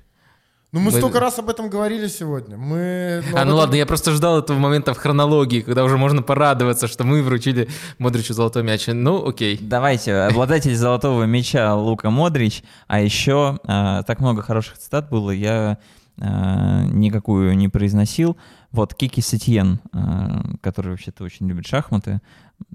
Ну 0.71 0.79
мы 0.79 0.91
мы- 0.91 0.97
столько 0.97 1.19
раз 1.19 1.39
об 1.39 1.49
этом 1.49 1.69
говорили 1.69 2.07
сегодня. 2.07 2.55
Мы... 2.55 2.77
а, 2.77 3.19
об 3.19 3.33
ну 3.33 3.39
этом- 3.39 3.53
ладно, 3.55 3.75
я 3.75 3.87
просто 3.87 4.11
ждал 4.11 4.37
этого 4.37 4.59
момента 4.59 4.93
в 4.93 4.97
хронологии, 4.97 5.61
когда 5.61 5.83
уже 5.83 5.97
можно 5.97 6.21
порадоваться, 6.21 6.87
что 6.87 7.03
мы 7.03 7.23
вручили 7.23 7.67
Модричу 7.97 8.35
золотой 8.35 8.61
мяч. 8.61 8.85
Ну, 8.87 9.27
окей. 9.27 9.57
Давайте, 9.59 10.13
обладатель 10.15 10.75
золотого 10.75 11.23
мяча 11.23 11.73
Лука 11.75 12.11
Модрич, 12.11 12.63
а 12.87 13.01
еще 13.01 13.59
а, 13.65 14.03
так 14.03 14.19
много 14.19 14.43
хороших 14.43 14.77
цитат 14.77 15.09
было, 15.09 15.31
я 15.31 15.79
а, 16.19 16.85
никакую 16.85 17.55
не 17.55 17.69
произносил. 17.69 18.37
Вот 18.71 18.93
Кики 18.93 19.21
Сетьен, 19.21 19.79
а, 19.93 20.43
который 20.61 20.91
вообще-то 20.91 21.23
очень 21.23 21.47
любит 21.47 21.65
шахматы, 21.65 22.21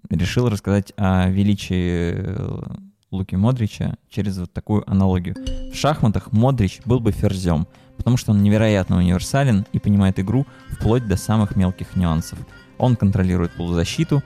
решил 0.08 0.48
рассказать 0.48 0.92
о 0.96 1.28
величии 1.28 2.14
э, 2.16 2.62
Луки 3.10 3.36
Модрича 3.36 3.96
через 4.08 4.38
вот 4.38 4.52
такую 4.52 4.88
аналогию. 4.90 5.36
В 5.72 5.76
шахматах 5.76 6.32
Модрич 6.32 6.80
был 6.84 7.00
бы 7.00 7.12
ферзем, 7.12 7.66
потому 7.96 8.16
что 8.16 8.32
он 8.32 8.42
невероятно 8.42 8.96
универсален 8.96 9.66
и 9.72 9.78
понимает 9.78 10.18
игру 10.18 10.46
вплоть 10.70 11.06
до 11.06 11.16
самых 11.16 11.56
мелких 11.56 11.96
нюансов. 11.96 12.38
Он 12.78 12.96
контролирует 12.96 13.52
полузащиту, 13.52 14.22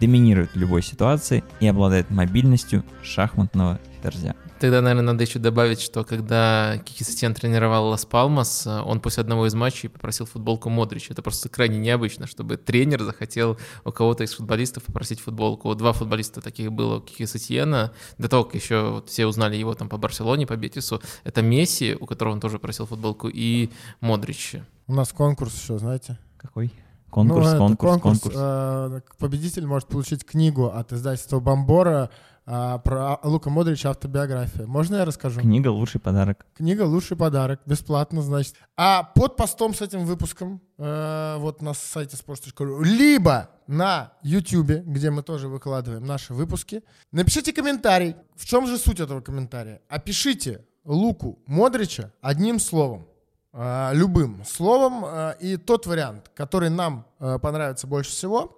доминирует 0.00 0.52
в 0.52 0.56
любой 0.56 0.82
ситуации 0.82 1.44
и 1.60 1.66
обладает 1.66 2.10
мобильностью 2.10 2.84
шахматного 3.02 3.78
Дождя. 4.02 4.34
Тогда, 4.60 4.80
наверное, 4.80 5.12
надо 5.12 5.24
еще 5.24 5.38
добавить, 5.38 5.80
что 5.80 6.04
когда 6.04 6.78
Кики 6.84 7.04
Сетьян 7.04 7.34
тренировал 7.34 7.88
Лас 7.88 8.04
Палмас, 8.04 8.66
он 8.66 9.00
после 9.00 9.22
одного 9.22 9.46
из 9.46 9.54
матчей 9.54 9.88
попросил 9.88 10.26
футболку 10.26 10.68
Модрича. 10.70 11.12
Это 11.12 11.22
просто 11.22 11.48
крайне 11.48 11.78
необычно, 11.78 12.26
чтобы 12.26 12.56
тренер 12.56 13.02
захотел 13.04 13.58
у 13.84 13.92
кого-то 13.92 14.24
из 14.24 14.34
футболистов 14.34 14.84
попросить 14.84 15.20
футболку. 15.20 15.74
Два 15.74 15.92
футболиста 15.92 16.40
таких 16.40 16.72
было 16.72 16.96
у 16.98 17.00
Кики 17.00 17.26
Сетьяна. 17.26 17.92
До 18.18 18.28
того, 18.28 18.44
как 18.44 18.54
еще 18.54 18.90
вот 18.90 19.08
все 19.08 19.26
узнали 19.26 19.56
его 19.56 19.74
там 19.74 19.88
по 19.88 19.96
Барселоне, 19.96 20.46
по 20.46 20.56
Бетису. 20.56 21.00
Это 21.24 21.42
Месси, 21.42 21.96
у 21.98 22.06
которого 22.06 22.32
он 22.34 22.40
тоже 22.40 22.58
просил 22.58 22.86
футболку, 22.86 23.28
и 23.32 23.70
Модрич. 24.00 24.56
У 24.86 24.94
нас 24.94 25.12
конкурс 25.12 25.54
еще, 25.60 25.78
знаете? 25.78 26.18
Какой? 26.36 26.72
Конкурс, 27.10 27.46
Ну, 27.46 27.50
это 27.52 27.58
конкурс, 27.76 28.00
конкурс. 28.02 28.34
э, 28.38 29.00
победитель 29.18 29.66
может 29.66 29.88
получить 29.88 30.26
книгу 30.26 30.66
от 30.66 30.92
издательства 30.92 31.40
Бомбора 31.40 32.10
э, 32.48 32.78
про 32.82 33.18
Лука 33.22 33.50
Модрича 33.50 33.90
автобиография. 33.90 34.66
Можно 34.66 34.96
я 34.96 35.04
расскажу? 35.04 35.40
Книга 35.40 35.68
«Лучший 35.68 36.00
подарок». 36.00 36.46
Книга 36.54 36.82
«Лучший 36.82 37.16
подарок», 37.16 37.60
бесплатно, 37.66 38.22
значит. 38.22 38.54
А 38.76 39.02
под 39.02 39.36
постом 39.36 39.74
с 39.74 39.82
этим 39.82 40.04
выпуском, 40.04 40.60
э, 40.78 41.36
вот 41.38 41.62
на 41.62 41.74
сайте 41.74 42.16
sports.ru, 42.16 42.82
либо 42.84 43.50
на 43.66 44.12
YouTube, 44.22 44.84
где 44.86 45.10
мы 45.10 45.22
тоже 45.22 45.48
выкладываем 45.48 46.04
наши 46.04 46.32
выпуски, 46.32 46.82
напишите 47.12 47.52
комментарий. 47.52 48.16
В 48.34 48.46
чем 48.46 48.66
же 48.66 48.78
суть 48.78 49.00
этого 49.00 49.20
комментария? 49.20 49.80
Опишите 49.88 50.64
Луку 50.84 51.38
Модрича 51.46 52.12
одним 52.22 52.58
словом. 52.58 53.06
э, 53.52 53.90
любым 53.94 54.44
словом. 54.44 55.04
э, 55.04 55.34
и 55.40 55.56
тот 55.56 55.86
вариант, 55.86 56.30
который 56.34 56.70
нам 56.70 57.04
э, 57.18 57.38
понравится 57.38 57.86
больше 57.86 58.10
всего, 58.10 58.54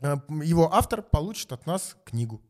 его 0.00 0.74
автор 0.74 1.02
получит 1.02 1.52
от 1.52 1.64
нас 1.66 1.96
книгу. 2.04 2.40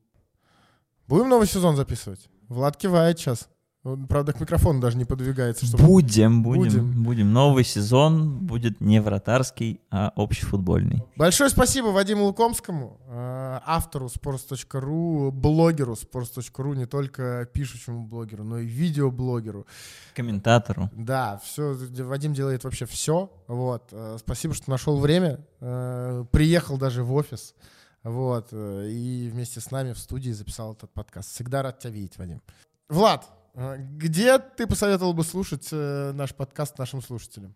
Будем 1.08 1.28
новый 1.28 1.46
сезон 1.46 1.76
записывать? 1.76 2.28
Влад 2.48 2.76
кивает 2.76 3.18
сейчас. 3.18 3.48
Он, 3.84 4.06
правда, 4.06 4.32
к 4.32 4.38
микрофону 4.40 4.78
даже 4.80 4.96
не 4.96 5.04
подвигается. 5.04 5.66
Чтобы... 5.66 5.82
Будем, 5.82 6.44
будем, 6.44 6.62
Будем. 6.62 7.02
будем, 7.02 7.32
Новый 7.32 7.64
сезон 7.64 8.38
будет 8.46 8.80
не 8.80 9.00
вратарский, 9.02 9.80
а 9.90 10.12
общефутбольный. 10.14 11.02
Большое 11.16 11.50
спасибо 11.50 11.86
Вадиму 11.88 12.26
Лукомскому, 12.26 13.00
э, 13.08 13.58
автору 13.66 14.06
sports.ru, 14.06 15.32
блогеру 15.32 15.94
sports.ru, 15.94 16.76
не 16.76 16.86
только 16.86 17.48
пишущему 17.52 18.06
блогеру, 18.06 18.44
но 18.44 18.58
и 18.58 18.66
видеоблогеру. 18.66 19.66
Комментатору. 20.14 20.88
Да, 20.94 21.40
все, 21.42 21.74
Вадим 22.04 22.34
делает 22.34 22.62
вообще 22.62 22.86
все. 22.86 23.32
Вот. 23.48 23.88
э, 23.90 24.16
Спасибо, 24.20 24.54
что 24.54 24.70
нашел 24.70 24.96
время. 25.00 25.40
э, 25.60 26.24
Приехал 26.30 26.76
даже 26.78 27.02
в 27.02 27.12
офис. 27.14 27.54
Вот. 28.02 28.48
э, 28.52 28.88
И 28.90 29.28
вместе 29.32 29.60
с 29.60 29.70
нами 29.70 29.92
в 29.92 29.98
студии 29.98 30.30
записал 30.30 30.72
этот 30.72 30.92
подкаст. 30.92 31.30
Всегда 31.30 31.62
рад 31.62 31.78
тебя 31.78 31.92
видеть, 31.92 32.18
Вадим. 32.18 32.42
Влад, 32.88 33.28
э, 33.54 33.76
где 33.78 34.38
ты 34.38 34.66
посоветовал 34.66 35.12
бы 35.12 35.24
слушать 35.24 35.68
э, 35.70 36.12
наш 36.14 36.34
подкаст 36.34 36.78
нашим 36.78 37.00
слушателям? 37.00 37.54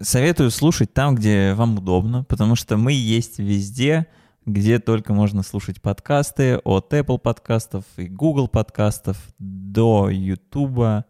Советую 0.00 0.50
слушать 0.50 0.92
там, 0.92 1.14
где 1.14 1.54
вам 1.54 1.78
удобно, 1.78 2.24
потому 2.24 2.56
что 2.56 2.76
мы 2.76 2.92
есть 2.92 3.38
везде, 3.38 4.06
где 4.44 4.78
только 4.78 5.12
можно 5.12 5.42
слушать 5.42 5.80
подкасты, 5.80 6.58
от 6.58 6.92
Apple 6.92 7.18
подкастов 7.18 7.84
и 7.96 8.06
Google 8.06 8.48
подкастов 8.48 9.16
до 9.38 10.08
YouTube. 10.10 11.04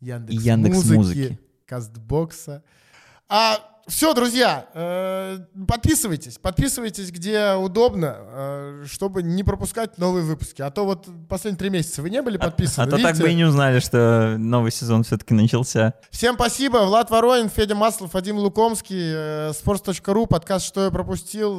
Яндекс, 0.00 0.32
И 0.34 0.36
Яндекс.Музыки. 0.48 0.96
Музыки, 0.96 1.38
Кастбокса. 1.66 2.64
А 3.28 3.58
все, 3.90 4.14
друзья, 4.14 4.66
э, 4.72 5.38
подписывайтесь, 5.68 6.38
подписывайтесь, 6.38 7.10
где 7.10 7.52
удобно, 7.54 8.16
э, 8.18 8.84
чтобы 8.86 9.22
не 9.22 9.44
пропускать 9.44 9.98
новые 9.98 10.24
выпуски. 10.24 10.62
А 10.62 10.70
то 10.70 10.84
вот 10.84 11.06
последние 11.28 11.58
три 11.58 11.70
месяца 11.70 12.00
вы 12.00 12.10
не 12.10 12.22
были 12.22 12.36
А 12.38 12.40
подписаны. 12.40 12.90
то 12.90 12.98
так 12.98 13.16
бы 13.16 13.30
и 13.30 13.34
не 13.34 13.44
узнали, 13.44 13.80
что 13.80 14.36
новый 14.38 14.72
сезон 14.72 15.02
все-таки 15.02 15.34
начался. 15.34 15.94
Всем 16.10 16.36
спасибо. 16.36 16.78
Влад 16.78 17.10
Воронин, 17.10 17.48
Федя 17.50 17.74
Маслов, 17.74 18.14
Вадим 18.14 18.38
Лукомский, 18.38 19.12
э, 19.14 19.50
sports.ru, 19.50 20.26
подкаст 20.26 20.66
«Что 20.66 20.84
я 20.84 20.90
пропустил», 20.90 21.50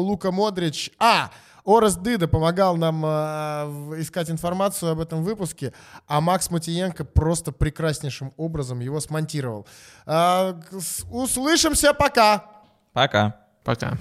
Лука 0.00 0.30
Модрич. 0.30 0.90
А, 0.98 1.30
Орес 1.64 1.96
Дыда 1.96 2.28
помогал 2.28 2.76
нам 2.76 3.02
э, 3.04 4.00
искать 4.00 4.30
информацию 4.30 4.92
об 4.92 5.00
этом 5.00 5.22
выпуске, 5.22 5.72
а 6.06 6.20
Макс 6.20 6.50
Матиенко 6.50 7.04
просто 7.04 7.52
прекраснейшим 7.52 8.32
образом 8.36 8.80
его 8.80 9.00
смонтировал. 9.00 9.66
Э, 10.06 10.54
услышимся, 11.10 11.94
пока! 11.94 12.44
Пока. 12.92 13.36
Пока. 13.64 13.96